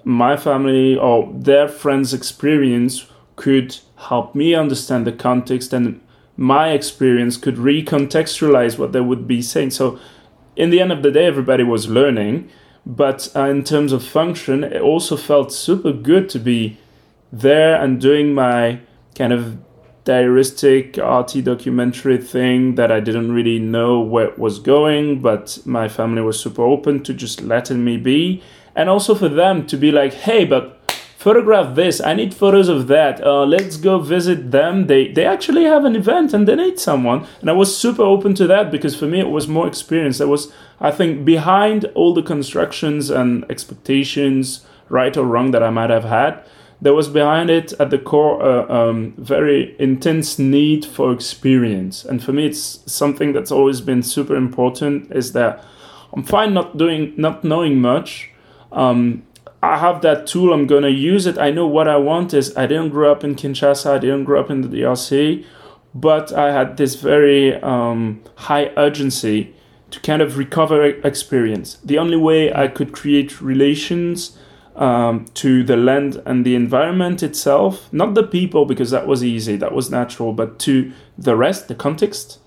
my 0.05 0.37
family 0.37 0.97
or 0.97 1.31
their 1.35 1.69
friends' 1.69 2.15
experience 2.15 3.07
could 3.37 3.77
help 3.97 4.35
me 4.35 4.55
understand 4.55 5.07
the 5.07 5.13
context 5.13 5.73
and 5.73 6.01
my 6.37 6.71
experience 6.71 7.37
could 7.37 7.57
recontextualize 7.57 8.79
what 8.79 8.93
they 8.93 9.01
would 9.01 9.27
be 9.27 9.43
saying. 9.43 9.71
So, 9.71 9.99
in 10.57 10.71
the 10.71 10.81
end 10.81 10.93
of 10.93 11.03
the 11.03 11.11
day, 11.11 11.27
everybody 11.27 11.63
was 11.63 11.89
learning, 11.89 12.51
but 12.85 13.31
uh, 13.37 13.45
in 13.45 13.65
terms 13.65 13.93
of 13.93 14.05
function, 14.05 14.65
it 14.65 14.81
also 14.81 15.17
felt 15.17 15.53
super 15.53 15.93
good 15.93 16.29
to 16.31 16.39
be 16.39 16.79
there 17.33 17.83
and 17.83 18.01
doing 18.01 18.35
my 18.35 18.81
kind 19.15 19.33
of 19.33 19.59
diaristic 20.05 20.99
arty 20.99 21.41
documentary 21.41 22.19
thing 22.19 22.75
that 22.75 22.91
I 22.91 23.01
didn't 23.01 23.33
really 23.33 23.59
know 23.59 24.01
where 24.01 24.27
it 24.27 24.39
was 24.39 24.59
going, 24.59 25.21
but 25.21 25.59
my 25.65 25.89
family 25.89 26.23
was 26.23 26.41
super 26.41 26.63
open 26.63 27.03
to 27.05 27.15
just 27.15 27.41
letting 27.41 27.85
me 27.85 27.97
be. 27.97 28.43
And 28.75 28.89
also 28.89 29.15
for 29.15 29.29
them 29.29 29.67
to 29.69 29.77
be 29.77 29.93
like, 29.93 30.13
hey, 30.13 30.45
but 30.45 30.79
photograph 31.17 31.77
this. 31.77 32.01
I 32.01 32.15
need 32.15 32.35
photos 32.35 32.69
of 32.69 32.89
that. 32.89 33.25
Uh, 33.25 33.45
let's 33.45 33.77
go 33.77 34.01
visit 34.01 34.51
them. 34.51 34.89
They 34.89 35.13
they 35.13 35.25
actually 35.25 35.65
have 35.65 35.85
an 35.85 35.95
event 35.95 36.35
and 36.35 36.49
they 36.49 36.57
need 36.57 36.81
someone. 36.81 37.27
And 37.41 37.49
I 37.49 37.53
was 37.53 37.77
super 37.77 38.03
open 38.03 38.35
to 38.35 38.47
that 38.49 38.73
because 38.73 38.97
for 38.97 39.07
me 39.07 39.21
it 39.21 39.31
was 39.31 39.47
more 39.47 39.69
experience. 39.69 40.21
I 40.21 40.25
was 40.25 40.53
I 40.81 40.91
think 40.91 41.25
behind 41.25 41.85
all 41.95 42.13
the 42.13 42.23
constructions 42.23 43.09
and 43.09 43.45
expectations, 43.49 44.67
right 44.89 45.17
or 45.17 45.25
wrong, 45.25 45.53
that 45.53 45.63
I 45.63 45.71
might 45.71 45.91
have 45.91 46.05
had 46.05 46.45
there 46.83 46.93
was 46.93 47.09
behind 47.09 47.49
it 47.49 47.73
at 47.79 47.91
the 47.91 47.99
core 47.99 48.43
a 48.43 48.63
uh, 48.63 48.89
um, 48.89 49.15
very 49.17 49.77
intense 49.79 50.37
need 50.37 50.85
for 50.85 51.13
experience. 51.13 52.05
And 52.05 52.23
for 52.23 52.33
me 52.33 52.47
it's 52.47 52.81
something 52.93 53.33
that's 53.33 53.53
always 53.53 53.81
been 53.81 54.03
super 54.03 54.35
important 54.35 55.13
is 55.13 55.33
that 55.33 55.65
i'm 56.13 56.25
fine 56.25 56.53
not 56.53 56.77
doing 56.77 57.15
not 57.17 57.45
knowing 57.45 57.81
much. 57.81 58.31
Um, 58.73 59.23
i 59.63 59.79
have 59.79 60.03
that 60.03 60.27
tool 60.27 60.53
i'm 60.53 60.67
going 60.67 60.83
to 60.83 60.91
use 60.91 61.25
it. 61.25 61.39
I 61.39 61.51
know 61.53 61.69
what 61.69 61.87
i 61.87 61.97
want 61.97 62.35
is 62.35 62.57
i 62.57 62.67
didn't 62.67 62.91
grow 62.91 63.13
up 63.13 63.23
in 63.23 63.37
kinshasa 63.37 63.89
i 63.97 63.99
didn't 63.99 64.25
grow 64.25 64.41
up 64.41 64.51
in 64.51 64.63
the 64.63 64.69
drc 64.69 65.45
but 65.95 66.33
i 66.33 66.53
had 66.53 66.77
this 66.79 66.97
very 66.97 67.55
um, 67.63 68.23
high 68.49 68.73
urgency 68.77 69.55
to 69.93 70.01
kind 70.01 70.23
of 70.23 70.39
recover 70.39 70.83
experience. 71.11 71.79
The 71.85 71.99
only 71.99 72.17
way 72.17 72.53
i 72.53 72.67
could 72.67 72.91
create 72.91 73.41
relations 73.41 74.37
um, 74.77 75.27
to 75.35 75.63
the 75.63 75.77
land 75.77 76.23
and 76.25 76.45
the 76.45 76.55
environment 76.55 77.23
itself, 77.23 77.93
not 77.93 78.15
the 78.15 78.23
people, 78.23 78.65
because 78.65 78.91
that 78.91 79.07
was 79.07 79.23
easy, 79.23 79.57
that 79.57 79.73
was 79.73 79.91
natural, 79.91 80.33
but 80.33 80.59
to 80.61 80.93
the 81.19 81.37
rest, 81.37 81.69
the 81.69 81.75
context, 81.75 82.39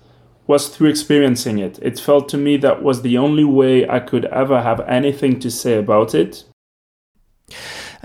was 0.46 0.68
through 0.68 0.88
experiencing 0.88 1.58
it. 1.58 1.78
It 1.82 1.98
felt 1.98 2.28
to 2.30 2.36
me 2.36 2.56
that 2.58 2.82
was 2.82 3.02
the 3.02 3.18
only 3.18 3.44
way 3.44 3.88
I 3.88 4.00
could 4.00 4.24
ever 4.26 4.62
have 4.62 4.80
anything 4.80 5.40
to 5.40 5.50
say 5.50 5.78
about 5.78 6.14
it. 6.14 6.44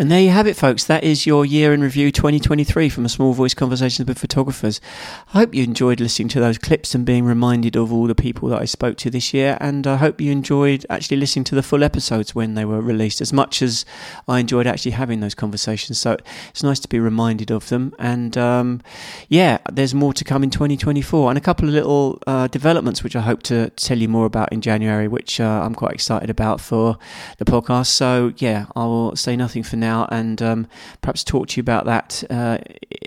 And 0.01 0.09
there 0.09 0.19
you 0.19 0.31
have 0.31 0.47
it, 0.47 0.55
folks. 0.55 0.85
That 0.85 1.03
is 1.03 1.27
your 1.27 1.45
year 1.45 1.75
in 1.75 1.81
review 1.81 2.11
2023 2.11 2.89
from 2.89 3.05
a 3.05 3.07
Small 3.07 3.33
Voice 3.33 3.53
Conversations 3.53 4.07
with 4.07 4.17
Photographers. 4.17 4.81
I 5.27 5.37
hope 5.37 5.53
you 5.53 5.63
enjoyed 5.63 5.99
listening 5.99 6.27
to 6.29 6.39
those 6.39 6.57
clips 6.57 6.95
and 6.95 7.05
being 7.05 7.23
reminded 7.23 7.75
of 7.75 7.93
all 7.93 8.07
the 8.07 8.15
people 8.15 8.49
that 8.49 8.59
I 8.59 8.65
spoke 8.65 8.97
to 8.97 9.11
this 9.11 9.31
year. 9.31 9.59
And 9.61 9.85
I 9.85 9.97
hope 9.97 10.19
you 10.19 10.31
enjoyed 10.31 10.87
actually 10.89 11.17
listening 11.17 11.43
to 11.43 11.53
the 11.53 11.61
full 11.61 11.83
episodes 11.83 12.33
when 12.33 12.55
they 12.55 12.65
were 12.65 12.81
released 12.81 13.21
as 13.21 13.31
much 13.31 13.61
as 13.61 13.85
I 14.27 14.39
enjoyed 14.39 14.65
actually 14.65 14.93
having 14.93 15.19
those 15.19 15.35
conversations. 15.35 15.99
So 15.99 16.17
it's 16.49 16.63
nice 16.63 16.79
to 16.79 16.87
be 16.87 16.99
reminded 16.99 17.51
of 17.51 17.69
them. 17.69 17.93
And 17.99 18.35
um, 18.39 18.81
yeah, 19.29 19.59
there's 19.71 19.93
more 19.93 20.13
to 20.13 20.23
come 20.23 20.41
in 20.41 20.49
2024 20.49 21.29
and 21.29 21.37
a 21.37 21.41
couple 21.41 21.67
of 21.67 21.75
little 21.75 22.17
uh, 22.25 22.47
developments 22.47 23.03
which 23.03 23.15
I 23.15 23.21
hope 23.21 23.43
to 23.43 23.69
tell 23.75 23.99
you 23.99 24.09
more 24.09 24.25
about 24.25 24.51
in 24.51 24.61
January, 24.61 25.07
which 25.07 25.39
uh, 25.39 25.61
I'm 25.63 25.75
quite 25.75 25.93
excited 25.93 26.31
about 26.31 26.59
for 26.59 26.97
the 27.37 27.45
podcast. 27.45 27.85
So 27.85 28.33
yeah, 28.37 28.65
I 28.75 28.85
will 28.85 29.15
say 29.15 29.35
nothing 29.35 29.61
for 29.61 29.75
now 29.75 29.90
and 30.09 30.41
um, 30.41 30.67
perhaps 31.01 31.23
talk 31.23 31.47
to 31.49 31.57
you 31.57 31.61
about 31.61 31.85
that 31.85 32.23
uh, 32.29 32.57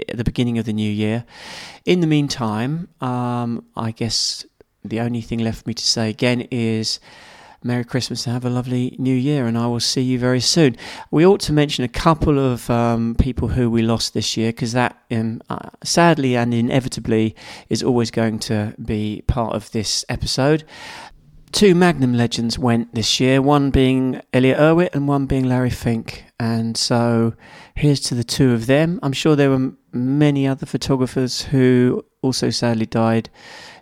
at 0.08 0.16
the 0.16 0.24
beginning 0.24 0.58
of 0.58 0.64
the 0.64 0.72
new 0.72 0.90
year. 0.90 1.24
In 1.84 2.00
the 2.00 2.06
meantime, 2.06 2.88
um, 3.00 3.64
I 3.76 3.90
guess 3.90 4.46
the 4.84 5.00
only 5.00 5.20
thing 5.20 5.40
left 5.40 5.62
for 5.62 5.68
me 5.68 5.74
to 5.74 5.84
say 5.84 6.10
again 6.10 6.42
is. 6.50 7.00
Merry 7.66 7.82
Christmas 7.82 8.26
and 8.26 8.34
have 8.34 8.44
a 8.44 8.50
lovely 8.50 8.94
New 8.98 9.14
Year, 9.14 9.46
and 9.46 9.56
I 9.56 9.66
will 9.66 9.80
see 9.80 10.02
you 10.02 10.18
very 10.18 10.40
soon. 10.40 10.76
We 11.10 11.24
ought 11.24 11.40
to 11.40 11.52
mention 11.54 11.82
a 11.82 11.88
couple 11.88 12.38
of 12.38 12.68
um, 12.68 13.14
people 13.18 13.48
who 13.48 13.70
we 13.70 13.80
lost 13.80 14.12
this 14.12 14.36
year 14.36 14.50
because 14.50 14.72
that, 14.72 15.02
um, 15.10 15.40
uh, 15.48 15.70
sadly 15.82 16.36
and 16.36 16.52
inevitably, 16.52 17.34
is 17.70 17.82
always 17.82 18.10
going 18.10 18.38
to 18.40 18.74
be 18.84 19.22
part 19.26 19.54
of 19.54 19.70
this 19.70 20.04
episode. 20.10 20.64
Two 21.54 21.76
Magnum 21.76 22.14
legends 22.14 22.58
went 22.58 22.92
this 22.96 23.20
year, 23.20 23.40
one 23.40 23.70
being 23.70 24.20
Elliott 24.32 24.58
Erwitt 24.58 24.92
and 24.92 25.06
one 25.06 25.26
being 25.26 25.44
Larry 25.44 25.70
Fink. 25.70 26.24
And 26.40 26.76
so 26.76 27.34
here's 27.76 28.00
to 28.00 28.16
the 28.16 28.24
two 28.24 28.50
of 28.50 28.66
them. 28.66 28.98
I'm 29.04 29.12
sure 29.12 29.36
there 29.36 29.50
were 29.50 29.70
many 29.92 30.48
other 30.48 30.66
photographers 30.66 31.42
who 31.42 32.04
also 32.22 32.50
sadly 32.50 32.86
died 32.86 33.30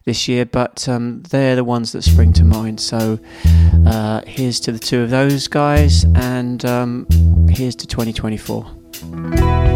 this 0.04 0.28
year, 0.28 0.44
but 0.44 0.86
um, 0.86 1.22
they're 1.30 1.56
the 1.56 1.64
ones 1.64 1.92
that 1.92 2.02
spring 2.02 2.34
to 2.34 2.44
mind. 2.44 2.78
So 2.78 3.18
uh, 3.86 4.20
here's 4.26 4.60
to 4.60 4.72
the 4.72 4.78
two 4.78 5.00
of 5.00 5.08
those 5.08 5.48
guys, 5.48 6.04
and 6.14 6.62
um, 6.66 7.06
here's 7.48 7.74
to 7.76 7.86
2024. 7.86 9.71